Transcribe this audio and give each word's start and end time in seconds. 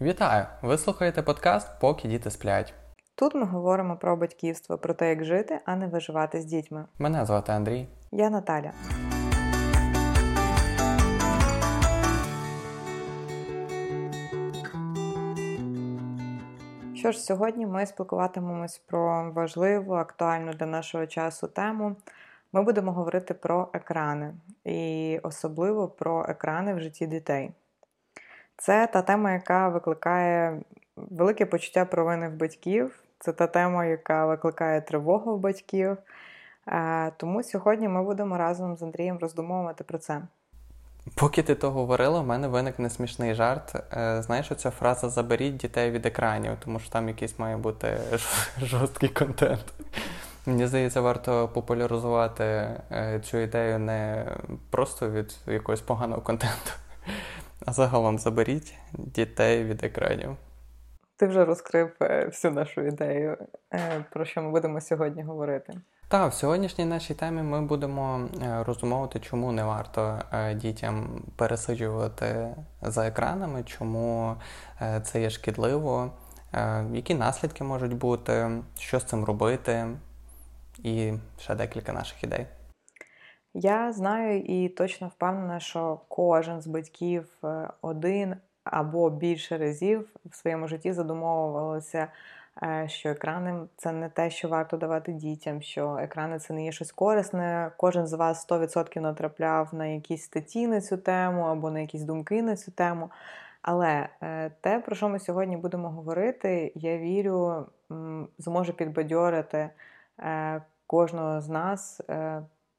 Вітаю! 0.00 0.46
Ви 0.62 0.78
слухаєте 0.78 1.22
подкаст 1.22 1.68
Поки 1.80 2.08
діти 2.08 2.30
сплять. 2.30 2.74
Тут 3.14 3.34
ми 3.34 3.44
говоримо 3.44 3.96
про 3.96 4.16
батьківство, 4.16 4.78
про 4.78 4.94
те, 4.94 5.08
як 5.08 5.24
жити, 5.24 5.60
а 5.64 5.76
не 5.76 5.86
виживати 5.86 6.40
з 6.40 6.44
дітьми. 6.44 6.84
Мене 6.98 7.26
звати 7.26 7.52
Андрій. 7.52 7.88
Я 8.12 8.30
Наталя. 8.30 8.72
Що 16.94 17.12
ж, 17.12 17.18
сьогодні 17.18 17.66
ми 17.66 17.86
спілкуватимемось 17.86 18.78
про 18.78 19.32
важливу, 19.32 19.94
актуальну 19.94 20.52
для 20.52 20.66
нашого 20.66 21.06
часу 21.06 21.48
тему. 21.48 21.96
Ми 22.52 22.62
будемо 22.62 22.92
говорити 22.92 23.34
про 23.34 23.68
екрани 23.72 24.34
і 24.64 25.20
особливо 25.22 25.88
про 25.88 26.26
екрани 26.28 26.74
в 26.74 26.80
житті 26.80 27.06
дітей. 27.06 27.52
Це 28.56 28.86
та 28.86 29.02
тема, 29.02 29.32
яка 29.32 29.68
викликає 29.68 30.60
велике 30.96 31.46
почуття 31.46 31.84
провини 31.84 32.28
в 32.28 32.32
батьків. 32.32 33.02
Це 33.18 33.32
та 33.32 33.46
тема, 33.46 33.84
яка 33.84 34.26
викликає 34.26 34.80
тривогу 34.80 35.36
в 35.36 35.40
батьків. 35.40 35.96
Е, 36.68 37.12
тому 37.16 37.42
сьогодні 37.42 37.88
ми 37.88 38.02
будемо 38.02 38.38
разом 38.38 38.76
з 38.76 38.82
Андрієм 38.82 39.18
роздумовувати 39.18 39.84
про 39.84 39.98
це. 39.98 40.22
Поки 41.14 41.42
ти 41.42 41.54
то 41.54 41.70
говорила, 41.70 42.20
в 42.20 42.26
мене 42.26 42.48
виникне 42.48 42.90
смішний 42.90 43.34
жарт. 43.34 43.74
Е, 43.92 44.22
знаєш, 44.22 44.52
оця 44.52 44.70
фраза 44.70 45.08
Заберіть 45.08 45.56
дітей 45.56 45.90
від 45.90 46.06
екранів, 46.06 46.52
тому 46.64 46.78
що 46.78 46.90
там 46.90 47.08
якийсь 47.08 47.38
має 47.38 47.56
бути 47.56 47.98
жорсткий 48.62 49.08
контент. 49.08 49.64
Мені 50.46 50.66
здається, 50.66 51.00
варто 51.00 51.48
популяризувати 51.48 52.44
е, 52.44 53.20
цю 53.24 53.38
ідею 53.38 53.78
не 53.78 54.26
просто 54.70 55.10
від 55.10 55.36
якогось 55.46 55.80
поганого 55.80 56.22
контенту, 56.22 56.70
а 57.66 57.72
загалом 57.72 58.18
заберіть 58.18 58.74
дітей 58.92 59.64
від 59.64 59.84
екранів. 59.84 60.36
Ти 61.16 61.26
вже 61.26 61.44
розкрив 61.44 61.90
е, 62.00 62.26
всю 62.26 62.54
нашу 62.54 62.80
ідею, 62.80 63.36
про 64.12 64.24
що 64.24 64.42
ми 64.42 64.50
будемо 64.50 64.80
сьогодні 64.80 65.22
говорити. 65.22 65.72
Так, 66.08 66.32
в 66.32 66.34
сьогоднішній 66.34 66.84
нашій 66.84 67.14
темі 67.14 67.42
ми 67.42 67.62
будемо 67.62 68.28
е, 68.42 68.64
розумовувати, 68.64 69.20
чому 69.20 69.52
не 69.52 69.64
варто 69.64 70.18
е, 70.32 70.54
дітям 70.54 71.22
пересиджувати 71.36 72.56
за 72.82 73.06
екранами, 73.06 73.62
чому 73.62 74.36
е, 74.80 75.00
це 75.00 75.20
є 75.20 75.30
шкідливо, 75.30 76.10
які 76.92 77.14
наслідки 77.14 77.64
можуть 77.64 77.96
бути, 77.96 78.50
що 78.78 79.00
з 79.00 79.04
цим 79.04 79.24
робити, 79.24 79.86
і 80.78 81.12
ще 81.38 81.54
декілька 81.54 81.92
наших 81.92 82.24
ідей. 82.24 82.46
Я 83.54 83.92
знаю 83.92 84.40
і 84.40 84.68
точно 84.68 85.08
впевнена, 85.08 85.60
що 85.60 86.00
кожен 86.08 86.60
з 86.60 86.66
батьків 86.66 87.28
один 87.80 88.36
або 88.64 89.10
більше 89.10 89.58
разів 89.58 90.08
в 90.24 90.34
своєму 90.34 90.68
житті 90.68 90.92
задумовувалося 90.92 92.08
Е, 92.62 92.88
що 92.88 93.08
екрани 93.08 93.66
це 93.76 93.92
не 93.92 94.08
те, 94.08 94.30
що 94.30 94.48
варто 94.48 94.76
давати 94.76 95.12
дітям, 95.12 95.62
що 95.62 95.98
екрани 96.00 96.38
це 96.38 96.54
не 96.54 96.64
є 96.64 96.72
щось 96.72 96.92
корисне. 96.92 97.70
Кожен 97.76 98.06
з 98.06 98.12
вас 98.12 98.48
100% 98.50 99.00
натрапляв 99.00 99.74
на 99.74 99.86
якісь 99.86 100.22
статті 100.22 100.66
на 100.66 100.80
цю 100.80 100.96
тему 100.96 101.42
або 101.42 101.70
на 101.70 101.80
якісь 101.80 102.02
думки 102.02 102.42
на 102.42 102.56
цю 102.56 102.70
тему. 102.70 103.10
Але 103.62 104.08
е, 104.22 104.50
те, 104.60 104.78
про 104.78 104.96
що 104.96 105.08
ми 105.08 105.18
сьогодні 105.18 105.56
будемо 105.56 105.90
говорити, 105.90 106.72
я 106.74 106.98
вірю, 106.98 107.66
зможе 108.38 108.72
підбадьорити 108.72 109.70
е, 110.18 110.62
кожного 110.86 111.40
з 111.40 111.48
нас 111.48 112.00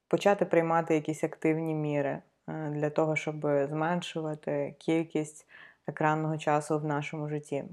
почати 0.08 0.44
приймати 0.44 0.94
якісь 0.94 1.24
активні 1.24 1.74
міри 1.74 2.18
для 2.48 2.90
того, 2.90 3.16
щоб 3.16 3.40
зменшувати 3.42 4.74
кількість 4.78 5.46
екранного 5.86 6.38
часу 6.38 6.78
в 6.78 6.84
нашому 6.84 7.28
житті. 7.28 7.64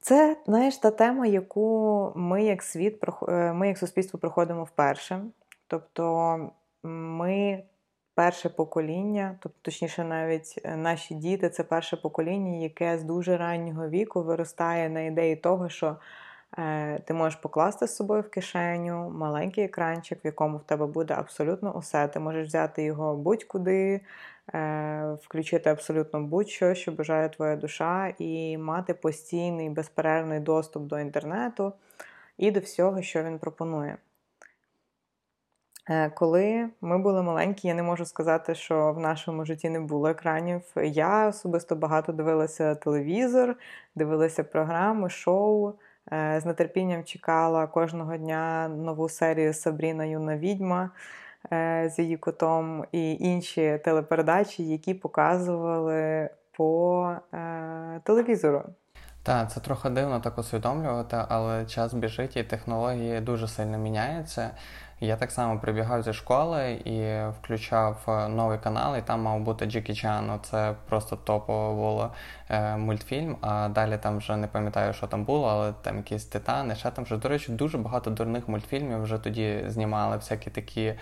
Це, 0.00 0.36
знаєш, 0.46 0.76
та 0.76 0.90
тема, 0.90 1.26
яку 1.26 2.12
ми 2.16 2.44
як 2.44 2.62
світ, 2.62 3.04
е, 3.28 3.52
ми 3.52 3.68
як 3.68 3.78
суспільство 3.78 4.18
проходимо 4.18 4.64
вперше. 4.64 5.24
Тобто 5.66 6.50
ми 6.82 7.62
перше 8.14 8.48
покоління, 8.48 9.38
тобто, 9.40 9.58
точніше, 9.62 10.04
навіть 10.04 10.60
е, 10.64 10.76
наші 10.76 11.14
діти 11.14 11.50
це 11.50 11.64
перше 11.64 11.96
покоління, 11.96 12.58
яке 12.58 12.98
з 12.98 13.02
дуже 13.02 13.36
раннього 13.36 13.88
віку 13.88 14.22
виростає 14.22 14.88
на 14.88 15.00
ідеї 15.00 15.36
того, 15.36 15.68
що 15.68 15.86
е, 15.86 15.96
ти 17.04 17.14
можеш 17.14 17.36
покласти 17.40 17.86
з 17.86 17.96
собою 17.96 18.22
в 18.22 18.30
кишеню 18.30 19.10
маленький 19.10 19.64
екранчик, 19.64 20.24
в 20.24 20.26
якому 20.26 20.58
в 20.58 20.64
тебе 20.64 20.86
буде 20.86 21.14
абсолютно 21.14 21.72
усе. 21.72 22.08
Ти 22.08 22.20
можеш 22.20 22.46
взяти 22.46 22.82
його 22.82 23.16
будь-куди. 23.16 24.00
Е, 24.54 25.16
включити 25.22 25.70
абсолютно 25.70 26.20
будь-що, 26.20 26.74
що 26.74 26.92
бажає 26.92 27.28
твоя 27.28 27.56
душа, 27.56 28.14
і 28.18 28.58
мати 28.58 28.94
постійний 28.94 29.70
безперервний 29.70 30.40
доступ 30.40 30.82
до 30.82 30.98
інтернету 30.98 31.72
і 32.38 32.50
до 32.50 32.60
всього, 32.60 33.02
що 33.02 33.22
він 33.22 33.38
пропонує. 33.38 33.96
Е, 35.90 36.10
коли 36.10 36.70
ми 36.80 36.98
були 36.98 37.22
маленькі, 37.22 37.68
я 37.68 37.74
не 37.74 37.82
можу 37.82 38.04
сказати, 38.04 38.54
що 38.54 38.92
в 38.92 38.98
нашому 38.98 39.44
житті 39.44 39.70
не 39.70 39.80
було 39.80 40.08
екранів. 40.08 40.62
Я 40.76 41.28
особисто 41.28 41.76
багато 41.76 42.12
дивилася 42.12 42.74
телевізор, 42.74 43.56
дивилася 43.94 44.44
програми, 44.44 45.10
шоу. 45.10 45.74
Е, 46.12 46.40
з 46.40 46.52
нетерпінням 46.52 47.04
чекала 47.04 47.66
кожного 47.66 48.16
дня 48.16 48.68
нову 48.68 49.08
серію 49.08 49.54
Сабріна 49.54 50.04
Юна 50.04 50.36
Відьма. 50.36 50.90
Е, 51.52 51.90
з 51.94 51.98
її 51.98 52.16
котом 52.16 52.84
і 52.92 53.12
інші 53.12 53.80
телепередачі, 53.84 54.68
які 54.68 54.94
показували 54.94 56.30
по 56.52 57.16
е, 57.34 58.00
телевізору. 58.04 58.62
Так, 59.22 59.50
це 59.50 59.60
трохи 59.60 59.90
дивно 59.90 60.20
так 60.20 60.38
усвідомлювати, 60.38 61.16
але 61.28 61.66
час 61.66 61.94
біжить 61.94 62.36
і 62.36 62.44
технології 62.44 63.20
дуже 63.20 63.48
сильно 63.48 63.78
міняються. 63.78 64.50
Я 65.04 65.16
так 65.16 65.30
само 65.30 65.58
прибігав 65.58 66.02
зі 66.02 66.12
школи 66.12 66.72
і 66.72 67.30
включав 67.38 67.96
е, 68.08 68.28
новий 68.28 68.58
канал, 68.58 68.96
і 68.96 69.02
там 69.02 69.22
мав 69.22 69.40
бути 69.40 69.66
Джекі 69.66 69.94
Чан. 69.94 70.40
Це 70.42 70.74
просто 70.88 71.16
топово 71.16 71.74
було 71.74 72.12
е, 72.48 72.76
мультфільм. 72.76 73.36
А 73.40 73.68
далі 73.68 73.98
там 74.02 74.18
вже 74.18 74.36
не 74.36 74.46
пам'ятаю, 74.46 74.92
що 74.92 75.06
там 75.06 75.24
було, 75.24 75.48
але 75.48 75.72
там 75.72 75.96
якісь 75.96 76.24
титани. 76.24 76.74
Ще 76.74 76.90
там 76.90 77.04
вже, 77.04 77.16
до 77.16 77.28
речі, 77.28 77.52
дуже 77.52 77.78
багато 77.78 78.10
дурних 78.10 78.48
мультфільмів 78.48 79.02
вже 79.02 79.18
тоді 79.18 79.64
знімали 79.66 80.16
всякі 80.16 80.50
такі 80.50 80.94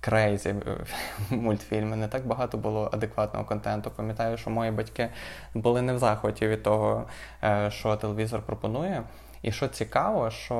крейзі 0.00 0.54
мультфільми. 1.30 1.96
Не 1.96 2.08
так 2.08 2.26
багато 2.26 2.58
було 2.58 2.90
адекватного 2.92 3.44
контенту. 3.44 3.90
Пам'ятаю, 3.90 4.36
що 4.36 4.50
мої 4.50 4.70
батьки 4.70 5.08
були 5.54 5.82
не 5.82 5.92
в 5.92 5.98
захваті 5.98 6.48
від 6.48 6.62
того, 6.62 7.04
е, 7.44 7.70
що 7.70 7.96
телевізор 7.96 8.42
пропонує. 8.42 9.02
І 9.42 9.52
що 9.52 9.68
цікаво, 9.68 10.30
що 10.30 10.54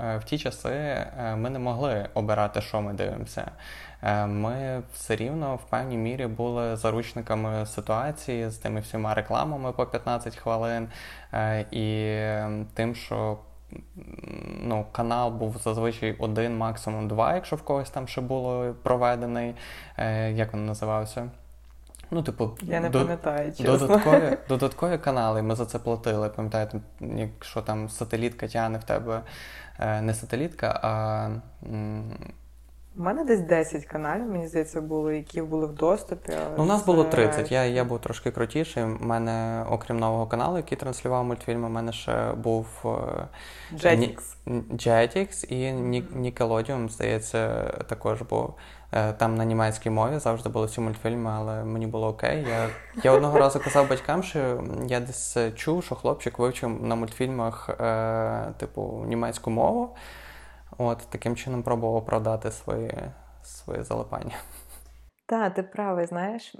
е, 0.00 0.16
в 0.16 0.24
ті 0.24 0.38
часи 0.38 1.06
ми 1.36 1.50
не 1.50 1.58
могли 1.58 2.08
обирати, 2.14 2.60
що 2.60 2.80
ми 2.80 2.92
дивимося. 2.92 3.50
Ми 4.26 4.82
все 4.94 5.16
рівно 5.16 5.56
в 5.56 5.70
певній 5.70 5.96
мірі 5.96 6.26
були 6.26 6.76
заручниками 6.76 7.66
ситуації 7.66 8.50
з 8.50 8.56
тими 8.56 8.80
всіма 8.80 9.14
рекламами 9.14 9.72
по 9.72 9.86
15 9.86 10.36
хвилин 10.36 10.88
і 11.70 12.16
тим, 12.74 12.94
що 12.94 13.38
ну, 14.62 14.86
канал 14.92 15.30
був 15.30 15.56
зазвичай 15.58 16.16
один, 16.18 16.56
максимум 16.56 17.08
два, 17.08 17.34
якщо 17.34 17.56
в 17.56 17.62
когось 17.62 17.90
там 17.90 18.08
ще 18.08 18.20
було 18.20 18.74
проведений. 18.82 19.54
Е, 19.96 20.32
Як 20.32 20.54
він 20.54 20.66
називався? 20.66 21.30
Ну, 22.10 22.22
типу, 22.22 22.50
я 22.62 22.80
не 22.80 22.90
пам'ятаю. 22.90 23.52
чесно. 23.52 23.78
Додаткові 23.78 24.36
додаткові 24.48 24.98
канали, 24.98 25.42
ми 25.42 25.54
за 25.54 25.66
це 25.66 25.78
платили. 25.78 26.28
Пам'ятаєте, 26.28 26.80
якщо 27.00 27.62
там 27.62 27.88
сателітка 27.88 28.48
тягне 28.48 28.78
в 28.78 28.84
тебе 28.84 29.22
е, 29.78 30.00
не 30.00 30.14
сателітка, 30.14 30.80
а 30.82 31.28
у 32.98 33.02
мене 33.02 33.24
десь 33.24 33.40
10 33.40 33.84
каналів, 33.84 34.26
мені 34.26 34.46
здається, 34.46 34.80
було, 34.80 35.12
які 35.12 35.42
були 35.42 35.66
в 35.66 35.72
доступі. 35.72 36.32
Ну, 36.56 36.62
У 36.62 36.66
нас 36.66 36.86
було 36.86 37.04
30. 37.04 37.52
Я 37.52 37.64
я 37.64 37.84
був 37.84 38.00
трошки 38.00 38.30
крутіший. 38.30 38.84
У 38.84 38.98
мене, 39.00 39.64
окрім 39.70 39.98
нового 39.98 40.26
каналу, 40.26 40.56
який 40.56 40.78
транслював 40.78 41.24
мультфільми, 41.24 41.66
у 41.66 41.70
мене 41.70 41.92
ще 41.92 42.32
був 42.32 42.66
е, 42.84 42.88
Jetix. 43.74 44.18
Jetix 44.70 45.52
і 45.52 45.72
Nickelodeon, 46.18 46.88
здається, 46.88 47.62
також 47.88 48.22
був. 48.22 48.54
Е, 48.92 49.12
там 49.12 49.34
на 49.34 49.44
німецькій 49.44 49.90
мові 49.90 50.18
завжди 50.18 50.48
були 50.48 50.66
всі 50.66 50.80
мультфільми, 50.80 51.30
але 51.30 51.64
мені 51.64 51.86
було 51.86 52.08
окей. 52.08 52.46
Я 52.48 52.68
я 53.02 53.12
одного 53.12 53.38
разу 53.40 53.60
казав 53.60 53.88
батькам, 53.88 54.22
що 54.22 54.64
я 54.86 55.00
десь 55.00 55.36
чув, 55.54 55.84
що 55.84 55.94
хлопчик 55.94 56.38
вивчив 56.38 56.82
на 56.82 56.94
мультфільмах 56.94 57.70
е, 57.80 58.52
типу 58.58 59.04
німецьку 59.06 59.50
мову. 59.50 59.96
От 60.78 60.98
таким 60.98 61.36
чином 61.36 61.62
пробував 61.62 62.06
продати 62.06 62.52
свої, 62.52 62.94
свої 63.42 63.82
залипання. 63.82 64.34
Так, 65.30 65.54
ти 65.54 65.62
правий, 65.62 66.06
знаєш, 66.06 66.56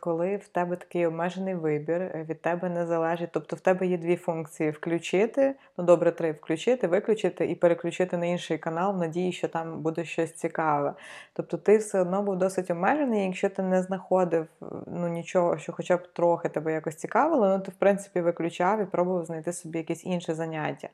коли 0.00 0.36
в 0.36 0.48
тебе 0.48 0.76
такий 0.76 1.06
обмежений 1.06 1.54
вибір, 1.54 2.02
е, 2.02 2.26
від 2.28 2.42
тебе 2.42 2.68
не 2.68 2.86
залежить. 2.86 3.30
Тобто 3.32 3.56
в 3.56 3.60
тебе 3.60 3.86
є 3.86 3.98
дві 3.98 4.16
функції: 4.16 4.70
включити, 4.70 5.54
ну 5.78 5.84
добре, 5.84 6.12
три 6.12 6.32
включити, 6.32 6.86
виключити 6.86 7.46
і 7.46 7.54
переключити 7.54 8.16
на 8.16 8.26
інший 8.26 8.58
канал 8.58 8.94
в 8.94 8.96
надії, 8.96 9.32
що 9.32 9.48
там 9.48 9.82
буде 9.82 10.04
щось 10.04 10.32
цікаве. 10.32 10.94
Тобто 11.32 11.56
ти 11.58 11.76
все 11.78 12.00
одно 12.00 12.22
був 12.22 12.36
досить 12.36 12.70
обмежений, 12.70 13.26
якщо 13.26 13.48
ти 13.48 13.62
не 13.62 13.82
знаходив 13.82 14.46
ну, 14.86 15.08
нічого, 15.08 15.58
що 15.58 15.72
хоча 15.72 15.96
б 15.96 16.12
трохи 16.12 16.48
тебе 16.48 16.72
якось 16.72 16.96
цікавило, 16.96 17.48
ну 17.48 17.60
ти 17.60 17.70
в 17.70 17.74
принципі 17.74 18.20
виключав 18.20 18.80
і 18.80 18.84
пробував 18.84 19.24
знайти 19.24 19.52
собі 19.52 19.78
якесь 19.78 20.04
інше 20.04 20.34
заняття. 20.34 20.88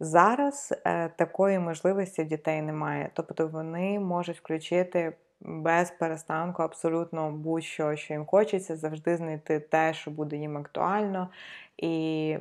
Зараз 0.00 0.74
е, 0.86 1.08
такої 1.08 1.58
можливості 1.58 2.24
дітей 2.24 2.62
немає. 2.62 3.10
Тобто 3.14 3.48
вони 3.48 4.00
можуть 4.00 4.38
включити 4.38 5.12
без 5.40 5.90
перестанку 5.90 6.62
абсолютно 6.62 7.30
будь-що, 7.30 7.96
що 7.96 8.14
їм 8.14 8.26
хочеться, 8.26 8.76
завжди 8.76 9.16
знайти 9.16 9.60
те, 9.60 9.94
що 9.94 10.10
буде 10.10 10.36
їм 10.36 10.56
актуально, 10.56 11.28
і, 11.76 12.36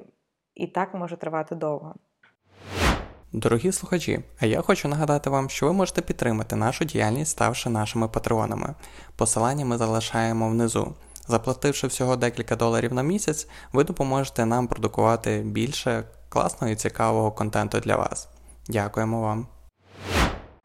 і 0.56 0.68
так 0.68 0.94
може 0.94 1.18
тривати 1.18 1.56
довго. 1.56 1.96
Дорогі 3.34 3.72
слухачі, 3.72 4.20
а 4.40 4.46
я 4.46 4.62
хочу 4.62 4.88
нагадати 4.88 5.30
вам, 5.30 5.50
що 5.50 5.66
ви 5.66 5.74
можете 5.74 6.02
підтримати 6.02 6.56
нашу 6.56 6.86
діяльність, 6.86 7.32
ставши 7.32 7.70
нашими 7.70 8.08
патреонами. 8.08 8.76
Посилання 9.16 9.66
ми 9.66 9.78
залишаємо 9.78 10.50
внизу. 10.50 10.96
Заплативши 11.28 11.88
всього 11.88 12.16
декілька 12.16 12.56
доларів 12.56 12.94
на 12.94 13.04
місяць, 13.04 13.48
ви 13.74 13.84
допоможете 13.84 14.46
нам 14.46 14.68
продукувати 14.68 15.42
більше 15.46 16.04
класного 16.30 16.74
і 16.74 16.76
цікавого 16.76 17.32
контенту 17.32 17.80
для 17.80 17.96
вас. 17.96 18.30
Дякуємо 18.68 19.22
вам! 19.22 19.48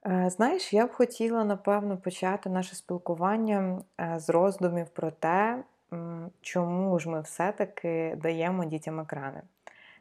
Е, 0.09 0.31
знаєш, 0.31 0.73
я 0.73 0.87
б 0.87 0.93
хотіла, 0.93 1.45
напевно, 1.45 1.97
почати 1.97 2.51
наше 2.51 2.77
спілкування 2.77 3.79
е, 4.01 4.15
з 4.19 4.31
роздумів 4.31 4.87
про 4.89 5.11
те, 5.11 5.59
чому 6.41 6.99
ж 6.99 7.09
ми 7.11 7.21
все-таки 7.21 8.19
даємо 8.23 8.65
дітям 8.65 9.01
екрани. 9.01 9.43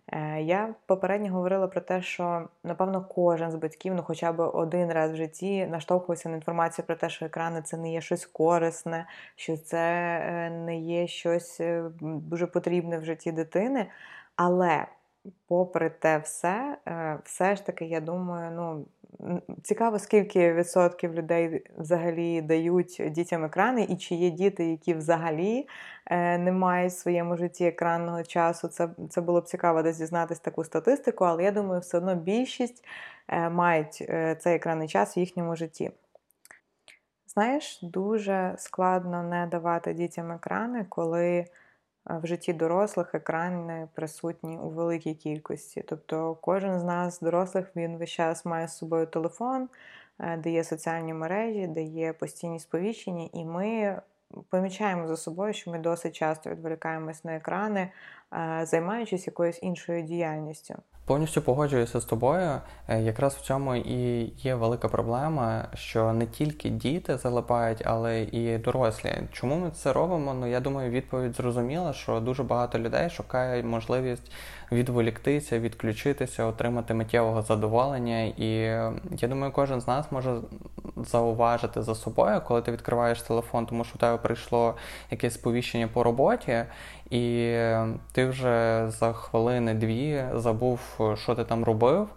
Е, 0.07 0.42
я 0.42 0.75
попередньо 0.86 1.31
говорила 1.31 1.68
про 1.68 1.81
те, 1.81 2.01
що, 2.01 2.50
напевно, 2.63 3.06
кожен 3.15 3.51
з 3.51 3.56
батьків, 3.56 3.94
ну 3.95 4.04
хоча 4.04 4.31
б 4.31 4.39
один 4.39 4.92
раз 4.92 5.12
в 5.12 5.15
житті, 5.15 5.68
наштовхувався 5.68 6.30
на 6.30 6.36
інформацію 6.36 6.86
про 6.86 6.95
те, 6.95 7.09
що 7.09 7.25
екрани 7.25 7.62
це 7.62 7.77
не 7.77 7.94
є 7.94 8.01
щось 8.01 8.25
корисне, 8.25 9.06
що 9.36 9.57
це 9.57 9.80
не 10.65 10.80
є 10.80 11.07
щось 11.07 11.62
дуже 12.01 12.48
потрібне 12.48 12.98
в 12.98 13.06
житті 13.06 13.31
дитини. 13.31 13.88
Але, 14.36 14.86
попри 15.48 15.90
те 15.90 16.18
все, 16.18 16.78
все 17.24 17.56
ж 17.56 17.66
таки, 17.66 17.86
я 17.86 18.02
думаю, 18.02 18.52
ну. 18.52 18.86
Цікаво, 19.64 20.00
скільки 20.00 20.54
відсотків 20.54 21.14
людей 21.14 21.64
взагалі 21.78 22.42
дають 22.42 23.02
дітям 23.12 23.46
екрани, 23.46 23.84
і 23.84 23.98
чи 23.98 24.16
є 24.16 24.30
діти, 24.30 24.66
які 24.66 24.94
взагалі 24.94 25.68
е, 26.06 26.38
не 26.38 26.52
мають 26.52 26.94
в 26.94 26.96
своєму 26.96 27.38
житті 27.38 27.66
екранного 27.66 28.24
часу. 28.24 28.68
Це 28.68 28.90
це 29.10 29.22
було 29.22 29.42
б 29.42 29.46
цікаво 29.46 29.84
десь 29.84 29.98
дізнатися 29.98 30.42
таку 30.44 30.64
статистику, 30.64 31.26
але 31.26 31.44
я 31.44 31.52
думаю, 31.52 31.82
все 31.82 31.98
одно 31.98 32.16
більшість 32.16 32.86
е, 33.28 33.50
мають 33.50 33.98
е, 34.02 34.36
цей 34.36 34.56
екранний 34.56 34.88
час 34.88 35.18
в 35.18 35.20
їхньому 35.20 35.56
житті. 35.56 35.92
Знаєш, 37.28 37.80
дуже 37.82 38.56
складно 38.58 39.24
не 39.24 39.48
давати 39.48 39.94
дітям 39.94 40.32
екрани, 40.32 40.86
коли 40.90 41.46
в 42.09 42.27
житті 42.27 42.54
дорослих 42.54 43.15
екрани 43.15 43.88
присутні 43.94 44.57
у 44.57 44.69
великій 44.69 45.13
кількості. 45.13 45.83
Тобто 45.88 46.38
кожен 46.42 46.80
з 46.80 46.83
нас, 46.83 47.19
дорослих, 47.19 47.75
він 47.75 47.98
весь 47.98 48.09
час 48.09 48.45
має 48.45 48.68
з 48.68 48.77
собою 48.77 49.07
телефон, 49.07 49.69
е, 50.19 50.38
де 50.38 50.51
є 50.51 50.63
соціальні 50.63 51.13
мережі, 51.13 51.68
де 51.68 51.83
є 51.83 52.13
постійні 52.13 52.59
сповіщення, 52.59 53.30
і 53.33 53.45
ми 53.45 54.01
помічаємо 54.50 55.07
за 55.07 55.18
собою, 55.18 55.54
що 55.54 55.71
ми 55.71 55.80
досить 55.80 56.15
часто 56.15 56.50
відволікаємось 56.50 57.24
на 57.24 57.36
екрани, 57.36 57.92
е, 58.33 58.65
займаючись 58.65 59.27
якоюсь 59.27 59.59
іншою 59.63 60.01
діяльністю. 60.01 60.75
Повністю 61.07 61.42
погоджуюся 61.42 62.00
з 62.00 62.06
тобою. 62.06 62.62
Е, 62.88 63.01
якраз 63.01 63.36
в 63.36 63.42
цьому 63.42 63.75
і 63.75 64.33
є 64.38 64.56
велика 64.56 64.88
проблема, 64.88 65.65
що 65.74 66.13
не 66.13 66.25
тільки 66.25 66.69
діти 66.69 67.18
залипають, 67.18 67.81
але 67.86 68.21
і 68.21 68.57
дорослі. 68.57 69.13
Чому 69.31 69.56
ми 69.56 69.71
це 69.71 69.94
робимо? 69.94 70.33
Ну 70.33 70.48
я 70.48 70.59
думаю, 70.59 70.92
відповідь 70.92 71.36
зрозуміла, 71.36 71.94
що 71.94 72.19
дуже 72.19 72.44
багато 72.44 72.80
людей 72.80 73.09
шукають 73.09 73.65
можливість 73.65 74.31
відволіктися, 74.72 75.60
відключитися, 75.60 76.46
отримати 76.46 76.94
миттєвого 76.94 77.42
задоволення. 77.42 78.24
І 78.24 78.50
я 79.12 79.28
думаю, 79.28 79.52
кожен 79.52 79.81
з 79.81 79.88
нас 79.88 80.12
може 80.12 80.36
зауважити 80.96 81.81
за 81.81 81.96
собою, 81.96 82.42
коли 82.48 82.62
ти 82.62 82.72
відкриваєш 82.72 83.22
телефон, 83.22 83.66
тому 83.66 83.84
що 83.84 83.96
у 83.96 84.00
тебе 84.00 84.18
прийшло 84.18 84.75
якесь 85.12 85.34
сповіщення 85.34 85.88
по 85.88 86.04
роботі, 86.04 86.64
і 87.10 87.56
ти 88.12 88.25
вже 88.25 88.86
за 88.88 89.14
хвилини-дві 89.14 90.24
забув, 90.34 90.80
що 91.16 91.36
ти 91.36 91.44
там 91.44 91.64
робив. 91.64 92.08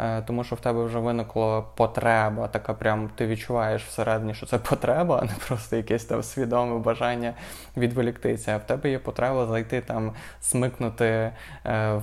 Е, 0.00 0.22
тому 0.22 0.44
що 0.44 0.56
в 0.56 0.60
тебе 0.60 0.84
вже 0.84 0.98
виникла 0.98 1.60
потреба, 1.60 2.48
така 2.48 2.74
прям 2.74 3.10
ти 3.14 3.26
відчуваєш 3.26 3.84
всередині, 3.84 4.34
що 4.34 4.46
це 4.46 4.58
потреба, 4.58 5.18
а 5.22 5.24
не 5.24 5.32
просто 5.48 5.76
якесь 5.76 6.04
там 6.04 6.22
свідоме 6.22 6.78
бажання 6.78 7.34
відволіктися. 7.76 8.54
А 8.54 8.56
в 8.56 8.66
тебе 8.66 8.90
є 8.90 8.98
потреба 8.98 9.46
зайти 9.46 9.80
там, 9.80 10.12
смикнути 10.40 11.04
е, 11.04 11.32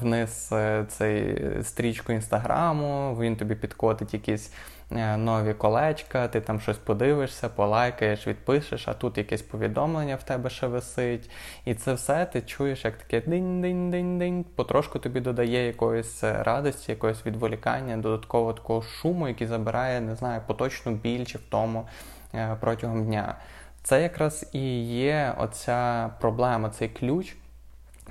вниз 0.01 0.49
е, 0.51 0.85
цей 0.87 1.41
стрічку 1.63 2.13
інстаграму, 2.13 3.17
він 3.19 3.35
тобі 3.35 3.55
підкотить 3.55 4.13
якісь. 4.13 4.51
Е, 4.91 5.17
нові 5.17 5.53
колечка, 5.53 6.27
ти 6.27 6.41
там 6.41 6.59
щось 6.61 6.77
подивишся, 6.77 7.49
полайкаєш, 7.49 8.27
відпишеш, 8.27 8.87
а 8.87 8.93
тут 8.93 9.17
якесь 9.17 9.41
повідомлення 9.41 10.15
в 10.15 10.23
тебе 10.23 10.49
ще 10.49 10.67
висить. 10.67 11.29
І 11.65 11.73
це 11.73 11.93
все 11.93 12.25
ти 12.25 12.41
чуєш, 12.41 12.85
як 12.85 12.97
таке 12.97 13.21
динь-динь-динь-динь, 13.29 14.43
потрошку 14.55 14.99
тобі 14.99 15.19
додає 15.19 15.67
якоїсь 15.67 16.23
е, 16.23 16.43
радості, 16.43 16.91
якогось 16.91 17.25
відволікання, 17.25 17.97
додаткового 17.97 18.53
такого 18.53 18.81
шуму, 18.81 19.27
який 19.27 19.47
забирає, 19.47 20.01
не 20.01 20.15
знаю, 20.15 20.41
поточну 20.47 20.91
біль 20.91 21.25
чи 21.25 21.37
втому 21.37 21.87
е, 22.33 22.57
протягом 22.59 23.05
дня. 23.05 23.35
Це 23.83 24.01
якраз 24.01 24.49
і 24.53 24.83
є 24.83 25.35
оця 25.37 26.09
проблема, 26.19 26.69
цей 26.69 26.89
ключ 26.89 27.35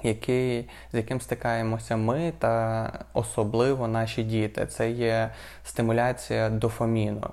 який, 0.05 0.69
з 0.93 0.95
яким 0.95 1.21
стикаємося 1.21 1.97
ми 1.97 2.33
та 2.39 3.05
особливо 3.12 3.89
наші 3.89 4.23
діти. 4.23 4.67
Це 4.67 4.91
є 4.91 5.31
стимуляція 5.65 6.51
дофаміну. 6.51 7.31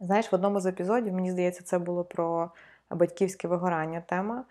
Знаєш, 0.00 0.32
в 0.32 0.34
одному 0.34 0.60
з 0.60 0.66
епізодів, 0.66 1.12
мені 1.12 1.30
здається, 1.30 1.62
це 1.64 1.78
було 1.78 2.04
про 2.04 2.50
батьківське 2.90 3.48
вигорання 3.48 4.00
тема. 4.00 4.44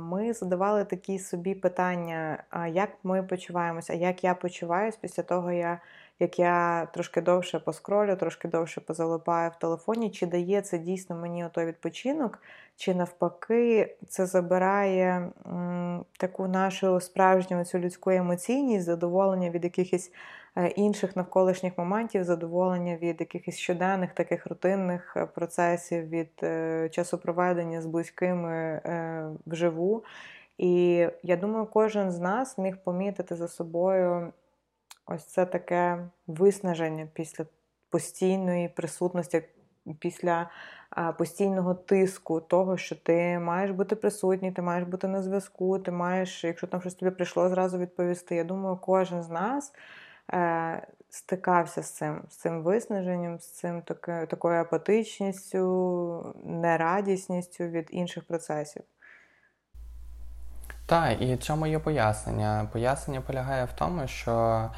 Ми 0.00 0.32
задавали 0.32 0.84
такі 0.84 1.18
собі 1.18 1.54
питання, 1.54 2.42
як 2.72 2.90
ми 3.02 3.22
почуваємося, 3.22 3.94
як 3.94 4.24
я 4.24 4.34
почуваюся 4.34 4.98
після 5.00 5.22
того, 5.22 5.52
як 6.20 6.38
я 6.38 6.86
трошки 6.86 7.20
довше 7.20 7.58
поскролю, 7.58 8.16
трошки 8.16 8.48
довше 8.48 8.80
позалипаю 8.80 9.50
в 9.50 9.58
телефоні, 9.58 10.10
чи 10.10 10.26
дає 10.26 10.62
це 10.62 10.78
дійсно 10.78 11.16
мені 11.16 11.44
отой 11.44 11.66
відпочинок, 11.66 12.38
чи 12.76 12.94
навпаки 12.94 13.96
це 14.08 14.26
забирає 14.26 15.30
м, 15.46 16.04
таку 16.18 16.48
нашу 16.48 17.00
справжню 17.00 17.64
цю 17.64 17.78
людську 17.78 18.10
емоційність, 18.10 18.84
задоволення 18.84 19.50
від 19.50 19.64
якихось 19.64 20.12
е, 20.56 20.68
інших 20.68 21.16
навколишніх 21.16 21.78
моментів, 21.78 22.24
задоволення 22.24 22.96
від 22.96 23.20
якихось 23.20 23.56
щоденних 23.56 24.12
таких 24.12 24.46
рутинних 24.46 25.16
е, 25.16 25.26
процесів, 25.26 26.08
від 26.08 26.30
е, 26.42 26.88
часу 26.88 27.18
проведення 27.18 27.82
з 27.82 27.86
близькими 27.86 28.52
е, 28.52 29.28
вживу. 29.46 30.04
І 30.58 31.06
я 31.22 31.36
думаю, 31.36 31.66
кожен 31.66 32.10
з 32.10 32.18
нас 32.18 32.58
міг 32.58 32.76
помітити 32.76 33.36
за 33.36 33.48
собою 33.48 34.32
ось 35.10 35.24
це 35.24 35.46
таке 35.46 36.08
виснаження 36.26 37.08
після 37.12 37.44
постійної 37.90 38.68
присутності, 38.68 39.42
після 39.98 40.50
постійного 41.18 41.74
тиску, 41.74 42.40
того, 42.40 42.76
що 42.76 42.96
ти 42.96 43.38
маєш 43.38 43.70
бути 43.70 43.96
присутній, 43.96 44.52
ти 44.52 44.62
маєш 44.62 44.84
бути 44.84 45.08
на 45.08 45.22
зв'язку, 45.22 45.78
ти 45.78 45.90
маєш, 45.90 46.44
якщо 46.44 46.66
там 46.66 46.80
щось 46.80 46.94
тобі 46.94 47.10
прийшло, 47.10 47.48
зразу 47.48 47.78
відповісти. 47.78 48.34
Я 48.34 48.44
думаю, 48.44 48.76
кожен 48.76 49.22
з 49.22 49.28
нас 49.28 49.72
е, 50.32 50.86
стикався 51.10 51.82
з 51.82 51.90
цим, 51.90 52.22
з 52.28 52.36
цим 52.36 52.62
виснаженням, 52.62 53.38
з 53.38 53.50
цим 53.50 53.82
таки, 53.82 54.26
такою 54.30 54.60
апатичністю, 54.60 56.34
нерадісністю 56.44 57.64
від 57.64 57.88
інших 57.90 58.24
процесів. 58.24 58.82
Так, 60.90 61.22
і 61.22 61.36
цьому 61.36 61.66
є 61.66 61.78
пояснення. 61.78 62.68
Пояснення 62.72 63.20
полягає 63.20 63.64
в 63.64 63.72
тому, 63.72 64.06
що 64.06 64.70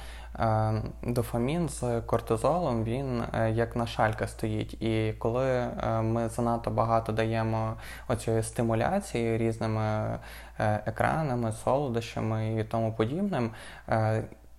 дофамін 1.02 1.68
з 1.68 2.00
кортизолом 2.00 2.84
він 2.84 3.22
е, 3.34 3.50
як 3.50 3.76
на 3.76 3.86
шалька 3.86 4.26
стоїть. 4.26 4.82
І 4.82 5.14
коли 5.18 5.46
е, 5.48 6.02
ми 6.02 6.28
занадто 6.28 6.70
багато 6.70 7.12
даємо 7.12 7.74
оцієї 8.08 8.42
стимуляції 8.42 9.38
різними 9.38 10.18
екранами, 10.58 11.52
солодощами 11.52 12.54
і 12.60 12.64
тому 12.64 12.92
подібним, 12.92 13.50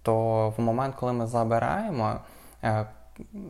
то 0.01 0.50
в 0.58 0.62
момент, 0.62 0.96
коли 0.96 1.13
ми 1.13 1.27
забираємо, 1.27 2.15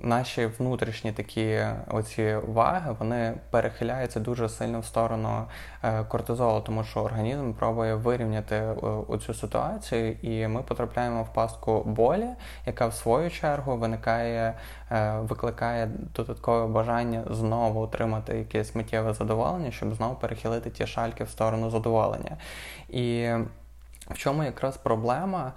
наші 0.03 0.45
внутрішні 0.45 1.11
такі 1.11 1.59
оці 1.87 2.35
ваги 2.47 2.95
вони 2.99 3.33
перехиляються 3.49 4.19
дуже 4.19 4.49
сильно 4.49 4.79
в 4.79 4.85
сторону 4.85 5.45
е, 5.83 6.03
кортизолу, 6.03 6.61
тому 6.61 6.83
що 6.83 6.99
організм 6.99 7.53
пробує 7.53 7.95
вирівняти 7.95 8.55
е, 8.55 8.73
оцю 9.07 9.33
ситуацію, 9.33 10.11
і 10.21 10.47
ми 10.47 10.61
потрапляємо 10.61 11.23
в 11.23 11.33
пастку 11.33 11.83
болі, 11.83 12.27
яка 12.65 12.87
в 12.87 12.93
свою 12.93 13.29
чергу 13.29 13.77
виникає, 13.77 14.53
е, 14.91 15.19
викликає 15.19 15.89
додаткове 16.15 16.67
бажання 16.67 17.23
знову 17.29 17.81
отримати 17.81 18.37
якесь 18.37 18.75
миттєве 18.75 19.13
задоволення, 19.13 19.71
щоб 19.71 19.93
знову 19.93 20.15
перехилити 20.15 20.69
ті 20.69 20.87
шальки 20.87 21.23
в 21.23 21.29
сторону 21.29 21.69
задоволення. 21.69 22.37
І 22.89 23.29
в 24.09 24.17
чому 24.17 24.43
якраз 24.43 24.77
проблема 24.77 25.53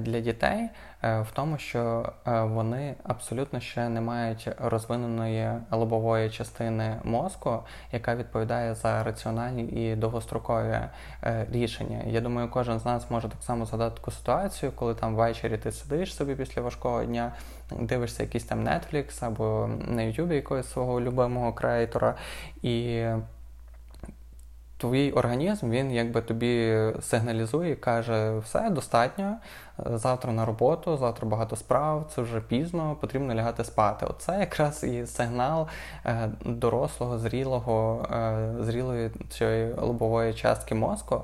для 0.00 0.20
дітей 0.20 0.68
в 1.02 1.26
тому, 1.32 1.58
що 1.58 2.12
е, 2.26 2.42
вони 2.42 2.94
абсолютно 3.04 3.60
ще 3.60 3.88
не 3.88 4.00
мають 4.00 4.48
розвиненої 4.58 5.50
лобової 5.70 6.30
частини 6.30 6.96
мозку, 7.04 7.58
яка 7.92 8.16
відповідає 8.16 8.74
за 8.74 9.02
раціональні 9.02 9.62
і 9.62 9.96
довгострокові 9.96 10.78
рішення. 11.52 12.02
Я 12.06 12.20
думаю, 12.20 12.48
кожен 12.50 12.78
з 12.78 12.84
нас 12.84 13.10
може 13.10 13.28
так 13.28 13.42
само 13.42 13.66
згадати 13.66 13.96
таку 13.96 14.10
ситуацію, 14.10 14.72
коли 14.72 14.94
там 14.94 15.16
ввечері 15.16 15.56
ти 15.56 15.72
сидиш 15.72 16.14
собі 16.14 16.34
після 16.34 16.62
важкого 16.62 17.04
дня, 17.04 17.32
дивишся 17.80 18.22
якийсь 18.22 18.44
там 18.44 18.64
Netflix 18.64 19.24
або 19.24 19.70
на 19.88 20.02
YouTube 20.02 20.32
якогось 20.32 20.70
свого 20.70 21.00
любимого 21.00 21.52
креатора 21.52 22.14
і 22.62 23.06
твій 24.76 25.12
організм 25.12 25.70
він 25.70 25.90
якби 25.92 26.20
тобі 26.20 26.78
сигналізує 27.00 27.72
і 27.72 27.76
каже, 27.76 28.38
все 28.38 28.70
достатньо. 28.70 29.36
Завтра 29.78 30.32
на 30.32 30.44
роботу, 30.44 30.96
завтра 30.96 31.28
багато 31.28 31.56
справ, 31.56 32.06
це 32.14 32.22
вже 32.22 32.40
пізно, 32.40 32.96
потрібно 33.00 33.34
лягати 33.34 33.64
спати. 33.64 34.06
Оце 34.10 34.40
якраз 34.40 34.84
і 34.84 35.06
сигнал 35.06 35.66
е, 36.04 36.28
дорослого, 36.44 37.18
зрілого, 37.18 38.06
е, 38.12 38.64
зрілої 38.64 39.10
цієї 39.28 39.74
лобової 39.74 40.34
частки 40.34 40.74
мозку. 40.74 41.22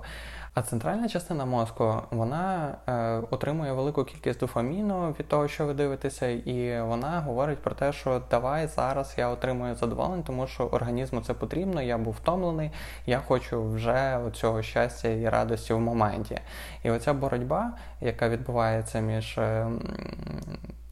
А 0.55 0.63
центральна 0.63 1.09
частина 1.09 1.45
мозку 1.45 2.03
вона 2.11 2.75
е, 2.87 2.93
отримує 3.31 3.73
велику 3.73 4.05
кількість 4.05 4.41
дофаміну 4.41 5.15
від 5.21 5.29
того, 5.29 5.49
що 5.49 5.67
ви 5.67 5.75
дивитеся, 5.75 6.29
і 6.29 6.83
вона 6.83 7.21
говорить 7.21 7.59
про 7.59 7.75
те, 7.75 7.93
що 7.93 8.23
давай 8.31 8.67
зараз 8.67 9.15
я 9.17 9.29
отримую 9.29 9.75
задоволення, 9.75 10.23
тому 10.27 10.47
що 10.47 10.65
організму 10.65 11.21
це 11.21 11.35
потрібно, 11.35 11.83
я 11.83 11.99
був 11.99 12.13
втомлений, 12.13 12.71
я 13.07 13.19
хочу 13.19 13.71
вже 13.71 14.21
цього 14.33 14.63
щастя 14.63 15.09
і 15.09 15.29
радості 15.29 15.75
в 15.75 15.81
моменті. 15.81 16.41
І 16.83 16.91
оця 16.91 17.13
боротьба, 17.13 17.73
яка 18.01 18.29
відбувається 18.29 19.01
між 19.01 19.39
е, 19.39 19.67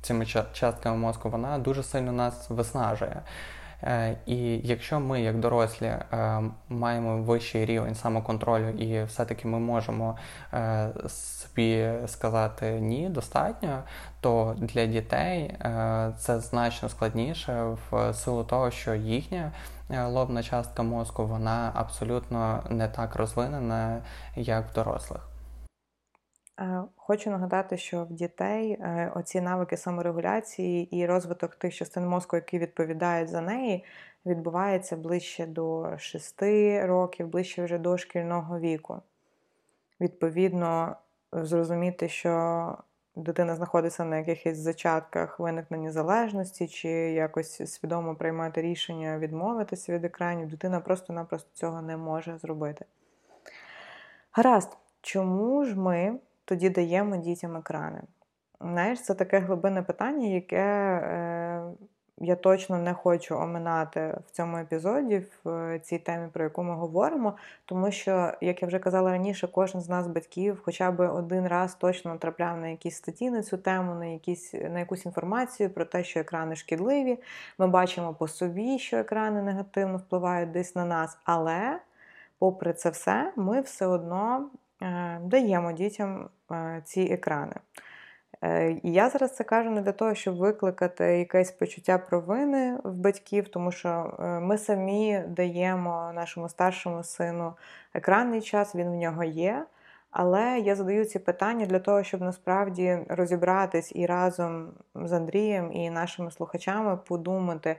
цими 0.03 0.27
частками 0.53 0.97
мозку, 0.97 1.31
вона 1.31 1.59
дуже 1.59 1.83
сильно 1.83 2.13
нас 2.13 2.51
виснажує. 2.51 3.23
Е, 3.83 4.17
і 4.27 4.61
якщо 4.65 5.01
ми, 5.01 5.23
як 5.23 5.41
дорослі, 5.41 5.87
е, 5.87 6.43
маємо 6.69 7.23
вищий 7.23 7.65
рівень 7.65 7.95
самоконтролю, 7.95 8.69
і 8.69 9.05
все-таки 9.05 9.49
ми 9.49 9.59
можемо 9.59 10.17
е, 10.55 10.89
собі 11.09 11.89
сказати 12.07 12.81
ні, 12.81 13.09
достатньо, 13.09 13.83
то 14.21 14.55
для 14.59 14.87
дітей 14.87 15.55
це 16.19 16.41
значно 16.41 16.89
складніше 16.89 17.77
в 17.91 18.15
силу 18.15 18.45
того, 18.45 18.71
що 18.71 18.95
їхня 18.95 19.53
лобна 19.91 20.43
частка 20.43 20.83
мозку 20.83 21.27
вона 21.27 21.73
абсолютно 21.75 22.63
не 22.71 22.89
так 22.89 23.17
розвинена, 23.17 23.99
як 24.37 24.71
в 24.71 24.75
дорослих. 24.75 25.30
Е, 26.61 26.83
хочу 26.97 27.31
нагадати, 27.31 27.77
що 27.77 28.05
в 28.05 28.13
дітей 28.13 28.73
е, 28.73 29.13
оці 29.15 29.41
навики 29.41 29.77
саморегуляції 29.77 30.97
і 30.97 31.07
розвиток 31.07 31.55
тих 31.55 31.75
частин 31.75 32.07
мозку, 32.07 32.37
які 32.37 32.59
відповідають 32.59 33.29
за 33.29 33.41
неї, 33.41 33.85
відбувається 34.27 34.97
ближче 34.97 35.47
до 35.47 35.99
6 35.99 36.43
років, 36.83 37.29
ближче 37.29 37.65
вже 37.65 37.79
до 37.79 37.99
шкільного 37.99 38.59
віку. 38.59 39.03
Відповідно, 40.01 40.97
зрозуміти, 41.33 42.09
що 42.09 42.77
дитина 43.17 43.55
знаходиться 43.57 44.05
на 44.05 44.17
якихось 44.17 44.59
зачатках 44.59 45.41
виникнення 45.41 45.91
залежності, 45.91 46.69
чи 46.69 46.89
якось 46.91 47.73
свідомо 47.73 48.15
приймати 48.15 48.63
рішення 48.63 49.19
відмовитися 49.19 49.93
від 49.93 50.05
екранів, 50.05 50.49
дитина 50.49 50.81
просто-напросто 50.81 51.49
цього 51.53 51.83
не 51.83 51.97
може 51.97 52.39
зробити. 52.39 52.85
Гаразд, 54.33 54.77
чому 55.01 55.65
ж 55.65 55.79
ми 55.79 56.19
тоді 56.51 56.71
даємо 56.71 57.17
дітям 57.17 57.57
екрани? 57.57 58.03
Знаєш, 58.61 59.03
це 59.03 59.15
таке 59.15 59.39
глибинне 59.39 59.83
питання, 59.83 60.27
яке 60.27 60.57
е, 60.57 61.63
я 62.19 62.37
точно 62.37 62.79
не 62.79 62.95
хочу 62.95 63.37
оминати 63.37 64.19
в 64.27 64.31
цьому 64.31 64.57
епізоді, 64.57 65.23
в 65.45 65.49
е, 65.49 65.79
цій 65.79 65.99
темі, 65.99 66.29
про 66.33 66.45
яку 66.45 66.63
ми 66.63 66.75
говоримо, 66.75 67.37
тому 67.65 67.91
що, 67.91 68.33
як 68.41 68.63
я 68.63 68.69
вже 68.69 68.79
казала 68.79 69.11
раніше, 69.11 69.49
кожен 69.49 69.81
з 69.81 69.89
нас, 69.89 70.07
батьків, 70.07 70.63
хоча 70.65 70.91
б 70.91 71.09
один 71.09 71.47
раз 71.47 71.75
точно 71.75 72.11
натрапляв 72.11 72.57
на 72.57 72.69
якісь 72.69 72.97
статті 72.97 73.31
на 73.31 73.43
цю 73.43 73.57
тему, 73.57 73.95
на 73.95 74.07
якісь, 74.07 74.55
на 74.55 74.79
якусь 74.79 75.07
інформацію 75.07 75.71
про 75.71 75.85
те, 75.85 76.05
що 76.05 76.21
екрани 76.21 76.57
шкідливі. 76.57 77.19
Ми 77.59 77.67
бачимо 77.67 78.15
по 78.15 78.29
собі, 78.29 78.79
що 78.79 78.97
екрани 78.97 79.43
негативно 79.43 79.99
впливають 79.99 80.51
десь 80.51 80.75
на 80.75 80.85
нас, 80.85 81.19
але. 81.25 81.81
Попри 82.39 82.73
це 82.73 82.91
все, 82.91 83.33
ми 83.37 83.61
все 83.61 83.87
одно 83.87 84.51
даємо 85.23 85.73
дітям 85.73 86.29
е, 86.53 86.83
ці 86.85 87.01
екрани. 87.01 87.55
Е, 88.43 88.81
я 88.83 89.11
зараз 89.11 89.37
це 89.37 89.45
кажу 89.45 89.71
не 89.71 89.83
для 89.83 89.93
того, 89.93 90.15
щоб 90.15 90.37
викликати 90.37 91.05
якесь 91.19 91.51
почуття 91.51 91.99
провини 91.99 92.79
в 92.85 92.95
батьків, 92.95 93.49
тому 93.49 93.73
що 93.73 94.17
ми 94.43 94.59
самі 94.59 95.25
даємо 95.29 96.13
нашому 96.15 96.49
старшому 96.49 97.05
сину 97.05 97.55
екранний 97.95 98.41
час, 98.41 98.75
він 98.75 98.91
в 98.91 98.95
нього 98.95 99.25
є. 99.25 99.67
Але 100.11 100.59
я 100.59 100.75
задаю 100.75 101.05
ці 101.05 101.19
питання 101.19 101.67
для 101.67 101.79
того, 101.79 102.03
щоб 102.03 102.21
насправді 102.21 102.99
розібратись 103.09 103.93
і 103.95 104.07
разом 104.07 104.73
з 104.95 105.13
Андрієм 105.13 105.73
і 105.73 105.91
нашими 105.91 106.31
слухачами 106.31 106.97
подумати, 106.97 107.77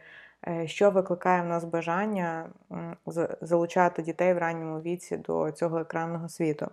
що 0.66 0.92
викликає 0.92 1.42
в 1.42 1.46
нас 1.46 1.64
бажання 1.64 2.50
залучати 3.42 4.02
дітей 4.02 4.34
в 4.34 4.38
ранньому 4.38 4.82
віці 4.82 5.18
до 5.18 5.52
цього 5.52 5.80
екранного 5.80 6.30
світу. 6.30 6.72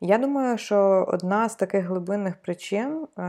Я 0.00 0.18
думаю, 0.18 0.58
що 0.58 1.06
одна 1.08 1.48
з 1.48 1.54
таких 1.56 1.84
глибинних 1.84 2.36
причин 2.36 3.06
е, 3.18 3.22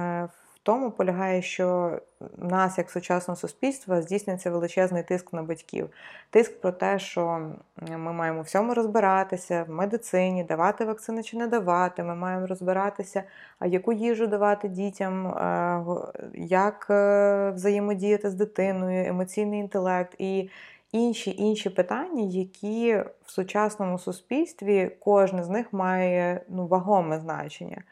в 0.54 0.60
тому 0.64 0.92
полягає, 0.92 1.42
що 1.42 2.00
в 2.38 2.46
нас, 2.46 2.78
як 2.78 2.90
сучасного 2.90 3.36
суспільства, 3.36 4.02
здійснюється 4.02 4.52
величезний 4.52 5.04
тиск 5.04 5.34
на 5.34 5.44
батьків. 5.44 5.90
Тиск 6.30 6.62
про 6.62 6.72
те, 6.72 7.00
що 7.00 7.52
ми 7.90 8.14
маємо 8.14 8.42
всьому 8.42 8.74
розбиратися 8.74 9.66
в 9.68 9.72
медицині, 9.72 10.44
давати 10.44 10.86
вакцини 10.86 11.24
чи 11.24 11.38
не 11.38 11.48
давати. 11.48 12.04
Ми 12.04 12.16
маємо 12.16 12.48
розбиратися, 12.48 13.24
а 13.60 13.68
яку 13.68 13.94
їжу 13.94 14.28
давати 14.28 14.68
дітям, 14.68 15.28
е, 15.28 15.86
як 16.34 16.88
е, 16.90 17.52
взаємодіяти 17.56 18.30
з 18.30 18.34
дитиною, 18.34 19.06
емоційний 19.10 19.60
інтелект. 19.60 20.16
І 20.18 20.50
інші 20.96 21.36
інші 21.38 21.70
питання, 21.70 22.24
які 22.24 22.96
в 23.26 23.32
сучасному 23.32 24.00
суспільстві 24.00 24.92
кожне 25.00 25.44
з 25.44 25.50
них 25.50 25.74
має 25.74 26.42
ну, 26.50 26.68
вагоме 26.68 27.20
значення. 27.20 27.84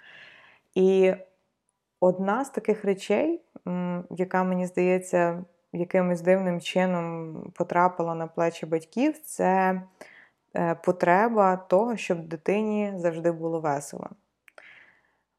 І 0.75 1.13
одна 1.99 2.45
з 2.45 2.49
таких 2.49 2.85
речей, 2.85 3.41
яка, 4.09 4.43
мені 4.43 4.65
здається, 4.65 5.43
якимось 5.73 6.21
дивним 6.21 6.61
чином 6.61 7.35
потрапила 7.55 8.15
на 8.15 8.27
плечі 8.27 8.65
батьків, 8.65 9.17
це 9.17 9.81
е, 10.55 10.75
потреба 10.75 11.57
того, 11.57 11.97
щоб 11.97 12.27
дитині 12.27 12.93
завжди 12.95 13.31
було 13.31 13.59
весело. 13.59 14.09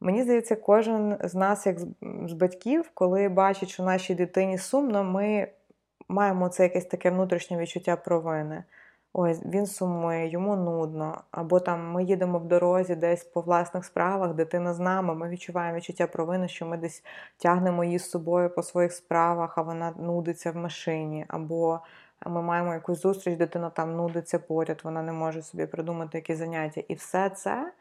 Мені 0.01 0.23
здається, 0.23 0.57
кожен 0.57 1.17
з 1.25 1.35
нас, 1.35 1.67
як 1.67 1.79
з 2.27 2.33
батьків, 2.33 2.91
коли 2.95 3.29
бачить, 3.29 3.69
що 3.69 3.83
нашій 3.83 4.15
дитині 4.15 4.59
сумно, 4.59 5.05
ми 5.05 5.49
маємо 6.09 6.49
це 6.49 6.63
якесь 6.63 6.87
таке 6.87 7.11
внутрішнє 7.11 7.57
відчуття 7.59 7.97
провини. 7.97 8.65
Ой, 9.17 9.41
він 9.45 9.67
сумує, 9.67 10.29
йому 10.29 10.57
нудно. 10.57 11.23
Або 11.31 11.61
там 11.61 11.91
ми 11.93 12.05
їдемо 12.05 12.39
в 12.39 12.45
дорозі 12.45 12.97
десь 12.97 13.25
по 13.25 13.41
власних 13.41 13.85
справах, 13.85 14.35
дитина 14.35 14.75
з 14.75 14.79
нами, 14.79 15.15
ми 15.15 15.29
відчуваємо 15.29 15.77
відчуття 15.77 16.07
провини, 16.07 16.49
що 16.49 16.67
ми 16.67 16.77
десь 16.77 17.05
тягнемо 17.37 17.85
її 17.85 17.99
з 17.99 18.11
собою 18.11 18.51
по 18.51 18.63
своїх 18.63 18.93
справах, 18.93 19.59
а 19.59 19.63
вона 19.63 19.91
нудиться 19.99 20.51
в 20.53 20.57
машині. 20.57 21.25
Або 21.29 21.81
ми 22.27 22.43
маємо 22.43 22.75
якусь 22.75 23.01
зустріч, 23.01 23.39
дитина 23.39 23.71
там 23.71 23.97
нудиться 23.97 24.39
поряд, 24.39 24.81
вона 24.85 25.03
не 25.03 25.13
може 25.13 25.43
собі 25.43 25.67
придумати 25.67 26.19
які 26.19 26.35
заняття. 26.35 26.83
І 26.89 26.95
все 26.95 27.31
це 27.31 27.73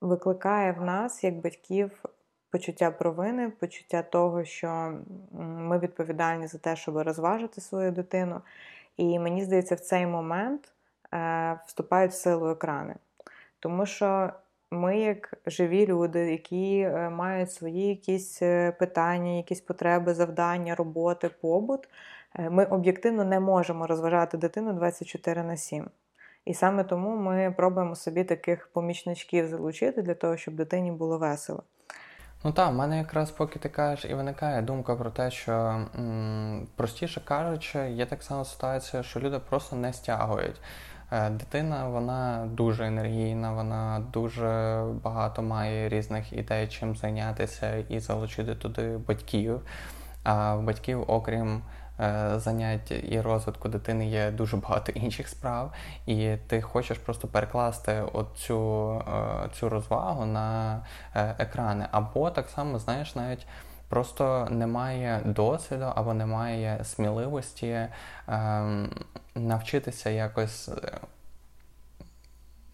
викликає 0.00 0.72
в 0.72 0.82
нас, 0.82 1.24
як 1.24 1.34
батьків, 1.34 2.04
почуття 2.54 2.90
провини, 2.90 3.50
почуття 3.50 4.02
того, 4.02 4.44
що 4.44 4.92
ми 5.38 5.78
відповідальні 5.78 6.46
за 6.46 6.58
те, 6.58 6.76
щоб 6.76 6.96
розважити 6.96 7.60
свою 7.60 7.92
дитину. 7.92 8.40
І 8.96 9.18
мені 9.18 9.44
здається, 9.44 9.74
в 9.74 9.80
цей 9.80 10.06
момент 10.06 10.72
е, 11.14 11.58
вступають 11.66 12.12
в 12.12 12.14
силу 12.14 12.50
екрани. 12.50 12.94
Тому 13.60 13.86
що 13.86 14.30
ми, 14.70 14.98
як 14.98 15.34
живі 15.46 15.86
люди, 15.86 16.32
які 16.32 16.78
е, 16.78 17.10
мають 17.10 17.52
свої 17.52 17.88
якісь 17.88 18.42
е, 18.42 18.72
питання, 18.78 19.36
якісь 19.36 19.60
потреби, 19.60 20.14
завдання, 20.14 20.74
роботи, 20.74 21.30
побут, 21.40 21.88
ми 22.38 22.64
об'єктивно 22.64 23.24
не 23.24 23.40
можемо 23.40 23.86
розважати 23.86 24.36
дитину 24.36 24.72
24 24.72 25.42
на 25.42 25.56
7. 25.56 25.88
І 26.44 26.54
саме 26.54 26.84
тому 26.84 27.16
ми 27.16 27.54
пробуємо 27.56 27.96
собі 27.96 28.24
таких 28.24 28.68
помічничків 28.72 29.48
залучити 29.48 30.02
для 30.02 30.14
того, 30.14 30.36
щоб 30.36 30.54
дитині 30.54 30.92
було 30.92 31.18
весело. 31.18 31.62
Ну 32.46 32.52
так, 32.52 32.70
в 32.70 32.74
мене 32.74 32.98
якраз 32.98 33.30
поки 33.30 33.58
ти 33.58 33.68
кажеш, 33.68 34.10
і 34.10 34.14
виникає 34.14 34.62
думка 34.62 34.94
про 34.94 35.10
те, 35.10 35.30
що 35.30 35.52
м, 35.98 36.66
простіше 36.76 37.20
кажучи, 37.24 37.78
є 37.78 38.06
так 38.06 38.22
само 38.22 38.44
ситуація, 38.44 39.02
що 39.02 39.20
люди 39.20 39.38
просто 39.38 39.76
не 39.76 39.92
стягують. 39.92 40.60
Е, 41.12 41.30
дитина 41.30 41.88
вона 41.88 42.48
дуже 42.52 42.86
енергійна, 42.86 43.52
вона 43.52 44.02
дуже 44.12 44.84
багато 45.02 45.42
має 45.42 45.88
різних 45.88 46.32
ідей, 46.32 46.68
чим 46.68 46.96
зайнятися 46.96 47.76
і 47.76 48.00
залучити 48.00 48.54
туди 48.54 48.98
батьків. 49.08 49.60
А 50.24 50.56
батьків, 50.56 51.04
окрім 51.06 51.62
занять 52.36 52.90
і 52.90 53.20
розвитку 53.20 53.68
дитини, 53.68 54.08
є 54.08 54.30
дуже 54.30 54.56
багато 54.56 54.92
інших 54.94 55.28
справ, 55.28 55.72
і 56.06 56.36
ти 56.46 56.62
хочеш 56.62 56.98
просто 56.98 57.28
перекласти 57.28 58.02
оцю, 58.12 58.90
е, 59.08 59.48
цю 59.54 59.68
розвагу 59.68 60.26
на 60.26 60.80
екрани. 61.14 61.86
Або 61.90 62.30
так 62.30 62.48
само, 62.48 62.78
знаєш, 62.78 63.14
навіть. 63.14 63.46
Просто 63.88 64.48
немає 64.50 65.20
досвіду 65.24 65.92
або 65.94 66.14
немає 66.14 66.80
сміливості 66.84 67.86
ем, 68.28 68.90
навчитися 69.34 70.10
якось 70.10 70.70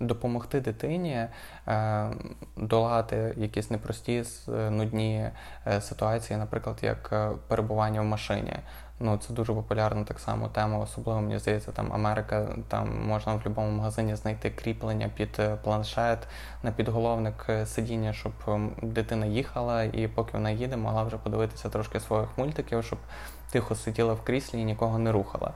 допомогти 0.00 0.60
дитині 0.60 1.26
е, 1.68 2.10
долати 2.56 3.34
якісь 3.36 3.70
непрості 3.70 4.24
нудні 4.48 5.30
е, 5.66 5.80
ситуації, 5.80 6.38
наприклад, 6.38 6.78
як 6.82 7.10
е, 7.12 7.30
перебування 7.48 8.00
в 8.00 8.04
машині. 8.04 8.56
Ну, 9.02 9.16
це 9.16 9.33
дуже 9.33 9.54
популярна 9.54 10.04
так 10.04 10.21
само 10.21 10.49
тема, 10.49 10.78
особливо 10.78 11.21
мені 11.21 11.38
здається, 11.38 11.73
там 11.73 11.92
Америка, 11.92 12.49
там 12.69 13.07
можна 13.07 13.35
в 13.35 13.37
будь-якому 13.37 13.71
магазині 13.71 14.16
знайти 14.16 14.50
кріплення 14.50 15.11
під 15.16 15.40
планшет 15.62 16.19
на 16.62 16.73
підголовник 16.73 17.47
сидіння, 17.64 18.12
щоб 18.12 18.33
дитина 18.83 19.26
їхала, 19.26 19.83
і 19.83 20.09
поки 20.09 20.30
вона 20.33 20.50
їде, 20.50 20.76
могла 20.76 21.02
вже 21.02 21.16
подивитися 21.16 21.69
трошки 21.69 22.00
своїх 22.00 22.28
мультиків, 22.37 22.85
щоб 22.85 22.99
тихо 23.50 23.75
сиділа 23.75 24.14
в 24.14 24.23
кріслі 24.23 24.61
і 24.61 24.64
нікого 24.64 24.99
не 24.99 25.12
рухала. 25.12 25.52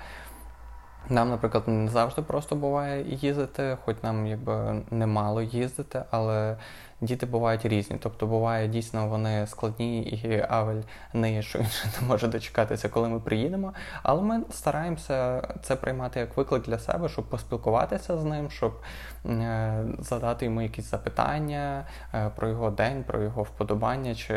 Нам, 1.09 1.31
наприклад, 1.31 1.69
не 1.69 1.91
завжди 1.91 2.23
просто 2.23 2.57
буває 2.57 3.05
їздити, 3.09 3.77
хоч 3.85 3.97
нам 4.03 4.27
якби 4.27 4.83
немало 4.91 5.43
їздити, 5.43 6.03
але 6.11 6.57
діти 7.01 7.27
бувають 7.27 7.67
різні. 7.67 7.97
Тобто 8.01 8.27
буває 8.27 8.69
дійсно 8.69 9.09
вони 9.09 9.47
складні 9.47 10.03
і 10.03 10.45
Авель 10.49 10.83
не 11.13 11.43
що 11.43 11.59
він 11.59 11.67
не 12.01 12.09
може 12.09 12.29
дочекатися, 12.29 12.89
коли 12.89 13.09
ми 13.09 13.21
приїдемо. 13.21 13.73
Але 14.03 14.23
ми 14.23 14.43
стараємося 14.51 15.49
це 15.63 15.77
приймати 15.77 16.21
як 16.21 16.37
виклик 16.37 16.63
для 16.63 16.79
себе, 16.79 17.09
щоб 17.09 17.25
поспілкуватися 17.25 18.19
з 18.19 18.25
ним, 18.25 18.51
щоб 18.51 18.81
е, 19.27 19.85
задати 19.99 20.45
йому 20.45 20.63
якісь 20.63 20.91
запитання 20.91 21.87
е, 22.15 22.31
про 22.37 22.49
його 22.49 22.71
день, 22.71 23.05
про 23.05 23.23
його 23.23 23.43
вподобання, 23.43 24.15
чи 24.15 24.35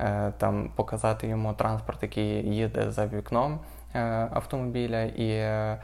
е, 0.00 0.32
там 0.38 0.70
показати 0.76 1.26
йому 1.26 1.52
транспорт, 1.52 2.02
який 2.02 2.54
їде 2.54 2.90
за 2.90 3.06
вікном. 3.06 3.60
Е, 3.94 4.28
автомобіля, 4.32 5.02
і 5.02 5.30
е, 5.30 5.78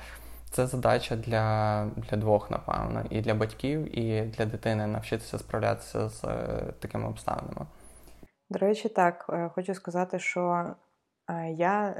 це 0.50 0.66
задача 0.66 1.16
для 1.16 1.86
для 1.96 2.16
двох, 2.16 2.50
напевно, 2.50 3.04
і 3.10 3.20
для 3.20 3.34
батьків, 3.34 3.98
і 3.98 4.22
для 4.22 4.44
дитини 4.44 4.86
навчитися 4.86 5.38
справлятися 5.38 6.08
з 6.08 6.24
е, 6.24 6.48
такими 6.78 7.08
обставинами. 7.08 7.66
До 8.50 8.58
речі, 8.58 8.88
так 8.88 9.30
хочу 9.54 9.74
сказати, 9.74 10.18
що 10.18 10.66
я 11.50 11.94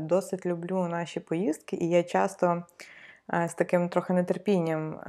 досить 0.00 0.46
люблю 0.46 0.88
наші 0.88 1.20
поїздки, 1.20 1.76
і 1.76 1.88
я 1.88 2.02
часто. 2.02 2.62
З 3.48 3.54
таким 3.54 3.88
трохи 3.88 4.12
нетерпінням 4.12 5.00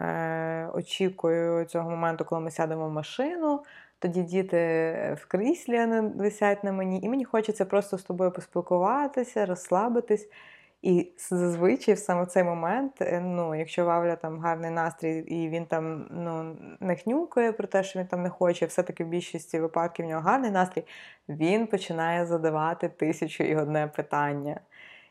очікую 0.73 1.65
цього 1.65 1.89
моменту, 1.89 2.25
коли 2.25 2.41
ми 2.41 2.51
сядемо 2.51 2.87
в 2.87 2.91
машину, 2.91 3.63
тоді 3.99 4.23
діти 4.23 4.57
в 5.21 5.25
кріслі 5.27 5.85
висять 6.15 6.63
на 6.63 6.71
мені, 6.71 6.99
і 7.03 7.09
мені 7.09 7.25
хочеться 7.25 7.65
просто 7.65 7.97
з 7.97 8.03
тобою 8.03 8.31
поспілкуватися, 8.31 9.45
розслабитись. 9.45 10.29
І 10.81 11.11
зазвичай 11.17 11.95
саме 11.95 12.25
цей 12.25 12.43
момент, 12.43 13.01
е, 13.01 13.19
ну, 13.19 13.55
якщо 13.55 13.85
Вавля 13.85 14.15
там 14.15 14.39
гарний 14.39 14.71
настрій, 14.71 15.17
і 15.17 15.49
він 15.49 15.65
там 15.65 16.07
ну, 16.11 16.57
не 16.79 16.95
хнюкає 16.95 17.51
про 17.51 17.67
те, 17.67 17.83
що 17.83 17.99
він 17.99 18.07
там 18.07 18.23
не 18.23 18.29
хоче, 18.29 18.65
все-таки 18.65 19.03
в 19.03 19.07
більшості 19.07 19.59
випадків 19.59 20.05
в 20.05 20.09
нього 20.09 20.21
гарний 20.21 20.51
настрій, 20.51 20.85
він 21.29 21.67
починає 21.67 22.25
задавати 22.25 22.89
тисячу 22.89 23.43
і 23.43 23.55
одне 23.55 23.87
питання. 23.87 24.59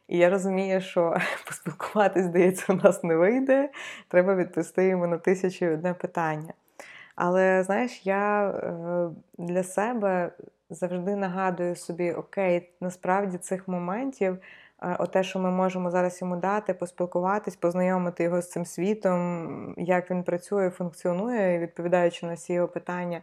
І 0.09 0.19
я 0.19 0.31
розумію, 0.31 0.81
що 0.81 1.17
поспілкуватись, 1.47 2.25
здається, 2.25 2.73
у 2.73 2.77
нас 2.77 3.05
не 3.05 3.17
вийде. 3.17 3.71
Треба 4.09 4.35
відповісти 4.35 4.87
йому 4.87 5.07
на 5.07 5.19
тисячу 5.19 5.65
і 5.65 5.69
одне 5.69 5.95
питання. 5.95 6.53
Але 7.21 7.63
знаєш, 7.63 8.07
я 8.07 8.51
е, 8.51 9.11
для 9.39 9.63
себе 9.63 10.33
завжди 10.71 11.17
нагадую 11.17 11.77
собі, 11.77 12.13
окей, 12.13 12.71
насправді 12.81 13.39
цих 13.39 13.69
моментів, 13.69 14.39
е, 14.83 14.97
оте, 14.99 15.23
що 15.23 15.39
ми 15.39 15.51
можемо 15.51 15.91
зараз 15.91 16.21
йому 16.21 16.37
дати, 16.37 16.75
поспілкуватись, 16.75 17.57
познайомити 17.57 18.23
його 18.25 18.43
з 18.43 18.51
цим 18.51 18.65
світом, 18.65 19.75
як 19.79 20.11
він 20.11 20.23
працює, 20.23 20.71
функціонує, 20.71 21.59
відповідаючи 21.59 22.27
на 22.27 22.35
всі 22.35 22.53
його 22.53 22.69
питання. 22.69 23.23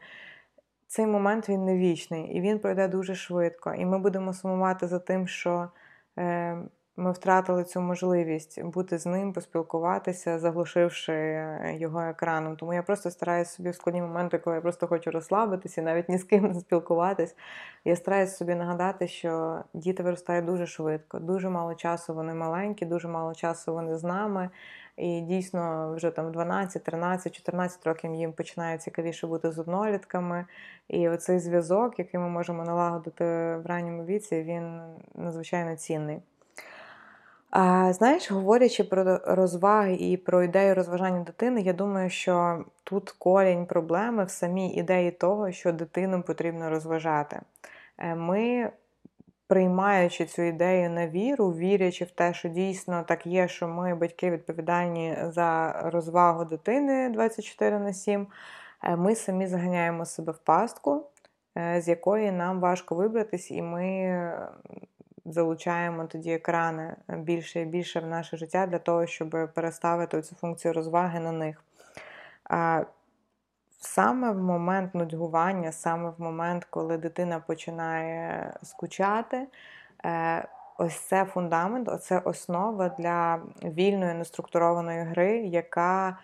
Цей 0.87 1.07
момент 1.07 1.49
він 1.49 1.65
не 1.65 1.77
вічний, 1.77 2.37
і 2.37 2.41
він 2.41 2.59
пройде 2.59 2.87
дуже 2.87 3.15
швидко. 3.15 3.73
І 3.73 3.85
ми 3.85 3.99
будемо 3.99 4.33
сумувати 4.33 4.87
за 4.87 4.99
тим, 4.99 5.27
що 5.27 5.69
е, 6.17 6.57
ми 6.97 7.11
втратили 7.11 7.63
цю 7.63 7.81
можливість 7.81 8.63
бути 8.63 8.97
з 8.97 9.05
ним, 9.05 9.33
поспілкуватися, 9.33 10.39
заглушивши 10.39 11.45
його 11.79 12.01
екраном. 12.01 12.55
Тому 12.55 12.73
я 12.73 12.83
просто 12.83 13.11
стараюся 13.11 13.51
собі 13.51 13.69
в 13.69 13.75
складні 13.75 14.01
моменти, 14.01 14.37
коли 14.37 14.55
я 14.55 14.61
просто 14.61 14.87
хочу 14.87 15.11
розслабитися, 15.11 15.81
навіть 15.81 16.09
ні 16.09 16.17
з 16.17 16.23
ким 16.23 16.47
не 16.47 16.53
спілкуватись. 16.53 17.35
Я 17.85 17.95
стараюся 17.95 18.35
собі 18.35 18.55
нагадати, 18.55 19.07
що 19.07 19.63
діти 19.73 20.03
виростають 20.03 20.45
дуже 20.45 20.65
швидко, 20.65 21.19
дуже 21.19 21.49
мало 21.49 21.75
часу 21.75 22.13
вони 22.13 22.33
маленькі, 22.33 22.85
дуже 22.85 23.07
мало 23.07 23.33
часу 23.33 23.73
вони 23.73 23.97
з 23.97 24.03
нами. 24.03 24.49
І 24.97 25.21
дійсно, 25.21 25.93
вже 25.95 26.11
там 26.11 26.31
12, 26.31 26.83
13, 26.83 27.35
14 27.35 27.87
років 27.87 28.13
їм 28.13 28.33
починає 28.33 28.77
цікавіше 28.77 29.27
бути 29.27 29.51
з 29.51 29.59
однолітками. 29.59 30.45
І 30.87 31.09
оцей 31.09 31.39
зв'язок, 31.39 31.99
який 31.99 32.19
ми 32.19 32.29
можемо 32.29 32.63
налагодити 32.63 33.25
в 33.55 33.61
ранньому 33.65 34.05
віці, 34.05 34.43
він 34.43 34.81
надзвичайно 35.15 35.75
цінний. 35.75 36.21
А, 37.57 37.93
Знаєш, 37.93 38.31
говорячи 38.31 38.83
про 38.83 39.19
розваги 39.25 39.95
і 39.95 40.17
про 40.17 40.43
ідею 40.43 40.75
розважання 40.75 41.23
дитини, 41.23 41.61
я 41.61 41.73
думаю, 41.73 42.09
що 42.09 42.65
тут 42.83 43.11
корінь 43.11 43.65
проблеми 43.65 44.25
в 44.25 44.29
самій 44.29 44.73
ідеї 44.73 45.11
того, 45.11 45.51
що 45.51 45.71
дитину 45.71 46.21
потрібно 46.21 46.69
розважати. 46.69 47.41
Е, 47.97 48.15
ми, 48.15 48.71
приймаючи 49.47 50.25
цю 50.25 50.41
ідею 50.41 50.89
на 50.89 51.07
віру, 51.07 51.53
вірячи 51.53 52.05
в 52.05 52.11
те, 52.11 52.33
що 52.33 52.49
дійсно 52.49 53.03
так 53.07 53.25
є, 53.27 53.47
що 53.47 53.67
ми, 53.67 53.95
батьки, 53.95 54.31
відповідальні 54.31 55.17
за 55.23 55.81
розвагу 55.85 56.45
дитини 56.45 57.09
24 57.09 57.79
на 57.79 57.93
7, 57.93 58.27
е, 58.83 58.95
ми 58.95 59.15
самі 59.15 59.47
заганяємо 59.47 60.05
себе 60.05 60.31
в 60.31 60.37
пастку, 60.37 61.03
е, 61.57 61.81
з 61.81 61.87
якої 61.87 62.31
нам 62.31 62.59
важко 62.59 62.95
вибратись, 62.95 63.51
і 63.51 63.61
ми 63.61 63.81
залучаємо 65.25 66.05
тоді 66.05 66.31
екрани 66.31 66.95
більше 67.07 67.61
і 67.61 67.65
більше 67.65 67.99
в 67.99 68.07
наше 68.07 68.37
життя 68.37 68.67
для 68.67 68.79
того, 68.79 69.05
щоб 69.05 69.49
переставити 69.53 70.21
цю 70.21 70.35
функцію 70.35 70.73
розваги 70.73 71.19
на 71.19 71.31
них. 71.31 71.63
Саме 73.79 74.31
в 74.31 74.37
момент 74.37 74.95
нудьгування, 74.95 75.71
саме 75.71 76.09
в 76.09 76.21
момент, 76.21 76.65
коли 76.69 76.97
дитина 76.97 77.39
починає 77.39 78.53
скучати, 78.63 79.47
е, 80.05 80.47
ось 80.77 80.99
це 80.99 81.25
фундамент, 81.25 82.03
це 82.03 82.19
основа 82.19 82.89
для 82.89 83.39
вільної 83.63 84.13
неструктурованої 84.13 85.03
гри, 85.03 85.37
яка 85.37 86.17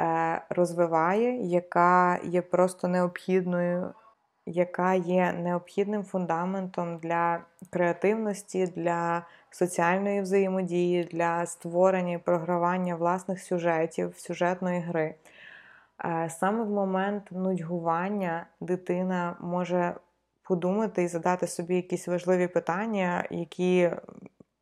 е, 0.00 0.42
розвиває, 0.48 1.46
яка 1.46 2.18
є 2.22 2.42
просто 2.42 2.88
необхідною 2.88 3.94
яка 4.46 4.94
є 4.94 5.32
необхідним 5.32 6.04
фундаментом 6.04 6.98
для 6.98 7.40
креативності, 7.70 8.66
для 8.66 9.26
соціальної 9.50 10.20
взаємодії, 10.20 11.04
для 11.04 11.46
створення 11.46 12.12
і 12.12 12.18
програвання 12.18 12.96
власних 12.96 13.42
сюжетів, 13.42 14.14
сюжетної 14.16 14.80
гри. 14.80 15.14
Е, 16.04 16.30
саме 16.30 16.64
в 16.64 16.70
момент 16.70 17.22
нудьгування 17.32 18.46
дитина 18.60 19.36
може 19.40 19.94
подумати 20.42 21.02
і 21.02 21.08
задати 21.08 21.46
собі 21.46 21.76
якісь 21.76 22.08
важливі 22.08 22.48
питання, 22.48 23.24
які 23.30 23.90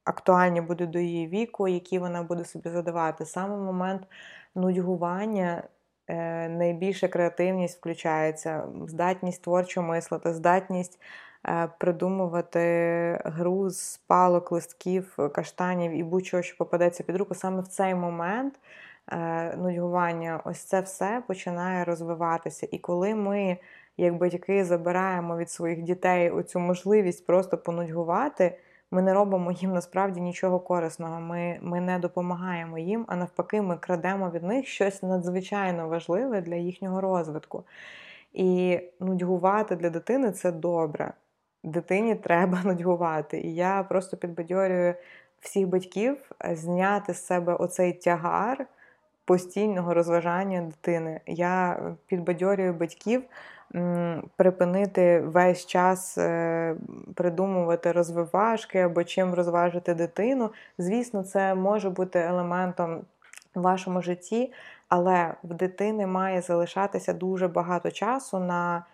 актуальні 0.05 0.61
будуть 0.61 0.91
до 0.91 0.99
її 0.99 1.29
віку, 1.29 1.69
які 1.69 1.99
вона 1.99 2.23
буде 2.23 2.45
собі 2.45 2.69
задавати. 2.71 3.27
Саме 3.27 3.57
в 3.57 3.61
момент 3.61 4.03
нудьгування 4.55 5.63
найбільша 6.49 7.09
креативність 7.09 7.79
включається, 7.79 8.65
здатність 8.87 9.43
творчо 9.43 9.83
мислити, 9.83 10.35
здатність 10.35 11.01
придумувати 11.79 12.61
гру 13.25 13.71
з 13.71 13.97
палок, 13.97 14.53
листків, 14.53 15.17
каштанів 15.35 15.93
і 15.93 16.03
будь-чого, 16.03 16.43
що 16.43 16.57
попадеться 16.57 17.05
під 17.05 17.17
руку, 17.17 17.35
саме 17.35 17.63
в 17.63 17.69
цей 17.69 17.95
момент 17.95 18.55
нудьгування, 19.57 20.41
ось 20.45 20.63
це 20.63 20.81
все 20.81 21.23
починає 21.27 21.85
розвиватися. 21.85 22.69
І 22.71 22.79
коли 22.79 23.15
ми 23.15 23.59
як 23.97 24.17
батьки 24.17 24.65
забираємо 24.65 25.37
від 25.37 25.51
своїх 25.51 25.83
дітей 25.83 26.31
оцю 26.31 26.61
можливість 26.61 27.27
просто 27.27 27.59
понудьгувати, 27.59 28.59
ми 28.93 29.03
не 29.03 29.15
робимо 29.15 29.53
їм 29.53 29.73
насправді 29.73 30.21
нічого 30.21 30.61
корисного. 30.61 31.21
Ми, 31.21 31.59
Ми 31.63 31.81
не 31.81 31.99
допомагаємо 31.99 32.79
їм, 32.79 33.05
а 33.09 33.17
навпаки, 33.17 33.63
ми 33.63 33.77
крадемо 33.77 34.31
від 34.31 34.43
них 34.43 34.67
щось 34.67 35.03
надзвичайно 35.03 35.89
важливе 35.89 36.41
для 36.41 36.55
їхнього 36.55 37.01
розвитку. 37.01 37.65
І 38.33 38.81
нудьгувати 39.01 39.77
для 39.77 39.91
дитини 39.91 40.33
це 40.33 40.53
добре. 40.53 41.13
Дитині 41.65 42.15
треба 42.15 42.61
нудьгувати. 42.65 43.41
І 43.41 43.55
я 43.55 43.83
просто 43.83 44.17
підбадьорюю 44.17 44.95
всіх 45.41 45.69
батьків 45.69 46.31
зняти 46.53 47.15
з 47.15 47.27
себе 47.27 47.55
оцей 47.55 47.93
тягар 47.93 48.67
постійного 49.25 49.95
розважання 49.95 50.61
дитини. 50.61 51.21
Я 51.27 51.81
підбадьорюю 52.07 52.73
батьків 52.73 53.23
припинити 54.37 55.21
весь 55.21 55.67
час 55.67 56.19
е, 56.19 56.77
придумувати 57.15 57.93
розвивашки 57.93 58.79
або 58.79 59.05
чим 59.05 59.35
розважити 59.35 59.95
дитину. 59.95 60.51
Звісно, 60.79 61.23
це 61.23 61.55
може 61.55 61.91
бути 61.91 62.19
елементом 62.19 63.01
в 63.55 63.61
вашому 63.61 64.03
житті, 64.03 64.53
але 64.89 65.35
в 65.43 65.55
дитини 65.55 66.07
має 66.07 66.41
залишатися 66.41 67.13
дуже 67.13 67.49
багато 67.49 67.91
часу 67.91 68.39
на 68.39 68.85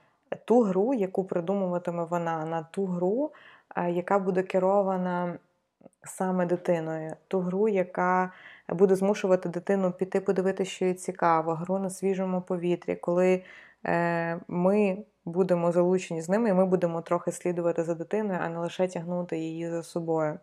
ту 0.44 0.62
гру, 0.62 0.94
яку 0.94 1.24
придумуватиме 1.24 2.04
вона, 2.04 2.44
на 2.46 2.62
ту 2.62 2.86
гру, 2.86 3.32
е, 3.76 3.90
яка 3.90 4.18
буде 4.18 4.42
керована 4.42 5.38
саме 6.04 6.46
дитиною, 6.46 7.12
ту 7.28 7.40
гру, 7.40 7.68
яка 7.68 8.32
буде 8.68 8.94
змушувати 8.94 9.48
дитину 9.48 9.92
піти 9.92 10.20
подивитися, 10.20 10.70
що 10.70 10.84
їй 10.84 10.94
цікаво, 10.94 11.54
гру 11.54 11.78
на 11.78 11.90
свіжому 11.90 12.40
повітрі, 12.40 12.96
коли 12.96 13.42
ми 14.48 15.04
будемо 15.24 15.72
залучені 15.72 16.22
з 16.22 16.28
ними, 16.28 16.48
і 16.48 16.52
ми 16.52 16.66
будемо 16.66 17.02
трохи 17.02 17.32
слідувати 17.32 17.84
за 17.84 17.94
дитиною, 17.94 18.40
а 18.42 18.48
не 18.48 18.58
лише 18.58 18.88
тягнути 18.88 19.38
її 19.38 19.70
за 19.70 19.82
собою. 19.82 20.38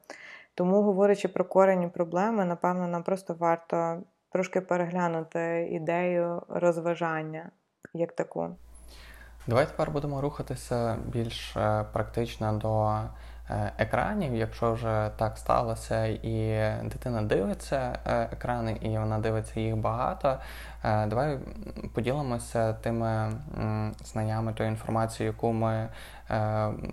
Тому, 0.55 0.81
говорячи 0.81 1.27
про 1.27 1.45
корені 1.45 1.87
проблеми, 1.87 2.45
напевно, 2.45 2.87
нам 2.87 3.03
просто 3.03 3.33
варто 3.33 4.01
трошки 4.31 4.61
переглянути 4.61 5.67
ідею 5.71 6.41
розважання 6.49 7.51
як 7.93 8.11
таку. 8.11 8.55
Давайте 9.47 9.71
тепер 9.71 9.91
будемо 9.91 10.21
рухатися 10.21 10.97
більш 11.11 11.57
е, 11.57 11.85
практично 11.93 12.53
до 12.53 12.99
Е, 12.99 13.34
екранів, 13.77 14.35
якщо 14.35 14.73
вже 14.73 15.11
так 15.17 15.37
сталося, 15.37 16.05
і 16.05 16.59
дитина 16.83 17.21
дивиться 17.21 17.99
е, 18.05 18.29
екрани, 18.31 18.77
і 18.81 18.97
вона 18.97 19.19
дивиться 19.19 19.59
їх 19.59 19.77
багато. 19.77 20.37
Е, 20.83 21.05
давай 21.05 21.39
поділимося 21.93 22.73
тими 22.73 23.31
знаннями, 24.03 24.53
тою 24.53 24.69
інформацією, 24.69 25.33
яку 25.33 25.53
ми 25.53 25.89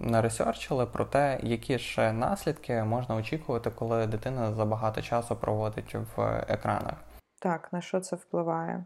наресерчили, 0.00 0.86
про 0.86 1.04
те, 1.04 1.38
які 1.42 1.78
ж 1.78 2.12
наслідки 2.12 2.82
можна 2.82 3.14
очікувати, 3.14 3.70
коли 3.70 4.06
дитина 4.06 4.52
забагато 4.52 5.02
часу 5.02 5.36
проводить 5.36 5.94
в 5.94 6.44
екранах. 6.48 6.94
Так, 7.40 7.72
на 7.72 7.80
що 7.80 8.00
це 8.00 8.16
впливає? 8.16 8.84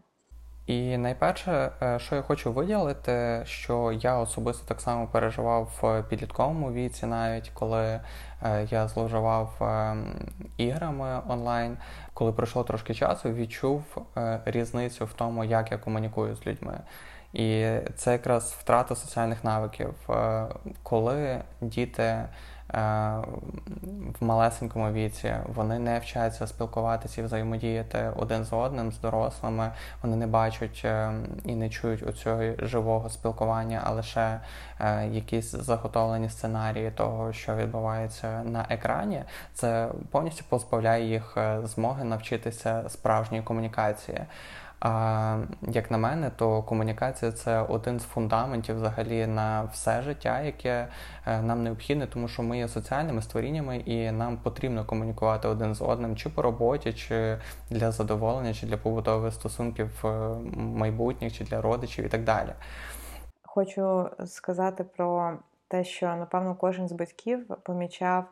І 0.67 0.97
найперше, 0.97 1.71
е, 1.81 1.99
що 1.99 2.15
я 2.15 2.21
хочу 2.21 2.51
виділити, 2.51 3.41
що 3.45 3.91
я 3.91 4.17
особисто 4.17 4.67
так 4.67 4.81
само 4.81 5.07
переживав 5.07 5.71
в 5.81 6.03
підлітковому 6.09 6.71
віці, 6.71 7.05
навіть 7.05 7.49
коли 7.49 7.99
е, 8.43 8.67
я 8.69 8.87
зловживав 8.87 9.63
е, 9.63 9.95
іграми 10.57 11.21
онлайн, 11.27 11.77
коли 12.13 12.31
пройшло 12.31 12.63
трошки 12.63 12.93
часу, 12.93 13.33
відчув 13.33 13.83
різницю 14.45 15.05
в 15.05 15.13
тому, 15.13 15.43
як 15.43 15.71
я 15.71 15.77
комунікую 15.77 16.35
з 16.35 16.47
людьми. 16.47 16.79
І 17.33 17.67
це 17.95 18.11
якраз 18.11 18.55
втрата 18.59 18.95
соціальних 18.95 19.43
навиків, 19.43 19.93
коли 20.83 21.41
діти. 21.61 22.25
Е, 22.73 22.77
в 24.19 24.23
малесенькому 24.23 24.91
віці, 24.91 25.35
вони 25.45 25.79
не 25.79 25.99
вчаться 25.99 26.47
спілкуватися 26.47 27.21
і 27.21 27.23
взаємодіяти 27.23 28.11
один 28.15 28.43
з 28.43 28.53
одним, 28.53 28.91
з 28.91 28.99
дорослими. 28.99 29.71
Вони 30.03 30.15
не 30.15 30.27
бачать 30.27 30.81
е, 30.85 31.11
і 31.45 31.55
не 31.55 31.69
чують 31.69 32.03
у 32.03 32.11
цього 32.11 32.41
живого 32.59 33.09
спілкування, 33.09 33.81
а 33.83 33.91
лише 33.91 34.39
е, 34.79 35.07
якісь 35.07 35.51
заготовлені 35.51 36.29
сценарії 36.29 36.91
того, 36.91 37.33
що 37.33 37.55
відбувається 37.55 38.43
на 38.43 38.65
екрані. 38.69 39.23
Це 39.53 39.87
повністю 40.11 40.43
позбавляє 40.49 41.05
їх 41.05 41.37
змоги 41.63 42.03
навчитися 42.03 42.83
справжньої 42.89 43.43
комунікації. 43.43 44.21
А 44.79 45.37
як 45.61 45.91
на 45.91 45.97
мене, 45.97 46.31
то 46.35 46.63
комунікація 46.63 47.31
це 47.31 47.61
один 47.61 47.99
з 47.99 48.03
фундаментів 48.03 48.75
взагалі 48.75 49.27
на 49.27 49.63
все 49.63 50.01
життя, 50.01 50.41
яке 50.41 50.87
е, 51.25 51.41
нам 51.41 51.63
необхідне, 51.63 52.07
тому 52.07 52.27
що 52.27 52.43
ми 52.43 52.57
є 52.57 52.67
соціальними 52.67 53.21
створіннями, 53.21 53.77
і 53.77 54.11
нам 54.11 54.37
потрібно 54.37 54.85
комунікувати 54.85 55.47
один 55.47 55.75
з 55.75 55.81
одним, 55.81 56.15
чи 56.15 56.29
по 56.29 56.41
роботі, 56.41 56.93
чи 56.93 57.37
для 57.69 57.91
задоволення, 57.91 58.53
чи 58.53 58.65
для 58.65 58.77
побутових 58.77 59.33
стосунків 59.33 60.05
е, 60.05 60.09
майбутніх, 60.55 61.33
чи 61.33 61.43
для 61.43 61.61
родичів 61.61 62.05
і 62.05 62.09
так 62.09 62.23
далі. 62.23 62.49
Хочу 63.41 64.09
сказати 64.25 64.83
про 64.83 65.37
те, 65.67 65.83
що 65.83 66.07
напевно 66.07 66.55
кожен 66.55 66.87
з 66.87 66.91
батьків 66.91 67.47
помічав. 67.63 68.25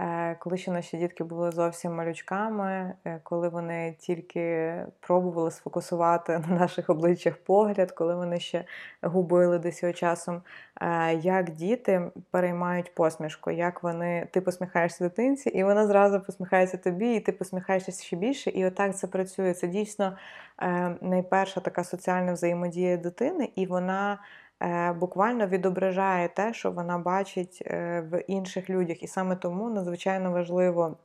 Е, 0.00 0.36
коли 0.38 0.56
ще 0.56 0.70
наші 0.70 0.96
дітки 0.96 1.24
були 1.24 1.50
зовсім 1.50 1.94
малючками, 1.94 2.94
е, 3.04 3.20
коли 3.22 3.48
вони 3.48 3.94
тільки 3.98 4.74
пробували 5.00 5.50
сфокусувати 5.50 6.38
на 6.48 6.56
наших 6.58 6.90
обличчях 6.90 7.36
погляд, 7.36 7.92
коли 7.92 8.14
вони 8.14 8.40
ще 8.40 8.64
губили 9.02 9.58
десь 9.58 9.84
часом, 9.94 10.42
е, 10.80 11.14
як 11.14 11.50
діти 11.50 12.10
переймають 12.30 12.94
посмішку, 12.94 13.50
як 13.50 13.82
вони 13.82 14.28
ти 14.30 14.40
посміхаєшся 14.40 15.04
дитинці, 15.04 15.48
і 15.48 15.64
вона 15.64 15.86
зразу 15.86 16.20
посміхається 16.20 16.76
тобі, 16.76 17.14
і 17.14 17.20
ти 17.20 17.32
посміхаєшся 17.32 17.92
ще 17.92 18.16
більше. 18.16 18.50
І 18.50 18.66
отак 18.66 18.96
це 18.96 19.06
працює. 19.06 19.54
Це 19.54 19.66
дійсно 19.66 20.16
найперша 21.00 21.60
така 21.60 21.84
соціальна 21.84 22.32
взаємодія 22.32 22.96
дитини, 22.96 23.48
і 23.54 23.66
вона. 23.66 24.18
Е, 24.62 24.92
буквально 24.92 25.46
відображає 25.46 26.28
те, 26.28 26.54
що 26.54 26.70
вона 26.70 26.98
бачить 26.98 27.62
е, 27.66 28.00
в 28.10 28.20
інших 28.26 28.70
людях. 28.70 29.02
І 29.02 29.06
саме 29.06 29.36
тому 29.36 29.70
надзвичайно 29.70 30.32
важливо 30.32 30.96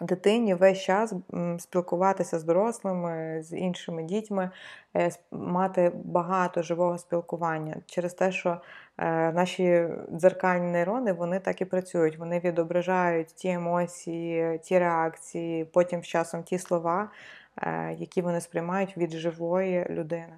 дитині 0.00 0.54
весь 0.54 0.78
час 0.78 1.12
спілкуватися 1.58 2.38
з 2.38 2.44
дорослими, 2.44 3.42
з 3.42 3.56
іншими 3.56 4.02
дітьми, 4.02 4.50
е, 4.96 5.10
мати 5.30 5.92
багато 5.94 6.62
живого 6.62 6.98
спілкування 6.98 7.76
через 7.86 8.14
те, 8.14 8.32
що 8.32 8.60
наші 9.34 9.88
дзеркальні 10.12 10.70
нейрони 10.70 11.12
вони 11.12 11.40
так 11.40 11.60
і 11.60 11.64
працюють. 11.64 12.18
Вони 12.18 12.38
відображають 12.38 13.28
ті 13.28 13.48
емоції, 13.48 14.58
ті 14.58 14.78
реакції, 14.78 15.64
потім 15.64 16.02
з 16.02 16.06
часом 16.06 16.42
ті 16.42 16.58
слова, 16.58 17.10
які 17.98 18.22
вони 18.22 18.40
сприймають 18.40 18.96
від 18.96 19.10
живої 19.10 19.86
людини. 19.90 20.32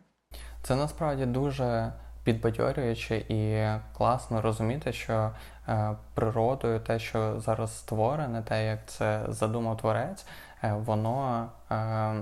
Це 0.62 0.76
насправді 0.76 1.26
дуже 1.26 1.92
підбадьорююче 2.28 3.16
і 3.16 3.68
класно 3.96 4.40
розуміти, 4.40 4.92
що 4.92 5.30
е, 5.68 5.90
природою 6.14 6.80
те, 6.80 6.98
що 6.98 7.40
зараз 7.40 7.78
створене, 7.78 8.42
те, 8.42 8.66
як 8.66 8.78
це 8.86 9.20
задумав 9.28 9.76
творець, 9.76 10.26
е, 10.64 10.72
воно 10.72 11.48
е, 11.70 12.14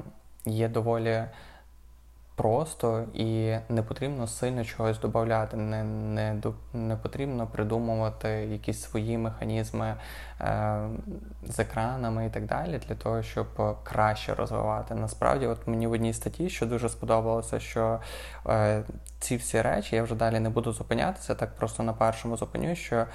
є 0.44 0.68
доволі 0.68 1.24
просто 2.36 3.04
і 3.14 3.56
не 3.68 3.82
потрібно 3.82 4.26
сильно 4.26 4.64
чогось 4.64 5.00
додати, 5.00 5.56
не 5.56 5.84
не, 5.84 6.42
не 6.72 6.96
потрібно 6.96 7.46
придумувати 7.46 8.28
якісь 8.28 8.82
свої 8.82 9.18
механізми 9.18 9.94
е, 10.40 10.78
з 11.42 11.58
екранами 11.58 12.26
і 12.26 12.30
так 12.30 12.46
далі, 12.46 12.80
для 12.88 12.94
того, 12.94 13.22
щоб 13.22 13.46
краще 13.84 14.34
розвивати. 14.34 14.94
Насправді, 14.94 15.46
от 15.46 15.66
мені 15.66 15.86
в 15.86 15.92
одній 15.92 16.12
статті, 16.12 16.50
що 16.50 16.66
дуже 16.66 16.88
сподобалося, 16.88 17.60
що 17.60 18.00
е, 18.46 18.82
ці 19.20 19.36
всі 19.36 19.62
речі 19.62 19.96
я 19.96 20.02
вже 20.02 20.14
далі 20.14 20.40
не 20.40 20.50
буду 20.50 20.72
зупинятися, 20.72 21.34
так 21.34 21.54
просто 21.56 21.82
на 21.82 21.92
першому 21.92 22.36
зупиню, 22.36 22.74
що. 22.74 23.06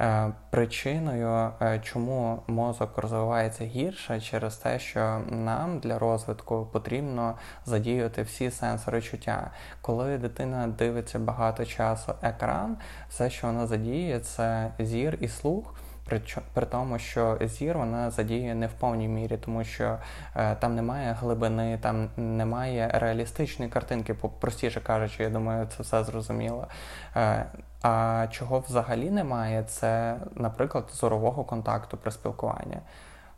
Е, 0.00 0.32
причиною, 0.50 1.52
е, 1.60 1.80
чому 1.84 2.42
мозок 2.46 2.98
розвивається 2.98 3.64
гірше, 3.64 4.20
через 4.20 4.56
те, 4.56 4.78
що 4.78 5.20
нам 5.30 5.78
для 5.78 5.98
розвитку 5.98 6.68
потрібно 6.72 7.34
задіяти 7.66 8.22
всі 8.22 8.50
сенсори 8.50 9.02
чуття. 9.02 9.50
Коли 9.80 10.18
дитина 10.18 10.66
дивиться 10.66 11.18
багато 11.18 11.64
часу 11.64 12.12
екран, 12.22 12.76
все, 13.08 13.30
що 13.30 13.46
вона 13.46 13.66
задіє, 13.66 14.20
це 14.20 14.72
зір 14.78 15.18
і 15.20 15.28
слух. 15.28 15.74
При, 16.08 16.20
при 16.54 16.66
тому, 16.66 16.98
що 16.98 17.38
зір 17.40 17.78
вона 17.78 18.10
задіє 18.10 18.54
не 18.54 18.66
в 18.66 18.72
повній 18.72 19.08
мірі, 19.08 19.36
тому 19.36 19.64
що 19.64 19.98
е, 20.36 20.54
там 20.54 20.74
немає 20.74 21.16
глибини, 21.20 21.78
там 21.82 22.08
немає 22.16 22.90
реалістичної 22.94 23.70
картинки, 23.70 24.14
простіше 24.14 24.80
кажучи, 24.80 25.22
я 25.22 25.30
думаю, 25.30 25.66
це 25.76 25.82
все 25.82 26.04
зрозуміло. 26.04 26.66
Е, 27.16 27.46
а 27.82 28.26
чого 28.30 28.60
взагалі 28.60 29.10
немає, 29.10 29.62
це, 29.62 30.16
наприклад, 30.34 30.84
зорового 30.92 31.44
контакту 31.44 31.96
при 31.96 32.10
спілкуванні. 32.10 32.78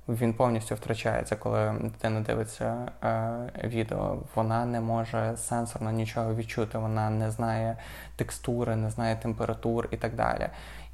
Він 0.09 0.35
повністю 0.35 0.75
втрачається, 0.75 1.37
коли 1.37 1.75
дитина 1.81 2.21
дивиться 2.21 2.77
е, 3.05 3.33
відео. 3.65 4.19
Вона 4.35 4.65
не 4.65 4.81
може 4.81 5.37
сенсорно 5.37 5.91
нічого 5.91 6.35
відчути, 6.35 6.79
вона 6.79 7.11
не 7.11 7.31
знає 7.31 7.77
текстури, 8.17 8.77
не 8.77 8.91
знає 8.91 9.17
температур 9.17 9.89
і 9.91 9.97
так 9.97 10.15
далі. 10.15 10.49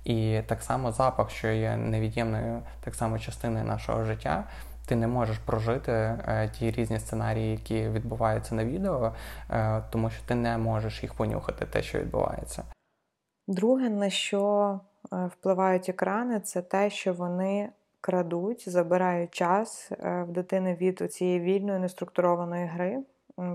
І 0.06 0.42
так 0.46 0.62
само 0.62 0.92
запах, 0.92 1.30
що 1.30 1.48
є 1.48 1.76
невід'ємною 1.76 2.62
так 2.84 2.94
само 2.94 3.18
частиною 3.18 3.64
нашого 3.64 4.04
життя. 4.04 4.44
Ти 4.88 4.96
не 4.96 5.06
можеш 5.06 5.38
прожити 5.38 5.92
е, 5.92 6.50
ті 6.58 6.70
різні 6.70 6.98
сценарії, 6.98 7.50
які 7.50 7.88
відбуваються 7.88 8.54
на 8.54 8.64
відео, 8.64 9.12
е, 9.50 9.82
тому 9.90 10.10
що 10.10 10.26
ти 10.26 10.34
не 10.34 10.58
можеш 10.58 11.02
їх 11.02 11.14
понюхати, 11.14 11.66
те, 11.66 11.82
що 11.82 11.98
відбувається. 11.98 12.64
Друге, 13.48 13.88
на 13.88 14.10
що 14.10 14.80
е, 15.12 15.26
впливають 15.26 15.88
екрани, 15.88 16.40
це 16.40 16.62
те, 16.62 16.90
що 16.90 17.12
вони 17.12 17.68
крадуть, 18.00 18.68
забирають 18.68 19.30
час 19.30 19.92
е, 19.92 20.22
в 20.28 20.32
дитини 20.32 20.74
від 20.80 21.12
цієї 21.12 21.40
вільної 21.40 21.78
неструктурованої 21.78 22.66
гри, 22.66 22.98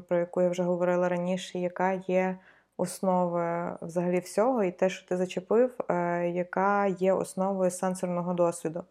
про 0.07 0.17
яку 0.17 0.41
я 0.41 0.49
вже 0.49 0.63
говорила 0.63 1.09
раніше, 1.09 1.59
яка 1.59 1.91
є 1.91 2.37
основою 2.81 3.77
взагалі 3.81 4.19
всього, 4.19 4.63
і 4.63 4.71
те, 4.71 4.89
що 4.89 5.07
ти 5.07 5.17
зачепив, 5.17 5.75
е, 5.89 6.29
яка 6.29 6.87
є 6.87 7.13
основою 7.13 7.71
сенсорного 7.71 8.33
досвіду. 8.33 8.83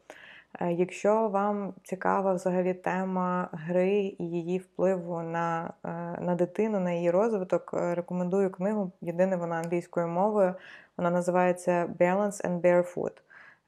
Е, 0.60 0.72
якщо 0.72 1.28
вам 1.28 1.74
цікава 1.84 2.32
взагалі 2.32 2.74
тема 2.74 3.48
гри 3.52 4.14
і 4.18 4.24
її 4.24 4.58
впливу 4.58 5.22
на 5.22 5.72
на 6.20 6.34
дитину, 6.34 6.80
на 6.80 6.92
її 6.92 7.10
розвиток, 7.10 7.70
рекомендую 7.72 8.50
книгу. 8.50 8.92
Єдине 9.00 9.36
вона 9.36 9.56
англійською 9.56 10.08
мовою. 10.08 10.54
Вона 10.96 11.10
називається 11.10 11.90
Balance 11.98 12.46
and 12.46 12.60
Barefoot. 12.60 13.12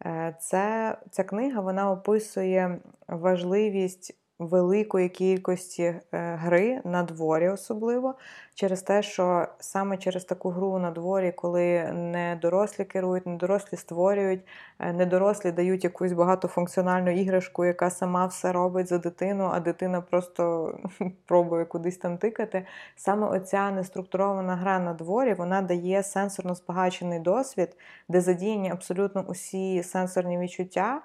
Е, 0.04 0.36
це, 0.40 0.96
Ця 1.10 1.24
книга 1.24 1.60
вона 1.60 1.90
описує 1.90 2.78
важливість 3.08 4.21
великої 4.46 5.08
кількості 5.08 5.82
е, 5.82 6.00
гри 6.12 6.80
на 6.84 7.02
дворі, 7.02 7.48
особливо 7.48 8.14
через 8.54 8.82
те, 8.82 9.02
що 9.02 9.46
саме 9.60 9.96
через 9.96 10.24
таку 10.24 10.50
гру 10.50 10.78
на 10.78 10.90
дворі, 10.90 11.32
коли 11.32 11.92
не 11.92 12.38
дорослі 12.42 12.84
керують, 12.84 13.26
не 13.26 13.36
дорослі 13.36 13.76
створюють, 13.76 14.40
е, 14.78 14.92
не 14.92 15.06
дорослі 15.06 15.52
дають 15.52 15.84
якусь 15.84 16.12
багатофункціональну 16.12 17.10
іграшку, 17.10 17.64
яка 17.64 17.90
сама 17.90 18.26
все 18.26 18.52
робить 18.52 18.88
за 18.88 18.98
дитину, 18.98 19.50
а 19.52 19.60
дитина 19.60 20.00
просто 20.00 20.74
пробує 21.26 21.64
кудись 21.64 21.96
там 21.96 22.18
тикати. 22.18 22.66
Саме 22.96 23.26
оця 23.26 23.70
неструктурована 23.70 24.56
гра 24.56 24.78
на 24.78 24.92
дворі 24.92 25.34
вона 25.34 25.62
дає 25.62 26.02
сенсорно 26.02 26.54
збагачений 26.54 27.18
досвід, 27.18 27.76
де 28.08 28.20
задіяні 28.20 28.70
абсолютно 28.70 29.24
усі 29.28 29.82
сенсорні 29.82 30.38
відчуття. 30.38 31.02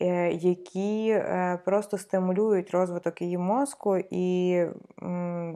Е, 0.00 0.32
які 0.32 1.10
е, 1.10 1.58
просто 1.64 1.98
стимулюють 1.98 2.70
розвиток 2.70 3.22
її 3.22 3.38
мозку 3.38 3.96
і 4.10 4.64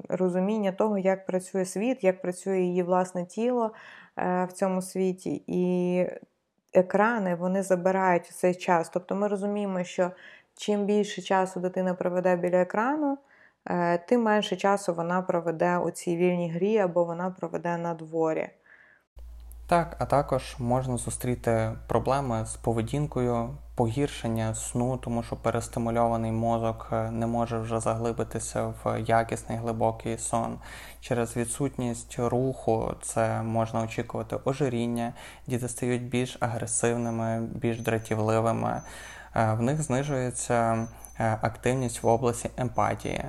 розуміння 0.09 0.73
того, 0.73 0.99
як 0.99 1.27
працює 1.27 1.65
світ, 1.65 2.05
як 2.05 2.23
працює 2.23 2.61
її 2.61 2.83
власне 2.83 3.27
тіло 3.27 3.73
е, 4.19 4.45
в 4.45 4.53
цьому 4.53 4.83
світі. 4.83 5.43
І 5.47 6.07
екрани 6.73 7.35
вони 7.35 7.63
забирають 7.63 8.27
цей 8.27 8.55
час. 8.55 8.89
Тобто 8.89 9.15
ми 9.15 9.29
розуміємо, 9.29 9.85
що 9.85 10.11
чим 10.55 10.85
більше 10.85 11.23
часу 11.23 11.61
дитина 11.61 11.95
проведе 11.95 12.37
біля 12.37 12.61
екрану, 12.61 13.19
тим 14.09 14.23
менше 14.23 14.57
часу 14.57 14.95
вона 14.95 15.23
проведе 15.23 15.79
у 15.79 15.91
цій 15.91 16.17
вільній 16.17 16.51
грі 16.51 16.79
або 16.79 17.05
вона 17.05 17.31
проведе 17.31 17.77
на 17.77 17.95
дворі. 17.95 18.49
Так, 19.73 19.97
а 19.99 20.07
також 20.07 20.57
можна 20.59 20.97
зустріти 20.97 21.73
проблеми 21.87 22.47
з 22.47 22.57
поведінкою, 22.57 23.57
погіршення 23.75 24.55
сну, 24.55 24.97
тому 24.97 25.23
що 25.23 25.37
перестимульований 25.37 26.33
мозок 26.33 26.89
е, 26.93 27.11
не 27.11 27.27
може 27.27 27.59
вже 27.59 27.81
заглибитися 27.81 28.75
в 28.85 29.01
якісний 29.01 29.59
глибокий 29.59 30.19
сон. 30.19 30.59
Через 31.01 31.37
відсутність 31.37 32.19
руху 32.19 32.95
це 33.03 33.43
можна 33.43 33.83
очікувати 33.83 34.37
ожиріння, 34.45 35.13
діти 35.47 35.69
стають 35.69 36.09
більш 36.09 36.37
агресивними, 36.41 37.49
більш 37.55 37.81
дратівливими, 37.81 38.83
е, 39.37 39.53
в 39.53 39.63
них 39.63 39.83
знижується 39.83 40.89
е, 41.21 41.39
активність 41.43 42.03
в 42.03 42.07
області 42.07 42.51
емпатії 42.57 43.25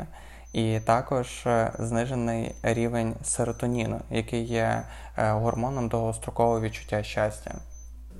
і 0.54 0.80
також 0.80 1.48
е, 1.48 1.72
знижений 1.80 2.56
рівень 2.64 3.16
серотоніну, 3.24 4.02
який 4.10 4.44
є 4.44 4.84
е, 5.18 5.32
гормоном 5.32 5.88
довгострокового 5.88 6.62
відчуття 6.62 7.04
щастя. 7.04 7.56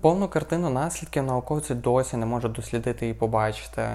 Повну 0.02 0.28
картину 0.28 0.70
наслідків 0.70 1.24
науковці 1.24 1.76
досі 1.76 2.18
не 2.18 2.26
можуть 2.26 2.52
дослідити 2.52 3.10
і 3.10 3.14
побачити, 3.14 3.88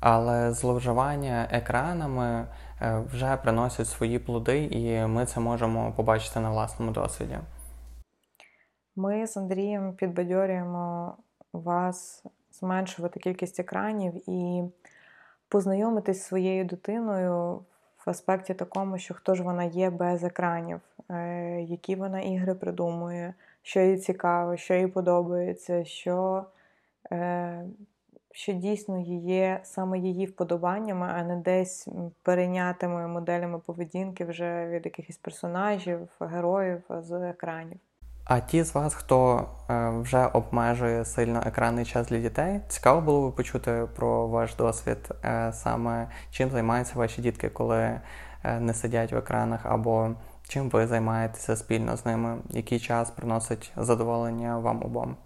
але 0.00 0.52
зловживання 0.52 1.48
екранами 1.50 2.46
е, 2.82 3.02
вже 3.12 3.36
приносять 3.36 3.88
свої 3.88 4.18
плоди, 4.18 4.64
і 4.64 5.06
ми 5.06 5.26
це 5.26 5.40
можемо 5.40 5.92
побачити 5.92 6.40
на 6.40 6.50
власному 6.50 6.92
досвіді. 6.92 7.38
Ми 8.96 9.26
з 9.26 9.36
Андрієм 9.36 9.92
підбадьорюємо 9.92 11.14
вас 11.52 12.24
зменшувати 12.52 13.20
кількість 13.20 13.60
екранів 13.60 14.30
і 14.30 14.62
познайомитись 15.48 16.16
зі 16.16 16.22
своєю 16.22 16.64
дитиною 16.64 17.60
в 18.06 18.10
аспекті 18.10 18.54
такому, 18.54 18.98
що 18.98 19.14
хто 19.14 19.34
ж 19.34 19.42
вона 19.42 19.64
є 19.64 19.90
без 19.90 20.24
екранів, 20.24 20.80
е, 21.10 21.60
які 21.62 21.96
вона 21.96 22.20
ігри 22.20 22.54
придумує, 22.54 23.34
що 23.62 23.80
їй 23.80 23.96
цікаво, 23.96 24.56
що 24.56 24.74
їй 24.74 24.86
подобається, 24.86 25.84
що 25.84 26.44
е, 27.12 27.64
що 28.32 28.52
дійсно 28.52 29.00
є 29.24 29.60
саме 29.62 29.98
її 29.98 30.26
вподобаннями, 30.26 31.08
а 31.14 31.24
не 31.24 31.36
десь 31.36 31.88
перейнятими 32.22 33.08
моделями 33.08 33.58
поведінки 33.58 34.24
вже 34.24 34.68
від 34.68 34.84
якихось 34.84 35.16
персонажів, 35.16 36.08
героїв 36.20 36.82
з 36.88 37.30
екранів. 37.30 37.78
А 38.28 38.40
ті 38.40 38.62
з 38.62 38.74
вас, 38.74 38.94
хто 38.94 39.48
е, 39.70 39.88
вже 39.88 40.26
обмежує 40.26 41.04
сильно 41.04 41.42
екранний 41.46 41.84
час 41.84 42.06
для 42.06 42.18
дітей, 42.18 42.60
цікаво 42.68 43.00
було 43.00 43.28
би 43.28 43.36
почути 43.36 43.88
про 43.96 44.28
ваш 44.28 44.54
досвід, 44.54 44.98
е, 45.24 45.52
саме 45.52 46.08
чим 46.30 46.50
займаються 46.50 46.98
ваші 46.98 47.22
дітки, 47.22 47.48
коли 47.48 47.78
е, 47.78 48.00
не 48.60 48.74
сидять 48.74 49.12
в 49.12 49.16
екранах, 49.16 49.66
або 49.66 50.10
чим 50.48 50.68
ви 50.70 50.86
займаєтеся 50.86 51.56
спільно 51.56 51.96
з 51.96 52.06
ними, 52.06 52.38
який 52.50 52.80
час 52.80 53.10
приносить 53.10 53.72
задоволення 53.76 54.58
вам 54.58 54.82
обом? 54.82 55.16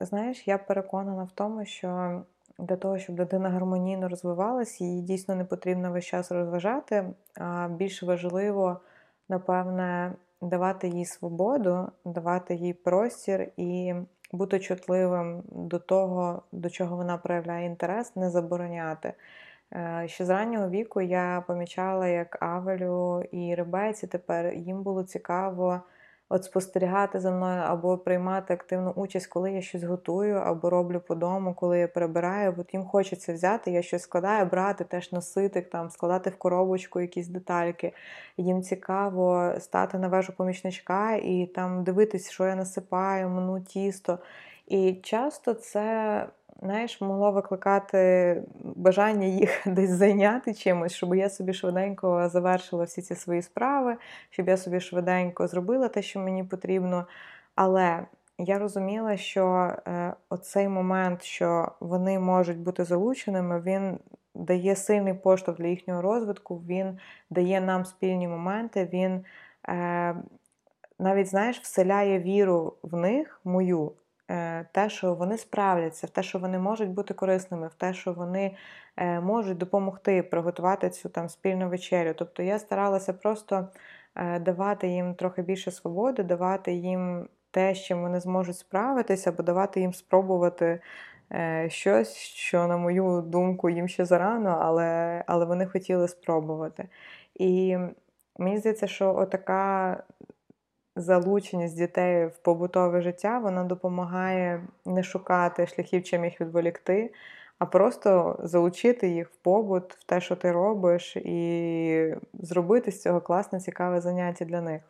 Знаєш, 0.00 0.48
я 0.48 0.58
переконана 0.58 1.24
в 1.24 1.30
тому, 1.30 1.64
що 1.64 2.20
для 2.58 2.76
того, 2.76 2.98
щоб 2.98 3.16
дитина 3.16 3.50
гармонійно 3.50 4.08
розвивалась, 4.08 4.80
її 4.80 5.02
дійсно 5.02 5.34
не 5.34 5.44
потрібно 5.44 5.92
весь 5.92 6.04
час 6.04 6.32
розважати, 6.32 7.04
а 7.36 7.68
більш 7.68 8.02
важливо, 8.02 8.80
напевне 9.28 10.12
давати 10.42 10.88
їй 10.88 11.04
свободу, 11.04 11.88
давати 12.04 12.54
їй 12.54 12.72
простір 12.72 13.48
і 13.56 13.94
бути 14.32 14.60
чутливим 14.60 15.42
до 15.52 15.78
того, 15.78 16.42
до 16.52 16.70
чого 16.70 16.96
вона 16.96 17.18
проявляє 17.18 17.66
інтерес, 17.66 18.16
не 18.16 18.30
забороняти. 18.30 19.12
Е, 19.72 20.04
ще 20.06 20.24
з 20.24 20.30
раннього 20.30 20.68
віку 20.68 21.00
я 21.00 21.44
помічала, 21.46 22.08
як 22.08 22.42
Авелю 22.42 23.22
і 23.32 23.54
Рибеці 23.54 24.06
тепер 24.06 24.54
їм 24.54 24.82
було 24.82 25.04
цікаво 25.04 25.80
от 26.32 26.44
спостерігати 26.44 27.20
за 27.20 27.30
мною 27.30 27.62
або 27.62 27.98
приймати 27.98 28.54
активну 28.54 28.90
участь, 28.90 29.26
коли 29.26 29.52
я 29.52 29.62
щось 29.62 29.82
готую, 29.82 30.36
або 30.36 30.70
роблю 30.70 31.00
по 31.00 31.14
дому, 31.14 31.54
коли 31.54 31.78
я 31.78 31.88
перебираю. 31.88 32.54
От 32.58 32.74
їм 32.74 32.84
хочеться 32.84 33.32
взяти, 33.32 33.70
я 33.70 33.82
щось 33.82 34.02
складаю, 34.02 34.46
брати, 34.46 34.84
теж 34.84 35.12
носити, 35.12 35.62
там, 35.62 35.90
складати 35.90 36.30
в 36.30 36.36
коробочку 36.36 37.00
якісь 37.00 37.28
детальки. 37.28 37.92
Їм 38.36 38.62
цікаво 38.62 39.52
стати 39.58 39.98
на 39.98 40.08
вежу 40.08 40.32
помічничка 40.36 41.14
і 41.14 41.46
там 41.54 41.84
дивитись, 41.84 42.30
що 42.30 42.46
я 42.46 42.54
насипаю, 42.54 43.28
мну 43.28 43.60
тісто. 43.60 44.18
І 44.66 44.92
часто 44.92 45.54
це 45.54 46.26
знаєш, 46.62 47.00
могло 47.00 47.32
викликати 47.32 48.42
бажання 48.64 49.26
їх 49.26 49.62
десь 49.66 49.90
зайняти 49.90 50.54
чимось, 50.54 50.92
щоб 50.92 51.14
я 51.14 51.30
собі 51.30 51.52
швиденько 51.52 52.28
завершила 52.28 52.84
всі 52.84 53.02
ці 53.02 53.14
свої 53.14 53.42
справи, 53.42 53.96
щоб 54.30 54.48
я 54.48 54.56
собі 54.56 54.80
швиденько 54.80 55.46
зробила 55.46 55.88
те, 55.88 56.02
що 56.02 56.20
мені 56.20 56.44
потрібно. 56.44 57.06
Але 57.54 58.06
я 58.38 58.58
розуміла, 58.58 59.16
що 59.16 59.72
е, 59.86 60.14
оцей 60.28 60.68
момент, 60.68 61.22
що 61.22 61.72
вони 61.80 62.18
можуть 62.18 62.58
бути 62.58 62.84
залученими, 62.84 63.60
він 63.60 63.98
дає 64.34 64.76
сильний 64.76 65.14
поштовх 65.14 65.58
для 65.58 65.66
їхнього 65.66 66.02
розвитку, 66.02 66.62
він 66.68 66.98
дає 67.30 67.60
нам 67.60 67.84
спільні 67.84 68.28
моменти, 68.28 68.88
він 68.92 69.24
е, 69.68 70.14
навіть, 70.98 71.26
знаєш, 71.26 71.60
вселяє 71.60 72.18
віру 72.18 72.74
в 72.82 72.96
них, 72.96 73.40
мою, 73.44 73.92
те, 74.72 74.88
що 74.88 75.14
вони 75.14 75.38
справляться, 75.38 76.06
в 76.06 76.10
те, 76.10 76.22
що 76.22 76.38
вони 76.38 76.58
можуть 76.58 76.90
бути 76.90 77.14
корисними, 77.14 77.68
в 77.68 77.74
те, 77.74 77.94
що 77.94 78.12
вони 78.12 78.56
е, 78.96 79.20
можуть 79.20 79.58
допомогти 79.58 80.22
приготувати 80.22 80.90
цю 80.90 81.08
там 81.08 81.28
спільну 81.28 81.68
вечерю. 81.68 82.14
Тобто 82.18 82.42
я 82.42 82.58
старалася 82.58 83.12
просто 83.12 83.68
давати 84.40 84.88
їм 84.88 85.14
трохи 85.14 85.42
більше 85.42 85.70
свободи, 85.70 86.22
давати 86.22 86.72
їм 86.72 87.28
те, 87.50 87.74
з 87.74 87.78
чим 87.78 88.00
вони 88.02 88.20
зможуть 88.20 88.58
справитися, 88.58 89.30
або 89.30 89.42
давати 89.42 89.80
їм 89.80 89.94
спробувати 89.94 90.80
щось, 91.68 92.16
що, 92.16 92.66
на 92.66 92.76
мою 92.76 93.20
думку, 93.20 93.70
їм 93.70 93.88
ще 93.88 94.04
зарано, 94.04 94.58
але, 94.62 95.24
але 95.26 95.44
вони 95.44 95.66
хотіли 95.66 96.08
спробувати. 96.08 96.88
І 97.34 97.76
мені 98.38 98.58
здається, 98.58 98.86
що 98.86 99.14
отака 99.16 100.02
залученість 100.96 101.76
дітей 101.76 102.26
в 102.26 102.38
побутове 102.38 103.00
життя 103.00 103.38
вона 103.38 103.64
допомагає 103.64 104.68
не 104.86 105.02
шукати 105.02 105.66
шляхів, 105.66 106.04
чим 106.04 106.24
їх 106.24 106.40
відволікти, 106.40 107.12
а 107.58 107.66
просто 107.66 108.40
залучити 108.42 109.08
їх 109.08 109.30
в 109.30 109.36
побут, 109.36 109.94
в 109.94 110.04
те, 110.04 110.20
що 110.20 110.36
ти 110.36 110.52
робиш, 110.52 111.16
і 111.16 112.14
зробити 112.32 112.92
з 112.92 113.02
цього 113.02 113.20
класне, 113.20 113.60
цікаве 113.60 114.00
заняття 114.00 114.44
для 114.44 114.60
них. 114.60 114.82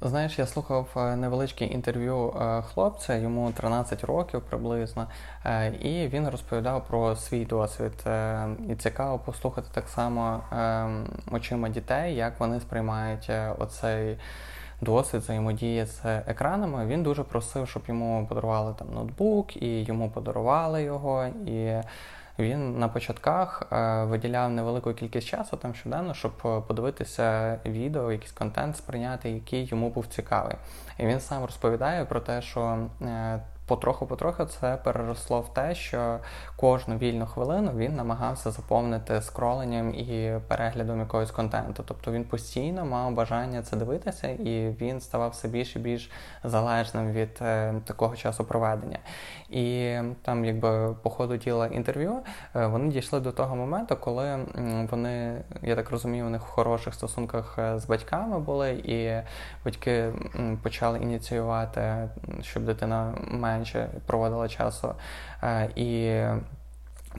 Знаєш, 0.00 0.38
я 0.38 0.46
слухав 0.46 0.88
е, 0.96 1.16
невеличке 1.16 1.64
інтерв'ю 1.64 2.34
е, 2.40 2.62
хлопця, 2.62 3.16
йому 3.16 3.52
13 3.52 4.04
років 4.04 4.40
приблизно, 4.40 5.06
е, 5.44 5.68
і 5.68 6.08
він 6.08 6.28
розповідав 6.28 6.86
про 6.86 7.16
свій 7.16 7.44
досвід. 7.44 7.92
І 8.68 8.74
цікаво 8.74 9.18
послухати 9.18 9.68
так 9.74 9.88
само 9.88 10.42
очима 11.30 11.68
дітей, 11.68 12.14
як 12.14 12.40
вони 12.40 12.60
сприймають 12.60 13.30
оцей 13.58 14.18
досвід 14.80 15.20
взаємодії 15.20 15.84
з 15.84 16.00
екранами. 16.04 16.86
Він 16.86 17.02
дуже 17.02 17.24
просив, 17.24 17.68
щоб 17.68 17.82
йому 17.88 18.26
подарували 18.28 18.74
там 18.78 18.88
ноутбук, 18.94 19.62
і 19.62 19.84
йому 19.84 20.10
подарували 20.10 20.82
його. 20.82 21.26
і 21.26 21.82
він 22.38 22.78
на 22.78 22.88
початках 22.88 23.62
е, 23.72 24.04
виділяв 24.04 24.50
невелику 24.50 24.94
кількість 24.94 25.26
часу 25.26 25.56
там 25.56 25.74
щоденно, 25.74 26.14
щоб 26.14 26.32
е, 26.44 26.60
подивитися 26.60 27.58
відео, 27.66 28.12
якийсь 28.12 28.32
контент 28.32 28.76
сприйняти, 28.76 29.30
який 29.30 29.66
йому 29.66 29.90
був 29.90 30.06
цікавий. 30.06 30.54
І 30.98 31.06
він 31.06 31.20
сам 31.20 31.44
розповідає 31.44 32.04
про 32.04 32.20
те, 32.20 32.42
що 32.42 32.78
е, 33.02 33.40
потроху-потроху 33.68 34.44
це 34.44 34.78
переросло 34.84 35.40
в 35.40 35.54
те, 35.54 35.74
що 35.74 36.18
кожну 36.56 36.98
вільну 36.98 37.26
хвилину 37.26 37.72
він 37.76 37.96
намагався 37.96 38.50
заповнити 38.50 39.22
скроленням 39.22 39.94
і 39.94 40.40
переглядом 40.48 41.00
якогось 41.00 41.30
контенту. 41.30 41.82
Тобто 41.86 42.12
він 42.12 42.24
постійно 42.24 42.84
мав 42.84 43.12
бажання 43.12 43.62
це 43.62 43.76
дивитися, 43.76 44.28
і 44.28 44.76
він 44.80 45.00
ставав 45.00 45.30
все 45.30 45.48
більш 45.48 45.76
і 45.76 45.78
більш 45.78 46.10
залежним 46.44 47.12
від 47.12 47.38
е, 47.40 47.74
такого 47.84 48.16
часу 48.16 48.44
проведення. 48.44 48.98
І 49.50 49.96
там, 50.22 50.44
якби 50.44 50.94
по 51.02 51.10
ходу 51.10 51.36
діла 51.36 51.66
інтерв'ю, 51.66 52.16
е, 52.56 52.66
вони 52.66 52.92
дійшли 52.92 53.20
до 53.20 53.32
того 53.32 53.56
моменту, 53.56 53.96
коли 53.96 54.38
вони, 54.90 55.42
я 55.62 55.76
так 55.76 55.90
розумію, 55.90 56.26
у 56.26 56.30
них 56.30 56.42
в 56.42 56.50
хороших 56.50 56.94
стосунках 56.94 57.58
е, 57.58 57.78
з 57.78 57.86
батьками 57.86 58.38
були, 58.38 58.70
і 58.70 59.22
батьки 59.64 60.12
почали 60.62 60.98
ініціювати, 60.98 62.08
щоб 62.42 62.64
дитина 62.64 63.14
менше 63.30 63.57
менше 63.58 63.88
проводила 64.06 64.48
часу. 64.48 64.94
Е, 65.42 65.70
і 65.76 66.22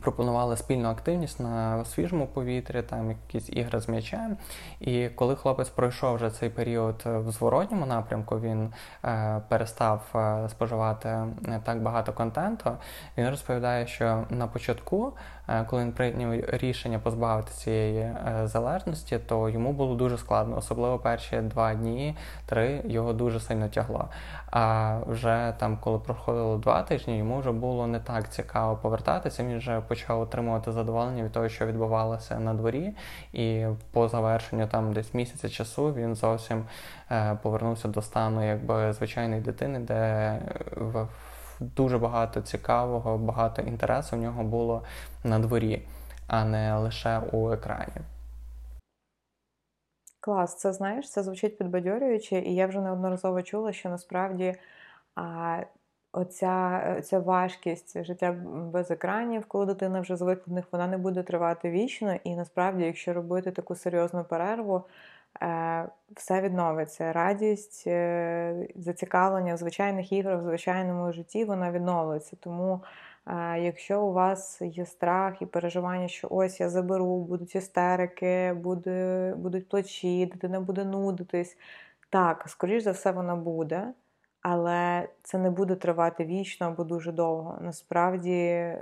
пропонували 0.02 0.58
спільну 0.58 0.90
активність 0.90 1.40
на 1.40 1.86
свіжому 1.86 2.28
повітрі, 2.28 2.82
там 2.82 3.10
якісь 3.10 3.50
ігри 3.50 3.80
з 3.80 3.90
м'ячем. 3.90 4.38
І 4.80 5.10
коли 5.10 5.36
хлопець 5.36 5.70
пройшов 5.70 6.16
вже 6.16 6.30
цей 6.30 6.50
період 6.50 7.04
в 7.06 7.32
зворотньому 7.32 7.86
напрямку, 7.86 8.40
він 8.40 8.74
е, 9.06 9.42
перестав 9.50 10.02
е, 10.16 10.50
споживати 10.50 11.18
так 11.64 11.82
багато 11.82 12.14
контенту. 12.14 12.72
Він 13.18 13.30
розповідає, 13.30 13.88
що 13.88 14.24
на 14.30 14.48
початку 14.48 15.14
коли 15.68 15.82
він 15.82 15.92
прийняв 15.92 16.34
рішення 16.48 17.00
позбавитися 17.00 17.58
цієї 17.58 18.00
е, 18.00 18.42
залежності, 18.44 19.20
то 19.20 19.50
йому 19.50 19.74
було 19.74 19.96
дуже 19.96 20.18
складно, 20.18 20.58
особливо 20.58 21.00
перші 21.00 21.38
два 21.38 21.74
дні, 21.74 22.16
три 22.46 22.82
його 22.86 23.14
дуже 23.14 23.40
сильно 23.40 23.68
тягло. 23.68 24.08
А 24.52 24.98
вже 25.08 25.54
там, 25.58 25.78
коли 25.78 26.00
проходило 26.00 26.58
два 26.58 26.84
тижні, 26.84 27.18
йому 27.18 27.40
вже 27.40 27.52
було 27.52 27.88
не 27.88 28.00
так 28.00 28.30
цікаво 28.32 28.76
повертатися. 28.76 29.44
Він 29.44 29.58
вже 29.58 29.82
почав 29.82 30.22
отримувати 30.22 30.72
задоволення 30.72 31.24
від 31.24 31.32
того, 31.32 31.50
що 31.50 31.66
відбувалося 31.66 32.40
на 32.40 32.54
дворі, 32.54 32.94
і 33.34 33.66
по 33.92 34.08
завершенню 34.08 34.68
там 34.68 34.94
десь 34.94 35.14
місяця 35.14 35.50
часу 35.50 35.94
він 35.94 36.16
зовсім 36.16 36.66
е, 37.12 37.38
повернувся 37.44 37.88
до 37.88 38.02
стану 38.02 38.48
якби 38.48 38.94
звичайної 38.94 39.42
дитини, 39.42 39.80
де 39.80 40.40
в 40.76 41.08
дуже 41.60 41.98
багато 41.98 42.42
цікавого, 42.42 43.18
багато 43.18 43.62
інтересу 43.62 44.16
в 44.16 44.20
нього 44.20 44.44
було 44.44 44.84
на 45.24 45.40
дворі, 45.40 45.88
а 46.28 46.46
не 46.46 46.78
лише 46.78 47.20
у 47.32 47.52
екрані. 47.52 48.02
Клас, 50.20 50.58
це 50.58 50.74
знаєш, 50.74 51.12
це 51.12 51.24
звучить 51.24 51.58
підбадьорююче, 51.58 52.40
і 52.40 52.56
я 52.56 52.68
вже 52.68 52.82
неодноразово 52.82 53.42
чула, 53.42 53.74
що 53.74 53.90
насправді 53.90 54.56
а, 55.16 55.64
оця, 56.12 56.84
оця 57.00 57.20
важкість 57.20 58.04
життя 58.04 58.32
без 58.74 58.92
екранів, 58.92 59.46
коли 59.46 59.66
дитина 59.66 60.02
вже 60.02 60.16
звикла 60.16 60.44
до 60.48 60.56
них, 60.56 60.66
вона 60.72 60.88
не 60.88 60.98
буде 60.98 61.24
тривати 61.24 61.70
вічно. 61.70 62.16
І 62.24 62.36
насправді, 62.36 62.84
якщо 62.84 63.14
робити 63.14 63.52
таку 63.52 63.76
серйозну 63.76 64.24
перерву, 64.24 64.84
все 66.16 66.42
відновиться. 66.42 67.14
Радість, 67.14 67.84
е, 67.88 68.68
зацікавлення 68.76 69.54
в 69.54 69.58
звичайних 69.58 70.12
іграх, 70.12 70.42
в 70.42 70.44
звичайному 70.44 71.12
житті, 71.12 71.46
вона 71.46 71.72
відновиться. 71.72 72.38
Тому, 72.40 72.82
е, 73.28 73.60
якщо 73.60 74.02
у 74.02 74.14
вас 74.14 74.62
є 74.62 74.86
страх 74.86 75.42
і 75.42 75.46
переживання, 75.46 76.08
що 76.08 76.28
ось 76.32 76.60
я 76.60 76.70
заберу, 76.70 77.18
будуть 77.18 77.56
істерики, 77.56 78.54
буде, 78.54 79.34
будуть 79.38 79.70
плачі, 79.70 80.26
дитина 80.26 80.60
буде 80.60 80.86
нудитись. 80.86 81.58
Так, 82.10 82.44
скоріш 82.48 82.84
за 82.84 82.92
все, 82.92 83.12
вона 83.12 83.36
буде, 83.36 83.94
але 84.42 85.10
це 85.24 85.38
не 85.38 85.50
буде 85.50 85.76
тривати 85.76 86.26
вічно 86.26 86.68
або 86.68 86.84
дуже 86.84 87.12
довго. 87.12 87.58
Насправді. 87.62 88.74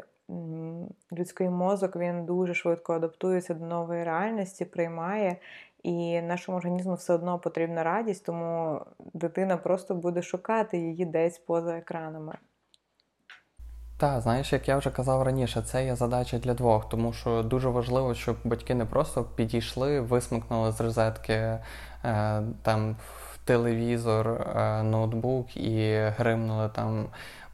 Людський 1.12 1.50
мозок 1.50 1.96
він 1.96 2.26
дуже 2.26 2.54
швидко 2.54 2.94
адаптується 2.94 3.54
до 3.54 3.66
нової 3.66 4.04
реальності, 4.04 4.66
приймає, 4.66 5.38
і 5.84 6.22
нашому 6.22 6.58
організму 6.58 6.94
все 6.94 7.14
одно 7.14 7.40
потрібна 7.40 7.84
радість, 7.84 8.26
тому 8.26 8.82
дитина 9.14 9.58
просто 9.58 9.96
буде 9.96 10.22
шукати 10.22 10.78
її 10.78 11.06
десь 11.06 11.40
поза 11.40 11.78
екранами. 11.78 12.38
Так, 14.00 14.22
знаєш, 14.22 14.54
як 14.54 14.68
я 14.68 14.78
вже 14.78 14.90
казав 14.90 15.24
раніше, 15.24 15.62
це 15.62 15.86
є 15.86 15.96
задача 15.96 16.38
для 16.38 16.54
двох, 16.54 16.90
тому 16.90 17.14
що 17.14 17.44
дуже 17.44 17.70
важливо, 17.70 18.14
щоб 18.14 18.38
батьки 18.44 18.76
не 18.76 18.86
просто 18.86 19.24
підійшли, 19.24 20.00
висмикнули 20.00 20.72
з 20.72 20.82
розетки 20.82 21.34
е, 21.34 21.60
там 22.62 22.96
телевізор, 23.46 24.28
е, 24.28 24.84
ноутбук 24.84 25.58
і 25.58 25.98
гримнули 26.18 26.70
там 26.76 27.06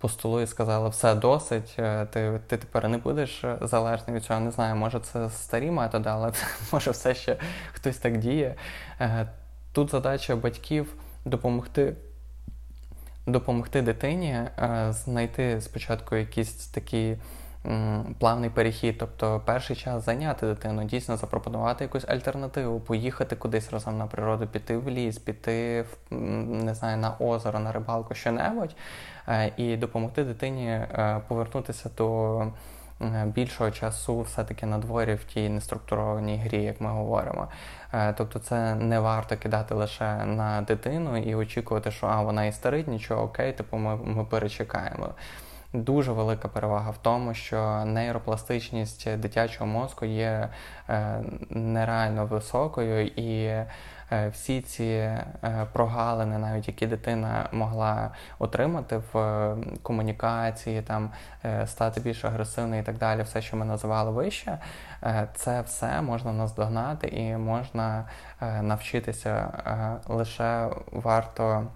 по 0.04 0.10
столу 0.10 0.42
і 0.42 0.48
сказали, 0.48 0.90
все 0.90 1.16
досить, 1.16 1.76
е, 1.80 2.06
ти 2.06 2.40
ти 2.48 2.58
тепер 2.58 2.90
не 2.90 2.98
будеш 2.98 3.44
е, 3.44 3.58
залежний 3.62 4.16
від 4.16 4.24
цього. 4.24 4.40
Не 4.40 4.52
знаю, 4.52 4.76
може 4.76 5.00
це 5.00 5.30
старі 5.30 5.72
методи, 5.72 6.10
але 6.10 6.32
може 6.72 6.92
все 6.92 7.16
ще 7.16 7.38
хтось 7.74 7.98
так 7.98 8.18
діє. 8.18 8.56
Е, 9.00 9.28
тут 9.72 9.92
задача 9.92 10.36
батьків 10.36 10.94
допомогти. 11.26 11.96
Допомогти 13.26 13.82
дитині 13.82 14.40
знайти 14.90 15.62
спочатку 15.62 16.16
якісь 16.16 16.54
такі 16.54 17.18
плавний 18.20 18.50
перехід, 18.50 18.98
тобто 18.98 19.42
перший 19.46 19.76
час 19.76 20.06
зайняти 20.06 20.46
дитину, 20.46 20.84
дійсно 20.84 21.18
запропонувати 21.18 21.84
якусь 21.84 22.06
альтернативу, 22.10 22.80
поїхати 22.80 23.36
кудись 23.36 23.72
разом 23.72 23.98
на 23.98 24.08
природу, 24.08 24.48
піти 24.48 24.78
в 24.78 24.90
ліс, 24.90 25.18
піти 25.18 25.82
в 25.82 26.16
не 26.66 26.74
знаю, 26.74 26.98
на 26.98 27.16
озеро, 27.20 27.60
на 27.60 27.72
рибалку, 27.72 28.14
що-небудь, 28.14 28.76
е, 29.28 29.52
і 29.58 29.78
допомогти 29.78 30.24
дитині 30.24 30.68
е, 30.68 31.22
повернутися 31.28 31.90
до. 31.98 32.48
Більшого 33.26 33.72
часу 33.72 34.22
все-таки 34.22 34.66
на 34.66 34.78
дворі 34.78 35.14
в 35.14 35.24
тій 35.24 35.50
неструктурованій 35.50 36.38
грі, 36.38 36.64
як 36.64 36.82
ми 36.82 36.90
говоримо. 36.90 37.48
Е, 37.94 38.14
тобто 38.14 38.40
це 38.40 38.76
не 38.76 39.00
варто 39.00 39.38
кидати 39.38 39.76
лише 39.76 40.26
на 40.26 40.62
дитину 40.62 41.18
і 41.18 41.36
очікувати, 41.36 41.92
що 41.92 42.08
а 42.08 42.22
вона 42.22 42.46
істерить, 42.46 42.88
нічого 42.88 43.24
окей, 43.24 43.54
типу 43.54 43.78
ми, 43.78 43.96
ми 43.96 44.26
перечекаємо. 44.26 45.10
Дуже 45.74 46.12
велика 46.12 46.48
перевага 46.48 46.92
в 46.92 46.98
тому, 46.98 47.34
що 47.34 47.86
нейропластичність 47.86 49.18
дитячого 49.18 49.66
мозку 49.66 50.06
є 50.06 50.50
е, 50.90 51.22
нереально 51.50 52.26
високою, 52.26 53.08
і 53.08 53.44
е, 53.46 53.68
всі 54.32 54.62
ці 54.62 54.84
е, 54.84 55.22
прогалини, 55.74 56.38
навіть 56.38 56.68
які 56.68 56.88
дитина 56.88 57.50
могла 57.52 58.12
отримати 58.40 59.02
в 59.14 59.56
комунікації, 59.82 60.82
там 60.82 61.12
стати 61.66 62.02
більш 62.02 62.26
агресивною 62.26 62.82
і 62.82 62.86
так 62.86 62.98
далі, 62.98 63.22
все, 63.22 63.42
що 63.42 63.58
ми 63.58 63.66
називали 63.66 64.12
вище, 64.12 64.58
це 65.36 65.62
все 65.62 66.02
можна 66.02 66.34
наздогнати 66.34 67.08
і 67.08 67.38
можна 67.38 68.06
навчитися 68.62 69.48
лише 70.08 70.70
варто 70.92 71.68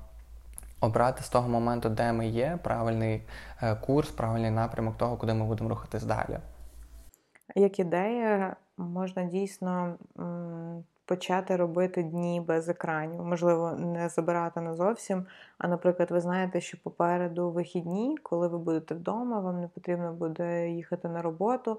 обрати 0.79 1.23
з 1.23 1.29
того 1.29 1.49
моменту, 1.49 1.89
де 1.89 2.13
ми 2.13 2.27
є, 2.27 2.59
правильний 2.63 3.23
е, 3.61 3.75
курс, 3.75 4.09
правильний 4.09 4.51
напрямок 4.51 4.97
того, 4.97 5.17
куди 5.17 5.33
ми 5.33 5.45
будемо 5.45 5.69
рухатись 5.69 6.03
далі. 6.03 6.39
Як 7.55 7.79
ідея, 7.79 8.55
можна 8.77 9.23
дійсно 9.23 9.95
почати 11.07 11.55
робити 11.55 12.03
дні 12.03 12.41
без 12.47 12.69
екранів. 12.69 13.23
Можливо, 13.23 13.71
не 13.71 14.09
забирати 14.09 14.61
не 14.61 14.73
зовсім. 14.73 15.25
А, 15.57 15.67
наприклад, 15.67 16.11
ви 16.11 16.21
знаєте, 16.21 16.61
що 16.61 16.77
попереду 16.83 17.51
вихідні, 17.51 18.17
коли 18.23 18.47
ви 18.47 18.57
будете 18.57 18.95
вдома, 18.95 19.39
вам 19.39 19.61
не 19.61 19.67
потрібно 19.67 20.13
буде 20.13 20.69
їхати 20.69 21.07
на 21.09 21.21
роботу 21.21 21.77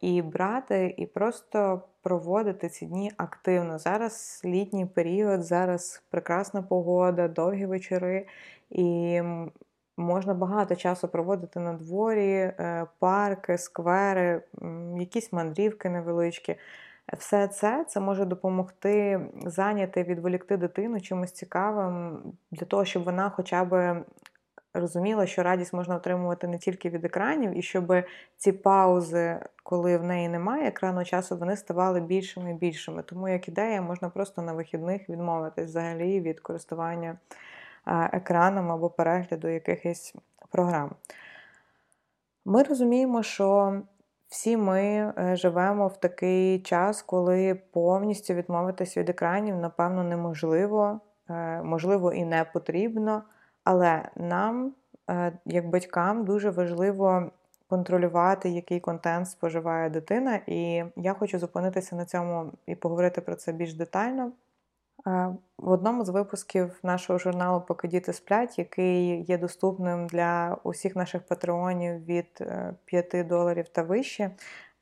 і 0.00 0.22
брати, 0.22 0.94
і 0.96 1.06
просто 1.06 1.82
проводити 2.02 2.68
ці 2.68 2.86
дні 2.86 3.12
активно. 3.16 3.78
Зараз 3.78 4.42
літній 4.44 4.86
період, 4.86 5.42
зараз 5.42 6.02
прекрасна 6.10 6.62
погода, 6.62 7.28
довгі 7.28 7.66
вечори. 7.66 8.26
І 8.70 9.20
можна 9.96 10.34
багато 10.34 10.76
часу 10.76 11.08
проводити 11.08 11.60
на 11.60 11.72
дворі, 11.72 12.34
е, 12.34 12.86
парки, 12.98 13.58
сквери, 13.58 14.42
якісь 14.98 15.32
мандрівки 15.32 15.88
невеличкі. 15.88 16.56
Все 17.18 17.48
це 17.48 17.84
це 17.88 18.00
може 18.00 18.24
допомогти 18.24 19.20
зайняти, 19.44 20.02
відволікти 20.02 20.56
дитину 20.56 21.00
чимось 21.00 21.32
цікавим 21.32 22.18
для 22.50 22.66
того, 22.66 22.84
щоб 22.84 23.04
вона 23.04 23.30
хоча 23.30 23.64
б 23.64 24.04
розуміла, 24.80 25.26
що 25.26 25.42
радість 25.42 25.72
можна 25.72 25.96
отримувати 25.96 26.48
не 26.48 26.58
тільки 26.58 26.90
від 26.90 27.04
екранів, 27.04 27.58
і 27.58 27.62
щоб 27.62 27.92
ці 28.36 28.52
паузи, 28.52 29.40
коли 29.62 29.98
в 29.98 30.04
неї 30.04 30.28
немає 30.28 30.68
екранного 30.68 31.04
часу, 31.04 31.36
вони 31.36 31.56
ставали 31.56 32.00
більшими 32.00 32.50
і 32.50 32.54
більшими. 32.54 33.02
Тому 33.02 33.28
як 33.28 33.48
ідея, 33.48 33.82
можна 33.82 34.10
просто 34.10 34.42
на 34.42 34.52
вихідних 34.52 35.08
відмовитись 35.08 35.66
взагалі 35.66 36.20
від 36.20 36.40
користування 36.40 37.18
екраном 38.12 38.70
або 38.72 38.90
перегляду 38.90 39.48
якихось 39.48 40.14
програм. 40.50 40.90
Ми 42.44 42.62
розуміємо, 42.62 43.22
що 43.22 43.80
всі 44.28 44.56
ми 44.56 44.82
е, 44.82 45.36
живемо 45.36 45.88
в 45.88 45.96
такий 45.96 46.60
час, 46.60 47.02
коли 47.02 47.54
повністю 47.54 48.34
відмовитися 48.34 49.00
від 49.00 49.08
екранів, 49.08 49.56
напевно, 49.56 50.04
неможливо, 50.04 51.00
е, 51.30 51.62
можливо, 51.62 52.12
і 52.12 52.24
не 52.24 52.44
потрібно. 52.44 53.22
Але 53.66 54.08
нам, 54.16 54.72
е, 55.10 55.32
як 55.44 55.68
батькам, 55.68 56.24
дуже 56.24 56.50
важливо 56.50 57.30
контролювати, 57.68 58.48
який 58.48 58.80
контент 58.80 59.28
споживає 59.28 59.90
дитина. 59.90 60.40
І 60.46 60.84
я 60.96 61.14
хочу 61.14 61.38
зупинитися 61.38 61.96
на 61.96 62.04
цьому 62.04 62.52
і 62.66 62.74
поговорити 62.74 63.20
про 63.20 63.34
це 63.34 63.52
більш 63.52 63.74
детально. 63.74 64.32
В 65.58 65.70
одному 65.70 66.04
з 66.04 66.08
випусків 66.08 66.78
нашого 66.82 67.18
журналу 67.18 67.64
Поки 67.68 67.88
діти 67.88 68.12
сплять, 68.12 68.58
який 68.58 69.22
є 69.22 69.38
доступним 69.38 70.06
для 70.06 70.56
усіх 70.62 70.96
наших 70.96 71.22
патреонів 71.22 72.04
від 72.04 72.42
5 72.84 73.14
е, 73.14 73.24
доларів 73.24 73.68
та 73.68 73.82
вище, 73.82 74.30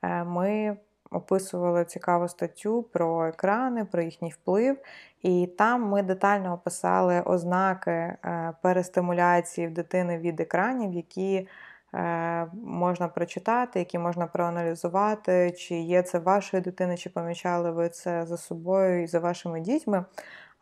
е, 0.02 0.24
ми 0.24 0.76
описували 1.10 1.84
цікаву 1.84 2.28
статтю 2.28 2.82
про 2.82 3.26
екрани, 3.26 3.84
про 3.84 4.02
їхній 4.02 4.30
вплив. 4.30 4.76
І 5.22 5.46
там 5.58 5.82
ми 5.82 6.02
детально 6.02 6.52
описали 6.54 7.20
ознаки 7.20 7.90
е, 7.90 8.52
перестимуляції 8.62 9.66
в 9.66 9.74
дитини 9.74 10.18
від 10.18 10.40
екранів, 10.40 10.92
які 10.92 11.48
Е, 11.94 12.46
можна 12.64 13.08
прочитати, 13.08 13.78
які 13.78 13.98
можна 13.98 14.26
проаналізувати, 14.26 15.52
чи 15.58 15.74
є 15.74 16.02
це 16.02 16.18
вашої 16.18 16.62
дитини, 16.62 16.96
чи 16.96 17.10
помічали 17.10 17.70
ви 17.70 17.88
це 17.88 18.26
за 18.26 18.36
собою 18.36 19.02
і 19.02 19.06
за 19.06 19.20
вашими 19.20 19.60
дітьми. 19.60 20.04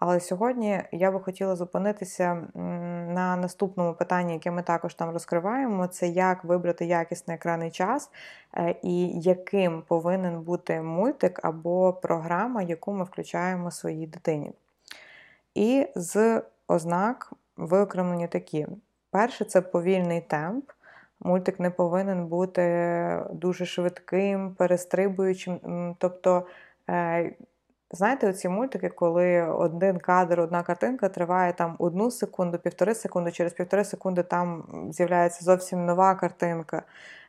Але 0.04 0.20
сьогодні 0.20 0.82
я 0.92 1.10
би 1.10 1.20
хотіла 1.20 1.56
зупинитися 1.56 2.34
на 3.14 3.36
наступному 3.36 3.94
питанні, 3.94 4.32
яке 4.32 4.50
ми 4.50 4.62
також 4.62 4.94
там 4.94 5.10
розкриваємо: 5.10 5.86
це 5.86 6.08
як 6.08 6.44
вибрати 6.44 6.84
якісний 6.86 7.34
екранний 7.34 7.70
час 7.70 8.10
е, 8.56 8.74
і 8.82 9.20
яким 9.20 9.82
повинен 9.82 10.40
бути 10.40 10.80
мультик 10.82 11.40
або 11.42 11.92
програма, 11.92 12.62
яку 12.62 12.92
ми 12.92 13.04
включаємо 13.04 13.70
своїй 13.70 14.06
дитині. 14.06 14.52
І 15.54 15.86
з 15.94 16.42
ознак 16.68 17.32
виокремлені 17.56 18.28
такі: 18.28 18.66
перше 19.10 19.44
це 19.44 19.60
повільний 19.60 20.20
темп. 20.20 20.70
Мультик 21.20 21.60
не 21.60 21.70
повинен 21.70 22.26
бути 22.26 23.24
дуже 23.32 23.66
швидким, 23.66 24.54
перестрибуючим. 24.54 25.60
Тобто, 25.98 26.46
е, 26.90 27.32
знаєте, 27.92 28.30
оці 28.30 28.48
мультики, 28.48 28.88
коли 28.88 29.42
один 29.42 29.98
кадр, 29.98 30.40
одна 30.40 30.62
картинка 30.62 31.08
триває 31.08 31.52
там 31.52 31.76
одну 31.78 32.10
секунду, 32.10 32.58
півтори 32.58 32.94
секунди, 32.94 33.30
через 33.30 33.52
півтори 33.52 33.84
секунди 33.84 34.22
там 34.22 34.64
з'являється 34.92 35.44
зовсім 35.44 35.86
нова 35.86 36.14
картинка. 36.14 36.82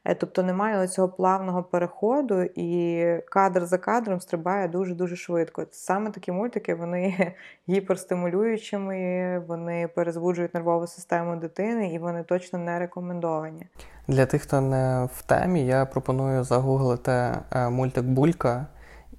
Е, 0.05 0.15
тобто 0.15 0.43
немає 0.43 0.87
цього 0.87 1.09
плавного 1.09 1.63
переходу, 1.63 2.41
і 2.55 3.05
кадр 3.29 3.65
за 3.65 3.77
кадром 3.77 4.21
стрибає 4.21 4.67
дуже-дуже 4.67 5.15
швидко. 5.15 5.65
Саме 5.71 6.09
такі 6.09 6.31
мультики 6.31 6.75
вони 6.75 7.33
гіперстимулюючими, 7.69 9.39
вони 9.47 9.87
перезвуджують 9.87 10.53
нервову 10.53 10.87
систему 10.87 11.35
дитини 11.35 11.93
і 11.93 11.99
вони 11.99 12.23
точно 12.23 12.59
не 12.59 12.79
рекомендовані. 12.79 13.67
Для 14.07 14.25
тих, 14.25 14.41
хто 14.41 14.61
не 14.61 15.09
в 15.13 15.21
темі, 15.21 15.65
я 15.65 15.85
пропоную 15.85 16.43
загуглити 16.43 17.11
е, 17.11 17.69
мультик 17.69 18.05
Булька 18.05 18.65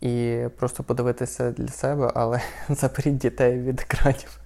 і 0.01 0.45
просто 0.57 0.83
подивитися 0.83 1.51
для 1.51 1.69
себе, 1.69 2.11
але 2.15 2.41
заберіть 2.69 3.17
дітей 3.17 3.59
від 3.59 3.81
екранів. 3.81 4.41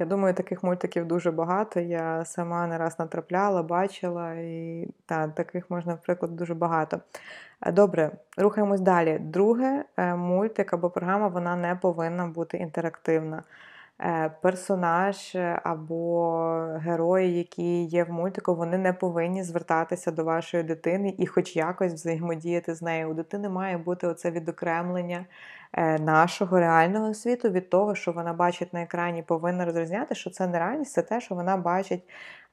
Я 0.00 0.06
думаю, 0.06 0.34
таких 0.34 0.62
мультиків 0.64 1.06
дуже 1.06 1.30
багато. 1.30 1.80
Я 1.80 2.24
сама 2.24 2.66
не 2.66 2.78
раз 2.78 2.98
натрапляла, 2.98 3.62
бачила, 3.62 4.34
і 4.34 4.88
та, 5.06 5.28
таких 5.28 5.70
можна, 5.70 5.92
наприклад, 5.92 6.36
дуже 6.36 6.54
багато. 6.54 7.00
Е, 7.62 7.72
добре, 7.72 8.10
рухаємось 8.36 8.80
далі. 8.80 9.18
Друге, 9.18 9.84
е, 9.96 10.14
мультик 10.14 10.72
або 10.72 10.90
програма 10.90 11.28
вона 11.28 11.56
не 11.56 11.74
повинна 11.74 12.26
бути 12.26 12.56
інтерактивна. 12.56 13.42
Е, 14.00 14.30
персонаж 14.42 15.36
або 15.62 16.40
герої, 16.80 17.38
які 17.38 17.84
є 17.84 18.04
в 18.04 18.10
мультику, 18.10 18.54
вони 18.54 18.78
не 18.78 18.92
повинні 18.92 19.42
звертатися 19.42 20.10
до 20.10 20.24
вашої 20.24 20.62
дитини 20.62 21.14
і 21.18 21.26
хоч 21.26 21.56
якось 21.56 21.92
взаємодіяти 21.92 22.74
з 22.74 22.82
нею. 22.82 23.10
У 23.10 23.14
дитини 23.14 23.48
має 23.48 23.78
бути 23.78 24.06
оце 24.06 24.30
відокремлення 24.30 25.24
Е, 25.72 25.98
нашого 25.98 26.60
реального 26.60 27.14
світу 27.14 27.50
від 27.50 27.70
того, 27.70 27.94
що 27.94 28.12
вона 28.12 28.32
бачить 28.32 28.72
на 28.74 28.82
екрані, 28.82 29.22
повинна 29.22 29.64
розрізняти, 29.64 30.14
що 30.14 30.30
це 30.30 30.46
не 30.46 30.58
реальність, 30.58 30.92
це 30.92 31.02
те, 31.02 31.20
що 31.20 31.34
вона 31.34 31.56
бачить 31.56 32.02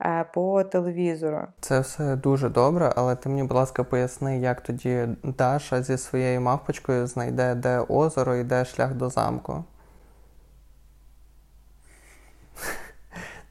е, 0.02 0.26
по 0.34 0.64
телевізору. 0.64 1.42
Це 1.60 1.80
все 1.80 2.16
дуже 2.16 2.50
добре, 2.50 2.94
але 2.96 3.16
ти 3.16 3.30
мені, 3.30 3.44
будь 3.44 3.58
ласка, 3.58 3.84
поясни, 3.84 4.40
як 4.40 4.62
тоді 4.62 5.08
Даша 5.24 5.84
зі 5.84 5.98
своєю 5.98 6.42
мавпочкою 6.42 7.08
знайде, 7.08 7.56
де 7.56 7.80
озеро 7.80 8.36
і 8.36 8.44
де 8.44 8.66
шлях 8.66 8.94
до 8.94 9.10
замку. 9.10 9.64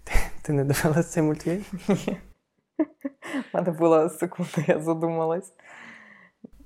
Ти, 0.05 0.13
ти 0.43 0.53
не 0.53 0.65
дивилась 0.65 1.07
цей 1.07 1.23
мультфільм? 1.23 1.65
Ні. 1.89 2.17
У 3.35 3.57
мене 3.57 3.71
була 3.71 4.09
секунда, 4.09 4.65
я 4.67 4.81
задумалась. 4.81 5.53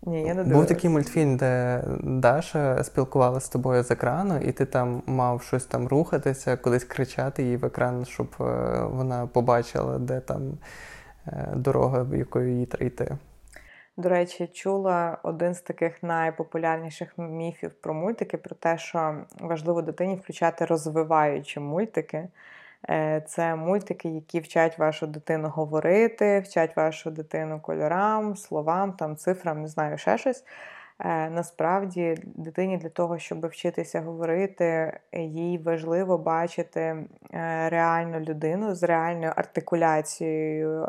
Ні, 0.02 0.22
я 0.22 0.34
не 0.34 0.44
Був 0.44 0.66
такий 0.66 0.90
мультфільм, 0.90 1.36
де 1.36 1.82
Даша 2.02 2.84
спілкувалася 2.84 3.46
з 3.46 3.48
тобою 3.48 3.82
з 3.82 3.90
екрану, 3.90 4.38
і 4.38 4.52
ти 4.52 4.66
там 4.66 5.02
мав 5.06 5.42
щось 5.42 5.64
там 5.64 5.88
рухатися, 5.88 6.56
кудись 6.56 6.84
кричати 6.84 7.42
їй 7.42 7.56
в 7.56 7.64
екран, 7.64 8.04
щоб 8.04 8.28
е, 8.40 8.44
вона 8.90 9.26
побачила, 9.26 9.98
де 9.98 10.20
там 10.20 10.58
е, 11.26 11.48
дорога, 11.56 12.06
якою 12.16 12.58
їй 12.58 12.66
треба 12.66 12.86
йти. 12.86 13.18
До 13.98 14.08
речі, 14.08 14.46
чула 14.46 15.18
один 15.22 15.54
з 15.54 15.60
таких 15.60 16.02
найпопулярніших 16.02 17.18
міфів 17.18 17.70
про 17.70 17.94
мультики, 17.94 18.36
про 18.36 18.54
те, 18.56 18.78
що 18.78 19.16
важливо 19.40 19.82
дитині 19.82 20.16
включати 20.16 20.64
розвиваючі 20.64 21.60
мультики. 21.60 22.28
Е, 22.90 23.22
це 23.26 23.56
мультики, 23.56 24.08
які 24.08 24.40
вчать 24.40 24.78
вашу 24.78 25.06
дитину 25.06 25.48
говорити, 25.48 26.40
вчать 26.40 26.76
вашу 26.76 27.10
дитину 27.10 27.60
кольорам, 27.60 28.36
словам, 28.36 28.92
там, 28.92 29.16
цифрам, 29.16 29.62
не 29.62 29.68
знаю, 29.68 29.98
ще 29.98 30.18
щось. 30.18 30.44
Е, 31.00 31.30
насправді, 31.30 32.16
дитині 32.24 32.76
для 32.76 32.88
того, 32.88 33.18
щоб 33.18 33.46
вчитися 33.46 34.00
говорити, 34.00 34.98
їй 35.12 35.58
важливо 35.58 36.18
бачити 36.18 36.80
е, 36.80 37.06
реальну 37.68 38.20
людину 38.20 38.74
з 38.74 38.82
реальною 38.82 39.32
артикуляцією, 39.36 40.88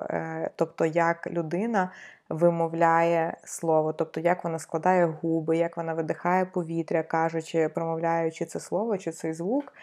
тобто 0.55 0.85
як 0.85 1.27
людина 1.27 1.89
вимовляє 2.29 3.37
слово, 3.43 3.93
тобто 3.93 4.19
як 4.19 4.43
вона 4.43 4.59
складає 4.59 5.05
губи, 5.05 5.57
як 5.57 5.77
вона 5.77 5.93
видихає 5.93 6.45
повітря, 6.45 7.03
кажучи, 7.03 7.69
промовляючи 7.69 8.45
це 8.45 8.59
слово 8.59 8.97
чи 8.97 9.11
цей 9.11 9.33
звук. 9.33 9.73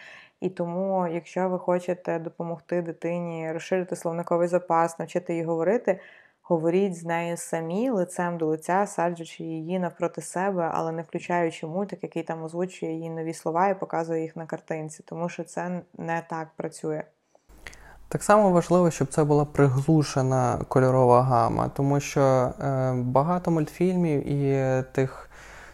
І 0.41 0.49
тому, 0.49 1.07
якщо 1.07 1.49
ви 1.49 1.59
хочете 1.59 2.19
допомогти 2.19 2.81
дитині 2.81 3.51
розширити 3.51 3.95
словниковий 3.95 4.47
запас, 4.47 4.99
навчити 4.99 5.33
її 5.33 5.45
говорити, 5.45 5.99
говоріть 6.41 6.95
з 6.95 7.05
нею 7.05 7.37
самі 7.37 7.89
лицем 7.89 8.37
до 8.37 8.45
лиця, 8.45 8.85
саджучи 8.85 9.43
її 9.43 9.79
навпроти 9.79 10.21
себе, 10.21 10.71
але 10.73 10.91
не 10.91 11.01
включаючи 11.01 11.67
мультик, 11.67 12.03
який 12.03 12.23
там 12.23 12.43
озвучує 12.43 12.93
її 12.93 13.09
нові 13.09 13.33
слова 13.33 13.69
і 13.69 13.79
показує 13.79 14.21
їх 14.21 14.35
на 14.35 14.45
картинці, 14.45 15.03
тому 15.05 15.29
що 15.29 15.43
це 15.43 15.81
не 15.97 16.23
так 16.29 16.47
працює. 16.55 17.03
Так 18.09 18.23
само 18.23 18.51
важливо, 18.51 18.91
щоб 18.91 19.07
це 19.07 19.23
була 19.23 19.45
приглушена 19.45 20.59
кольорова 20.67 21.23
гама, 21.23 21.69
тому 21.75 21.99
що 21.99 22.21
е, 22.21 22.93
багато 22.93 23.51
мультфільмів 23.51 24.27
і 24.27 24.83
тих 24.91 25.29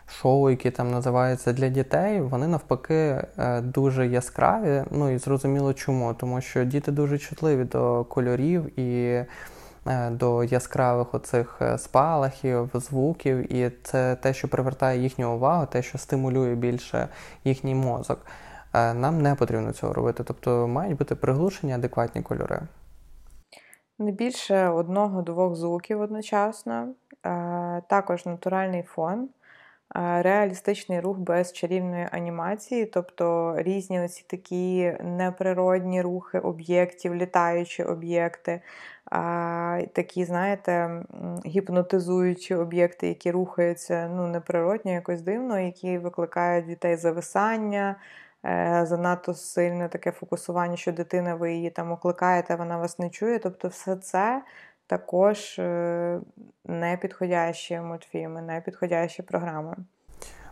шоу, 0.08 0.50
які 0.50 0.72
там 0.72 0.92
називаються 0.92 1.54
для 1.54 1.70
дітей, 1.70 2.22
вони 2.22 2.48
навпаки 2.48 2.96
е, 3.38 3.62
дуже 3.62 4.08
яскраві. 4.08 4.84
Ну 4.92 5.10
і 5.10 5.18
зрозуміло 5.18 5.74
чому, 5.74 6.14
тому 6.14 6.42
що 6.42 6.64
діти 6.64 6.92
дуже 6.92 7.18
чутливі 7.18 7.64
до 7.64 8.04
кольорів 8.04 8.80
і 8.80 9.26
е, 9.88 10.10
до 10.10 10.44
яскравих 10.44 11.14
оцих 11.14 11.62
спалахів, 11.78 12.70
звуків, 12.74 13.54
і 13.54 13.72
це 13.84 14.16
те, 14.16 14.34
що 14.34 14.48
привертає 14.48 15.02
їхню 15.02 15.36
увагу, 15.36 15.68
те, 15.72 15.82
що 15.82 15.98
стимулює 15.98 16.56
більше 16.56 17.08
їхній 17.44 17.76
мозок. 17.76 18.20
Нам 18.74 19.22
не 19.22 19.36
потрібно 19.36 19.72
цього 19.72 19.94
робити, 19.94 20.24
тобто 20.24 20.68
мають 20.68 20.98
бути 20.98 21.16
приглушені 21.16 21.74
адекватні 21.74 22.22
кольори. 22.22 22.62
Не 24.00 24.12
більше 24.12 24.68
одного-двох 24.68 25.56
звуків 25.56 26.02
одночасно, 26.02 26.88
також 27.88 28.26
натуральний 28.26 28.84
фон. 28.84 29.30
Реалістичний 29.96 31.00
рух 31.00 31.18
без 31.18 31.54
чарівної 31.54 32.08
анімації, 32.12 32.86
тобто 32.86 33.56
різні 33.58 34.02
оці 34.02 34.26
такі 34.28 34.94
неприродні 35.04 36.02
рухи 36.02 36.40
об'єктів, 36.40 37.16
літаючі 37.16 37.84
об'єкти, 37.84 38.62
такі, 39.94 40.26
знаєте, 40.26 41.04
гіпнотизуючі 41.46 42.56
об'єкти, 42.56 43.08
які 43.08 43.32
рухаються 43.32 44.10
ну, 44.16 44.28
неприродньо, 44.28 44.92
якось 44.92 45.22
дивно, 45.22 45.60
які 45.60 45.98
викликають 45.98 46.66
дітей 46.66 46.96
зависання. 46.96 47.96
Е, 48.46 48.86
занадто 48.86 49.34
сильне 49.34 49.90
таке 49.90 50.12
фокусування, 50.12 50.78
що 50.78 50.92
дитина, 50.92 51.36
ви 51.36 51.54
її 51.54 51.70
там 51.70 51.92
окликаєте, 51.92 52.56
вона 52.56 52.78
вас 52.78 53.00
не 53.00 53.10
чує. 53.10 53.40
Тобто, 53.40 53.68
все 53.68 53.96
це 53.96 54.44
також 54.88 55.60
е, 55.60 56.20
непідходящі 56.66 57.80
мультфільми, 57.80 58.42
непідходящі 58.42 59.22
програми. 59.22 59.76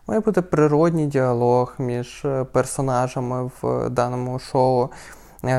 Має 0.07 0.19
бути 0.19 0.41
природній 0.41 1.07
діалог 1.07 1.75
між 1.79 2.25
е, 2.25 2.43
персонажами 2.43 3.51
в 3.61 3.89
даному 3.89 4.39
шоу, 4.39 4.89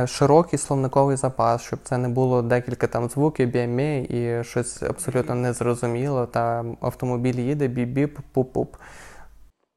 широкий 0.07 0.59
словниковий 0.59 1.17
запас, 1.17 1.63
щоб 1.63 1.79
це 1.83 1.99
не 1.99 2.09
було 2.09 2.43
декілька 2.43 2.87
там 2.87 3.09
звуків, 3.09 3.49
бімі 3.49 4.03
і 4.03 4.45
щось 4.45 4.83
абсолютно 4.83 5.35
незрозуміло. 5.35 6.27
Та 6.27 6.65
автомобіль 6.81 7.35
їде, 7.35 7.69
біп-біп, 7.69 8.19
пуп-пуп. 8.35 8.69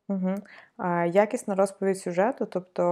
Угу. 0.08 0.36
Якісна 1.08 1.56
розповідь 1.56 1.98
сюжету, 1.98 2.46
тобто 2.46 2.84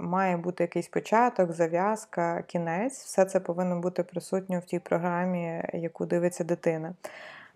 має 0.00 0.36
бути 0.36 0.64
якийсь 0.64 0.88
початок, 0.88 1.52
зав'язка, 1.52 2.42
кінець. 2.42 3.04
Все 3.04 3.24
це 3.24 3.40
повинно 3.40 3.80
бути 3.80 4.02
присутньо 4.02 4.58
в 4.58 4.64
тій 4.64 4.78
програмі, 4.78 5.70
яку 5.72 6.06
дивиться 6.06 6.44
дитина. 6.44 6.94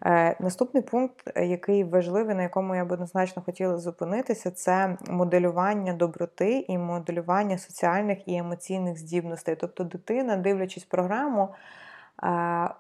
Е, 0.07 0.37
наступний 0.41 0.83
пункт, 0.83 1.33
який 1.37 1.85
важливий, 1.85 2.35
на 2.35 2.43
якому 2.43 2.75
я 2.75 2.85
б 2.85 2.93
однозначно 2.93 3.43
хотіла 3.43 3.79
зупинитися, 3.79 4.51
це 4.51 4.97
моделювання 5.09 5.93
доброти 5.93 6.65
і 6.69 6.79
моделювання 6.79 7.59
соціальних 7.59 8.29
і 8.29 8.37
емоційних 8.37 8.99
здібностей. 8.99 9.57
Тобто, 9.57 9.85
дитина, 9.85 10.37
дивлячись 10.37 10.85
програму, 10.85 11.49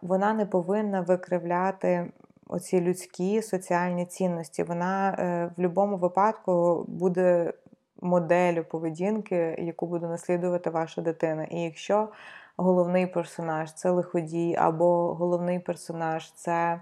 вона 0.03 0.33
не 0.35 0.47
повинна 0.47 1.01
викривляти 1.01 2.13
оці 2.51 2.81
людські 2.81 3.43
соціальні 3.43 4.07
цінності. 4.07 4.63
Вона 4.63 5.11
е, 5.11 5.47
в 5.47 5.57
будь-якому 5.57 5.97
випадку 5.97 6.85
буде 6.89 7.53
моделлю 8.03 8.65
поведінки, 8.65 9.57
яку 9.59 9.87
буде 9.87 10.07
наслідувати 10.07 10.71
ваша 10.71 11.03
дитина. 11.03 11.45
І 11.45 11.61
якщо 11.61 12.09
головний 12.57 13.07
персонаж 13.07 13.73
це 13.73 13.91
лиходій, 13.91 14.57
або 14.59 15.15
головний 15.15 15.59
персонаж 15.59 16.33
це 16.33 16.81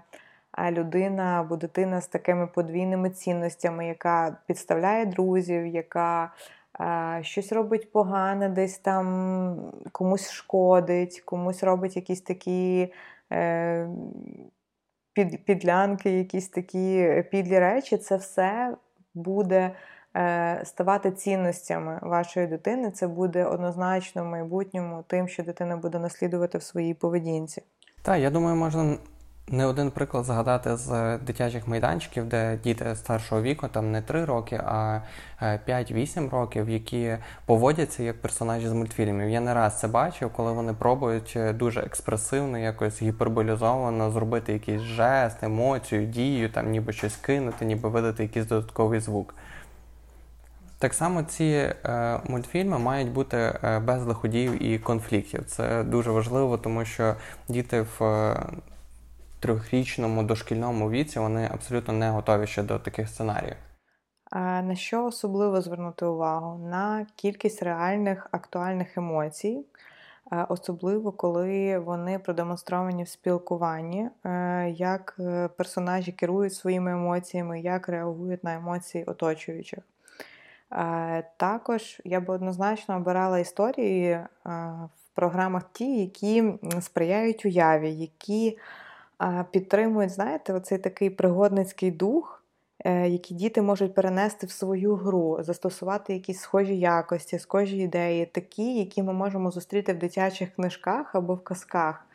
людина 0.71 1.23
або 1.23 1.55
дитина 1.55 2.01
з 2.01 2.07
такими 2.07 2.47
подвійними 2.47 3.09
цінностями, 3.09 3.87
яка 3.87 4.37
підставляє 4.45 5.05
друзів, 5.05 5.65
яка 5.67 6.31
щось 7.21 7.51
робить 7.51 7.91
погане, 7.91 8.49
десь 8.49 8.77
там 8.77 9.71
комусь 9.91 10.31
шкодить, 10.31 11.21
комусь 11.25 11.63
робить 11.63 11.95
якісь 11.95 12.21
такі. 12.21 12.93
Е, 13.31 13.89
під, 15.13 15.45
підлянки, 15.45 16.11
якісь 16.17 16.49
такі 16.49 17.23
підлі 17.31 17.59
речі, 17.59 17.97
це 17.97 18.15
все 18.15 18.75
буде 19.13 19.71
е, 20.15 20.61
ставати 20.65 21.11
цінностями 21.11 21.99
вашої 22.01 22.47
дитини. 22.47 22.91
Це 22.91 23.07
буде 23.07 23.45
однозначно 23.45 24.23
в 24.23 24.27
майбутньому 24.27 25.03
тим, 25.07 25.27
що 25.27 25.43
дитина 25.43 25.77
буде 25.77 25.99
наслідувати 25.99 26.57
в 26.57 26.63
своїй 26.63 26.93
поведінці. 26.93 27.63
Так, 28.01 28.19
я 28.19 28.29
думаю, 28.29 28.55
можна 28.55 28.97
не 29.51 29.65
один 29.65 29.91
приклад 29.91 30.25
згадати 30.25 30.77
з 30.77 31.17
дитячих 31.17 31.67
майданчиків, 31.67 32.25
де 32.29 32.59
діти 32.63 32.95
старшого 32.95 33.41
віку, 33.41 33.67
там 33.67 33.91
не 33.91 34.01
3 34.01 34.25
роки, 34.25 34.61
а 34.65 34.99
5-8 35.41 36.25
е, 36.25 36.29
років, 36.29 36.69
які 36.69 37.17
поводяться 37.45 38.03
як 38.03 38.21
персонажі 38.21 38.67
з 38.67 38.73
мультфільмів. 38.73 39.29
Я 39.29 39.39
не 39.39 39.53
раз 39.53 39.79
це 39.79 39.87
бачив, 39.87 40.29
коли 40.35 40.51
вони 40.51 40.73
пробують 40.73 41.33
е, 41.35 41.53
дуже 41.53 41.79
експресивно, 41.79 42.57
якось 42.57 43.01
гіперболізовано 43.01 44.11
зробити 44.11 44.53
якийсь 44.53 44.81
жест, 44.81 45.43
емоцію, 45.43 46.05
дію, 46.05 46.49
там 46.49 46.71
ніби 46.71 46.93
щось 46.93 47.15
кинути, 47.15 47.65
ніби 47.65 47.89
видати 47.89 48.23
якийсь 48.23 48.45
додатковий 48.45 48.99
звук. 48.99 49.33
Так 50.79 50.93
само 50.93 51.23
ці 51.23 51.43
е, 51.43 52.19
мультфільми 52.27 52.79
мають 52.79 53.11
бути 53.11 53.37
е, 53.37 53.79
без 53.79 54.05
лиходіїв 54.05 54.63
і 54.63 54.79
конфліктів. 54.79 55.45
Це 55.45 55.83
дуже 55.83 56.11
важливо, 56.11 56.57
тому 56.57 56.85
що 56.85 57.15
діти 57.47 57.85
в 57.99 58.35
трьохрічному 59.39 60.23
дошкільному 60.23 60.89
віці 60.89 61.19
вони 61.19 61.49
абсолютно 61.51 61.93
не 61.93 62.09
готові 62.09 62.47
ще 62.47 62.63
до 62.63 62.79
таких 62.79 63.09
сценаріїв. 63.09 63.55
А 64.31 64.61
На 64.61 64.75
що 64.75 65.05
особливо 65.05 65.61
звернути 65.61 66.05
увагу? 66.05 66.67
На 66.69 67.05
кількість 67.15 67.63
реальних 67.63 68.27
актуальних 68.31 68.97
емоцій, 68.97 69.65
особливо 70.49 71.11
коли 71.11 71.79
вони 71.79 72.19
продемонстровані 72.19 73.03
в 73.03 73.07
спілкуванні, 73.07 74.09
е, 74.25 74.69
як 74.69 75.15
е, 75.19 75.47
персонажі 75.47 76.11
керують 76.11 76.53
своїми 76.53 76.91
емоціями, 76.91 77.61
як 77.61 77.89
реагують 77.89 78.43
на 78.43 78.53
емоції 78.53 79.03
оточуючих. 79.03 79.79
Також 81.37 82.01
я 82.05 82.19
би 82.19 82.33
однозначно 82.33 82.95
обирала 82.95 83.39
історії 83.39 84.19
в 84.45 85.15
програмах 85.15 85.63
ті, 85.71 85.99
які 85.99 86.53
сприяють 86.81 87.45
уяві, 87.45 87.91
які 87.91 88.57
підтримують, 89.51 90.11
знаєте, 90.11 90.53
оцей 90.53 90.77
такий 90.77 91.09
пригодницький 91.09 91.91
дух, 91.91 92.43
е, 92.85 93.09
який 93.09 93.37
діти 93.37 93.61
можуть 93.61 93.95
перенести 93.95 94.47
в 94.47 94.51
свою 94.51 94.95
гру, 94.95 95.37
застосувати 95.43 96.13
якісь 96.13 96.39
схожі 96.39 96.79
якості, 96.79 97.39
схожі 97.39 97.77
ідеї, 97.77 98.25
такі, 98.25 98.79
які 98.79 99.03
ми 99.03 99.13
можемо 99.13 99.51
зустріти 99.51 99.93
в 99.93 99.99
дитячих 99.99 100.55
книжках 100.55 101.15
або 101.15 101.35
в 101.35 101.43
казках. 101.43 102.05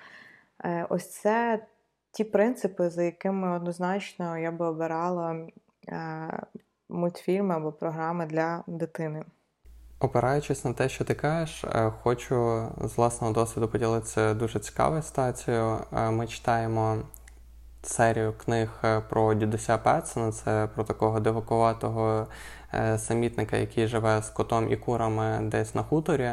Е, 0.65 0.87
ось 0.89 1.11
це 1.11 1.67
ті 2.11 2.25
принципи, 2.25 2.91
за 2.91 3.03
якими 3.03 3.57
однозначно 3.57 4.39
я 4.39 4.53
би 4.53 4.67
обирала 4.67 5.47
е, 5.89 6.43
мультфільми 6.89 7.55
або 7.55 7.73
програми 7.73 8.27
для 8.27 8.65
дитини. 8.67 9.25
Опираючись 10.01 10.64
на 10.64 10.72
те, 10.72 10.88
що 10.88 11.05
ти 11.05 11.14
кажеш, 11.14 11.64
е, 11.64 11.92
хочу 12.03 12.68
з 12.84 12.97
власного 12.97 13.32
досвіду 13.32 13.68
поділитися 13.68 14.34
дуже 14.34 14.59
цікавою 14.59 15.03
стацією. 15.03 15.78
Е, 15.92 16.11
ми 16.11 16.26
читаємо 16.26 16.99
серію 17.82 18.32
книг 18.32 18.68
е, 18.84 19.01
про 19.01 19.34
дідуся 19.34 19.78
Петсона, 19.78 20.32
це 20.32 20.68
про 20.74 20.84
такого 20.84 21.20
дивакуватого 21.20 22.26
самітника, 22.97 23.57
який 23.57 23.86
живе 23.86 24.22
з 24.22 24.28
котом 24.28 24.72
і 24.72 24.76
курами 24.76 25.38
десь 25.42 25.74
на 25.74 25.82
хуторі. 25.82 26.30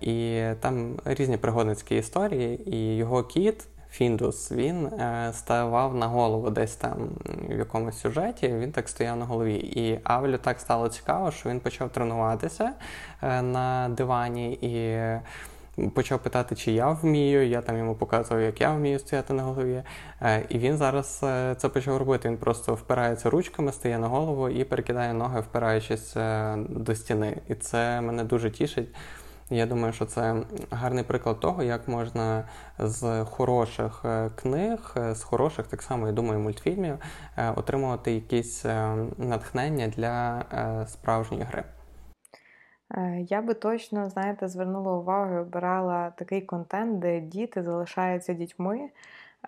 І 0.00 0.42
там 0.60 0.96
різні 1.04 1.36
пригодницькі 1.36 1.96
історії, 1.96 2.76
і 2.76 2.96
його 2.96 3.22
кіт. 3.22 3.66
Фіндус, 3.96 4.52
він 4.52 4.86
е, 4.86 5.30
ставав 5.34 5.94
на 5.94 6.06
голову 6.06 6.50
десь 6.50 6.76
там 6.76 7.08
в 7.48 7.58
якомусь 7.58 7.98
сюжеті, 7.98 8.48
він 8.48 8.72
так 8.72 8.88
стояв 8.88 9.16
на 9.16 9.24
голові. 9.24 9.54
І 9.54 10.00
Авлю 10.04 10.38
так 10.38 10.60
стало 10.60 10.88
цікаво, 10.88 11.30
що 11.30 11.48
він 11.48 11.60
почав 11.60 11.90
тренуватися 11.90 12.72
е, 13.22 13.42
на 13.42 13.88
дивані 13.88 14.52
і 14.52 15.00
почав 15.90 16.18
питати, 16.18 16.54
чи 16.54 16.72
я 16.72 16.90
вмію. 16.90 17.48
Я 17.48 17.60
там 17.60 17.78
йому 17.78 17.94
показував, 17.94 18.42
як 18.42 18.60
я 18.60 18.72
вмію 18.72 18.98
стояти 18.98 19.32
на 19.32 19.42
голові. 19.42 19.82
Е, 20.22 20.42
і 20.48 20.58
він 20.58 20.76
зараз 20.76 21.18
це 21.56 21.68
почав 21.72 21.96
робити. 21.96 22.28
Він 22.28 22.36
просто 22.36 22.74
впирається 22.74 23.30
ручками, 23.30 23.72
стає 23.72 23.98
на 23.98 24.08
голову 24.08 24.48
і 24.48 24.64
перекидає 24.64 25.12
ноги, 25.12 25.40
впираючись 25.40 26.16
до 26.68 26.94
стіни. 26.94 27.36
І 27.48 27.54
це 27.54 28.00
мене 28.00 28.24
дуже 28.24 28.50
тішить. 28.50 28.88
Я 29.50 29.66
думаю, 29.66 29.92
що 29.92 30.04
це 30.04 30.42
гарний 30.70 31.04
приклад 31.04 31.40
того, 31.40 31.62
як 31.62 31.88
можна 31.88 32.48
з 32.78 33.24
хороших 33.24 34.02
е, 34.04 34.30
книг, 34.36 34.94
е, 34.96 35.14
з 35.14 35.22
хороших, 35.22 35.66
так 35.66 35.82
само 35.82 36.06
я 36.06 36.12
думаю, 36.12 36.40
мультфільмів 36.40 36.98
отримувати 37.56 38.12
якісь 38.12 38.64
натхнення 39.18 39.88
для 39.88 40.44
справжньої 40.88 41.44
гри. 41.44 41.64
Я 43.18 43.42
би 43.42 43.54
точно, 43.54 44.08
знаєте, 44.08 44.48
звернула 44.48 44.92
увагу 44.92 45.34
і 45.34 45.38
обирала 45.38 46.10
такий 46.10 46.42
контент, 46.42 46.98
де 46.98 47.20
діти 47.20 47.62
залишаються 47.62 48.32
дітьми. 48.32 48.90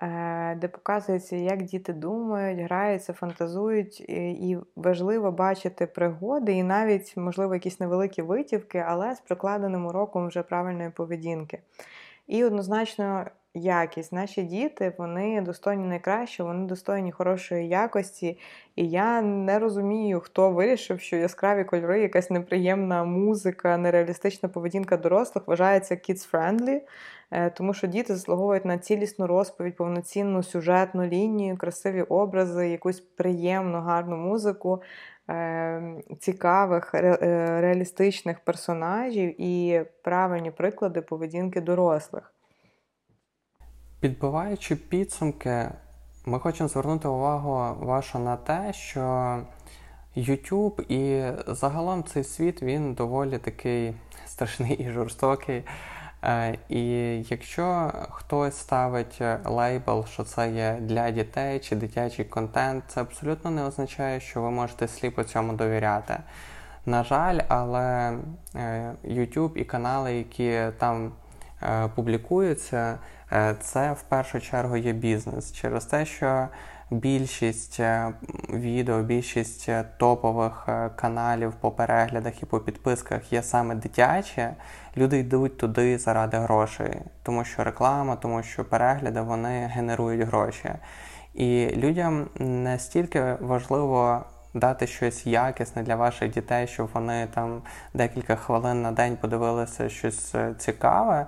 Е, 0.03 0.55
де 0.55 0.69
показується, 0.69 1.37
як 1.37 1.63
діти 1.63 1.93
думають, 1.93 2.61
граються, 2.61 3.13
фантазують, 3.13 4.01
і 4.01 4.59
важливо 4.77 5.33
бачити 5.33 5.87
пригоди, 5.87 6.53
і 6.53 6.63
навіть, 6.63 7.17
можливо, 7.17 7.55
якісь 7.55 7.81
невеликі 7.81 8.23
витівки, 8.23 8.85
але 8.89 9.15
з 9.15 9.21
прикладеним 9.21 9.87
уроком 9.87 10.29
вже 10.29 10.43
правильної 10.43 10.91
поведінки. 10.91 11.63
І 12.27 12.45
однозначно 12.45 13.27
якість. 13.59 14.13
Наші 14.13 14.43
діти 14.43 14.93
вони 14.99 15.41
достойні 15.41 15.87
найкраще, 15.87 16.43
вони 16.43 16.67
достойні 16.67 17.13
хорошої 17.13 17.69
якості. 17.69 18.39
І 18.77 18.89
я 18.89 19.23
не 19.23 19.59
розумію, 19.59 20.21
хто 20.21 20.51
вирішив, 20.51 21.01
що 21.01 21.17
яскраві 21.17 21.65
кольори, 21.65 22.01
якась 22.01 22.31
неприємна 22.31 23.05
музика, 23.05 23.77
нереалістична 23.77 24.49
поведінка 24.49 24.97
дорослих 24.97 25.49
вважається 25.49 25.95
kids-friendly. 25.95 26.81
Е, 27.31 27.51
тому 27.51 27.75
що 27.75 27.87
діти 27.87 28.15
заслуговують 28.15 28.65
на 28.65 28.79
цілісну 28.79 29.27
розповідь, 29.27 29.77
повноцінну 29.77 30.43
сюжетну 30.43 31.07
лінію, 31.07 31.57
красиві 31.57 32.03
образи, 32.03 32.69
якусь 32.69 33.01
приємну, 33.01 33.81
гарну 33.81 34.17
музику. 34.17 34.83
Е, 35.31 36.03
цікавих 36.21 36.95
е, 36.95 37.17
реалістичних 37.61 38.41
персонажів 38.41 39.41
і 39.41 39.83
правильні 40.03 40.51
приклади 40.51 41.03
поведінки 41.03 41.61
дорослих. 41.61 42.35
Підбиваючи 44.01 44.77
підсумки, 44.77 45.69
ми 46.27 46.39
хочемо 46.39 46.69
звернути 46.69 47.09
увагу 47.09 47.77
вашу 47.87 48.19
на 48.19 48.37
те, 48.37 48.73
що 48.73 49.39
YouTube 50.17 50.83
і 50.93 51.33
загалом 51.47 52.05
цей 52.05 52.25
світ 52.25 52.63
він 52.63 52.95
доволі 52.95 53.39
такий 53.39 53.95
страшний 54.27 54.73
і 54.73 54.91
жорстокий. 54.91 55.63
Е, 56.25 56.59
і 56.69 56.83
якщо 57.23 57.93
хтось 58.11 58.57
ставить 58.57 59.23
лейбл, 59.45 60.07
що 60.07 60.25
це 60.25 60.51
є 60.51 60.79
для 60.81 61.11
дітей 61.11 61.61
чи 61.61 61.77
дитячий 61.77 62.25
контент, 62.25 62.85
це 62.89 63.01
абсолютно 63.01 63.51
не 63.51 63.65
означає, 63.65 64.21
що 64.21 64.43
ви 64.43 64.51
можете 64.51 64.89
сліпо 64.89 65.25
цьому 65.25 65.53
довіряти. 65.53 66.17
На 66.87 67.05
жаль, 67.05 67.41
але 67.49 68.19
е, 68.55 68.95
YouTube 69.05 69.57
і 69.57 69.65
канали, 69.65 70.15
які 70.15 70.61
там 70.79 71.13
публікуються, 71.95 72.99
це 73.61 73.93
в 73.93 74.03
першу 74.03 74.41
чергу 74.41 74.77
є 74.77 74.93
бізнес 74.93 75.53
через 75.53 75.85
те, 75.85 76.07
що 76.07 76.49
більшість 76.91 77.81
відео, 78.51 79.03
більшість 79.03 79.71
топових 79.99 80.69
каналів 80.97 81.53
по 81.61 81.71
переглядах 81.71 82.43
і 82.43 82.47
по 82.47 82.61
підписках 82.61 83.33
є 83.33 83.43
саме 83.43 83.75
дитячі 83.75 84.49
люди 84.97 85.19
йдуть 85.19 85.59
туди 85.59 85.99
заради 85.99 86.37
грошей, 86.37 87.01
тому 87.23 87.45
що 87.45 87.65
реклама, 87.65 88.17
тому 88.17 88.43
що 88.43 88.65
перегляди 88.65 89.21
вони 89.21 89.67
генерують 89.67 90.27
гроші. 90.29 90.71
І 91.35 91.71
людям 91.77 92.29
не 92.39 92.79
стільки 92.79 93.37
важливо 93.41 94.25
дати 94.59 94.87
щось 94.87 95.27
якісне 95.27 95.83
для 95.83 95.97
ваших 95.97 96.31
дітей, 96.31 96.67
щоб 96.67 96.89
вони 96.95 97.29
там 97.35 97.63
декілька 97.95 98.37
хвилин 98.37 98.83
на 98.83 98.93
день 98.93 99.17
подивилися 99.17 99.89
щось 99.89 100.35
е, 100.35 100.55
цікаве. 100.59 101.27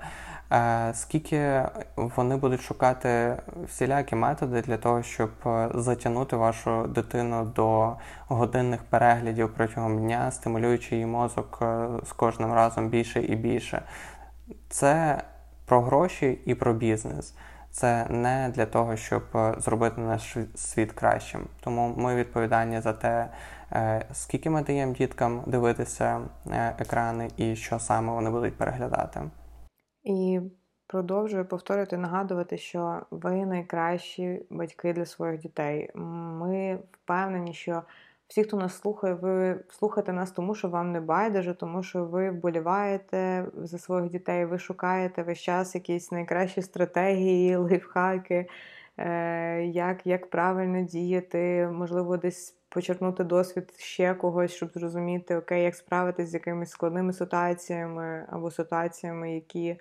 Е, 0.53 0.91
скільки 0.95 1.63
вони 1.97 2.37
будуть 2.37 2.61
шукати 2.63 3.37
всілякі 3.67 4.17
методи 4.17 4.63
для 4.63 4.77
того, 4.77 5.03
щоб 5.03 5.31
е, 5.47 5.69
затягнути 5.75 6.37
вашу 6.37 6.87
дитину 6.87 7.45
до 7.45 7.97
годинних 8.29 8.83
переглядів 8.83 9.55
протягом 9.57 9.99
дня, 9.99 10.31
стимулюючи 10.31 10.95
її 10.95 11.07
мозок 11.07 11.59
з 12.07 12.13
кожним 12.13 12.53
разом 12.53 12.89
більше 12.89 13.23
і 13.23 13.37
більше. 13.37 13.83
Це 14.69 15.23
про 15.65 15.81
гроші 15.81 16.39
і 16.47 16.55
про 16.55 16.75
бізнес. 16.75 17.35
Це 17.71 18.07
не 18.11 18.53
для 18.55 18.67
того, 18.67 18.97
щоб 18.97 19.23
зробити 19.59 20.01
наш 20.01 20.37
світ 20.55 20.93
кращим. 20.93 21.47
Тому 21.61 21.95
ми 21.97 22.17
відповідальні 22.17 22.81
за 22.81 22.93
те, 22.93 23.31
скільки 24.13 24.51
ми 24.51 24.63
даємо 24.63 24.93
діткам 24.93 25.43
дивитися 25.47 26.21
екрани 26.79 27.29
і 27.37 27.57
що 27.57 27.79
саме 27.79 28.13
вони 28.13 28.31
будуть 28.31 28.57
переглядати. 28.57 29.21
І 30.03 30.41
продовжую 30.87 31.45
повторювати, 31.45 31.97
нагадувати, 31.97 32.59
що 32.59 33.03
ви 33.11 33.47
найкращі 33.47 34.47
батьки 34.51 34.93
для 34.93 35.07
своїх 35.07 35.41
дітей. 35.41 35.91
Ми 35.95 36.79
впевнені, 36.93 37.55
що 37.55 37.83
всі, 38.31 38.45
хто 38.45 38.57
нас 38.57 38.79
слухає, 38.79 39.15
ви 39.15 39.61
слухаєте 39.69 40.13
нас, 40.13 40.31
тому 40.31 40.55
що 40.55 40.69
вам 40.69 40.93
не 40.93 41.01
байдуже, 41.01 41.55
тому 41.55 41.83
що 41.83 42.05
ви 42.05 42.31
вболіваєте 42.31 43.47
за 43.55 43.79
своїх 43.79 44.11
дітей, 44.11 44.45
ви 44.45 44.59
шукаєте 44.59 45.23
весь 45.23 45.39
час 45.39 45.75
якісь 45.75 46.13
найкращі 46.13 46.63
стратегії, 46.63 47.57
лайфхаки, 47.57 48.47
е, 48.99 49.63
як 49.65 50.07
як 50.07 50.31
правильно 50.31 50.83
діяти, 50.83 51.69
можливо, 51.73 52.17
десь 52.17 52.57
почерпнути 52.69 53.25
досвід 53.25 53.75
ще 53.77 54.15
когось, 54.15 54.53
щоб 54.53 54.71
зрозуміти, 54.75 55.37
окей, 55.37 55.65
як 55.65 55.75
справитись 55.75 56.29
з 56.29 56.35
якимись 56.35 56.71
складними 56.71 57.13
ситуаціями 57.13 58.27
або 58.31 58.51
ситуаціями, 58.51 59.35
які 59.35 59.77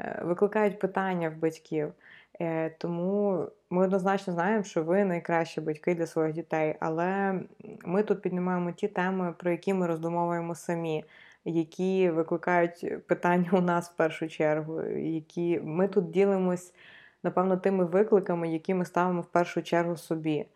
е, 0.00 0.22
викликають 0.24 0.78
питання 0.78 1.30
в 1.30 1.36
батьків. 1.36 1.92
Е, 2.40 2.70
тому 2.78 3.46
ми 3.70 3.84
однозначно 3.84 4.32
знаємо, 4.32 4.64
що 4.64 4.82
ви 4.82 5.04
найкращі 5.04 5.60
батьки 5.60 5.94
для 5.94 6.06
своїх 6.06 6.34
дітей, 6.34 6.76
але 6.80 7.40
ми 7.84 8.02
тут 8.02 8.22
піднімаємо 8.22 8.72
ті 8.72 8.88
теми, 8.88 9.34
про 9.38 9.50
які 9.50 9.74
ми 9.74 9.86
роздумовуємо 9.86 10.54
самі, 10.54 11.04
які 11.44 12.10
викликають 12.10 13.06
питання 13.06 13.50
у 13.52 13.60
нас 13.60 13.90
в 13.90 13.96
першу 13.96 14.28
чергу. 14.28 14.82
які 14.82 15.60
Ми 15.64 15.88
тут 15.88 16.10
ділимось, 16.10 16.74
напевно, 17.22 17.56
тими 17.56 17.84
викликами, 17.84 18.48
які 18.48 18.74
ми 18.74 18.84
ставимо 18.84 19.20
в 19.20 19.26
першу 19.26 19.62
чергу 19.62 19.96
собі. 19.96 20.46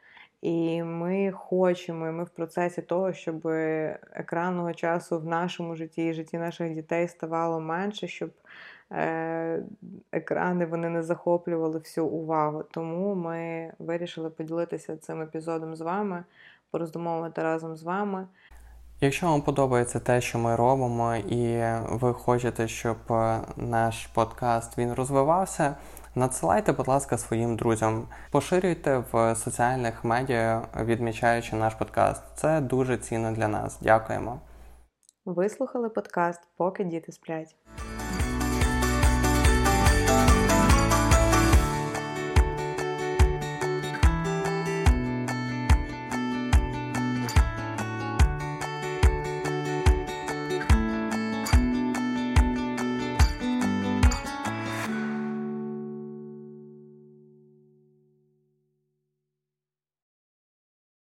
І 0.43 0.83
ми 0.83 1.33
хочемо, 1.33 2.09
і 2.09 2.11
ми 2.11 2.24
в 2.24 2.31
процесі 2.31 2.83
того, 2.83 3.12
щоб 3.12 3.47
екранного 4.12 4.74
часу 4.74 5.18
в 5.20 5.24
нашому 5.24 5.76
житті 5.76 6.07
і 6.07 6.12
житті 6.14 6.39
наших 6.39 6.74
дітей 6.74 7.09
ставало 7.09 7.61
менше, 7.61 8.09
щоб 8.09 8.31
екрани 10.12 10.66
вони 10.66 10.88
не 10.88 11.03
захоплювали 11.03 11.78
всю 11.78 12.07
увагу. 12.07 12.64
Тому 12.70 13.14
ми 13.14 13.72
вирішили 13.78 14.30
поділитися 14.30 14.97
цим 14.97 15.22
епізодом 15.22 15.76
з 15.76 15.80
вами, 15.80 16.24
пороздумовувати 16.70 17.43
разом 17.43 17.76
з 17.76 17.82
вами. 17.82 18.26
Якщо 19.03 19.26
вам 19.26 19.43
подобається 19.43 20.01
те, 20.01 20.20
що 20.20 20.38
ми 20.38 20.57
робимо, 20.57 21.16
і 21.16 21.62
ви 21.91 22.14
хочете, 22.14 22.68
щоб 22.68 22.97
е, 23.11 23.41
наш 23.57 24.07
подкаст 24.07 24.78
він 24.78 24.93
розвивався. 24.93 25.74
Надсилайте, 26.14 26.72
будь 26.72 26.88
ласка, 26.88 27.18
своїм 27.18 27.57
друзям, 27.57 28.07
поширюйте 28.30 29.05
в 29.12 29.34
соціальних 29.34 30.05
медіа, 30.05 30.62
відмічаючи 30.84 31.57
наш 31.57 31.74
подкаст. 31.74 32.22
Це 32.34 32.61
дуже 32.61 32.97
цінно 32.97 33.32
для 33.32 33.49
нас. 33.49 33.78
Дякуємо. 33.80 34.41
Вислухали 35.24 35.88
подкаст, 35.88 36.41
поки 36.57 36.84
діти 36.84 37.12
сплять. 37.12 37.57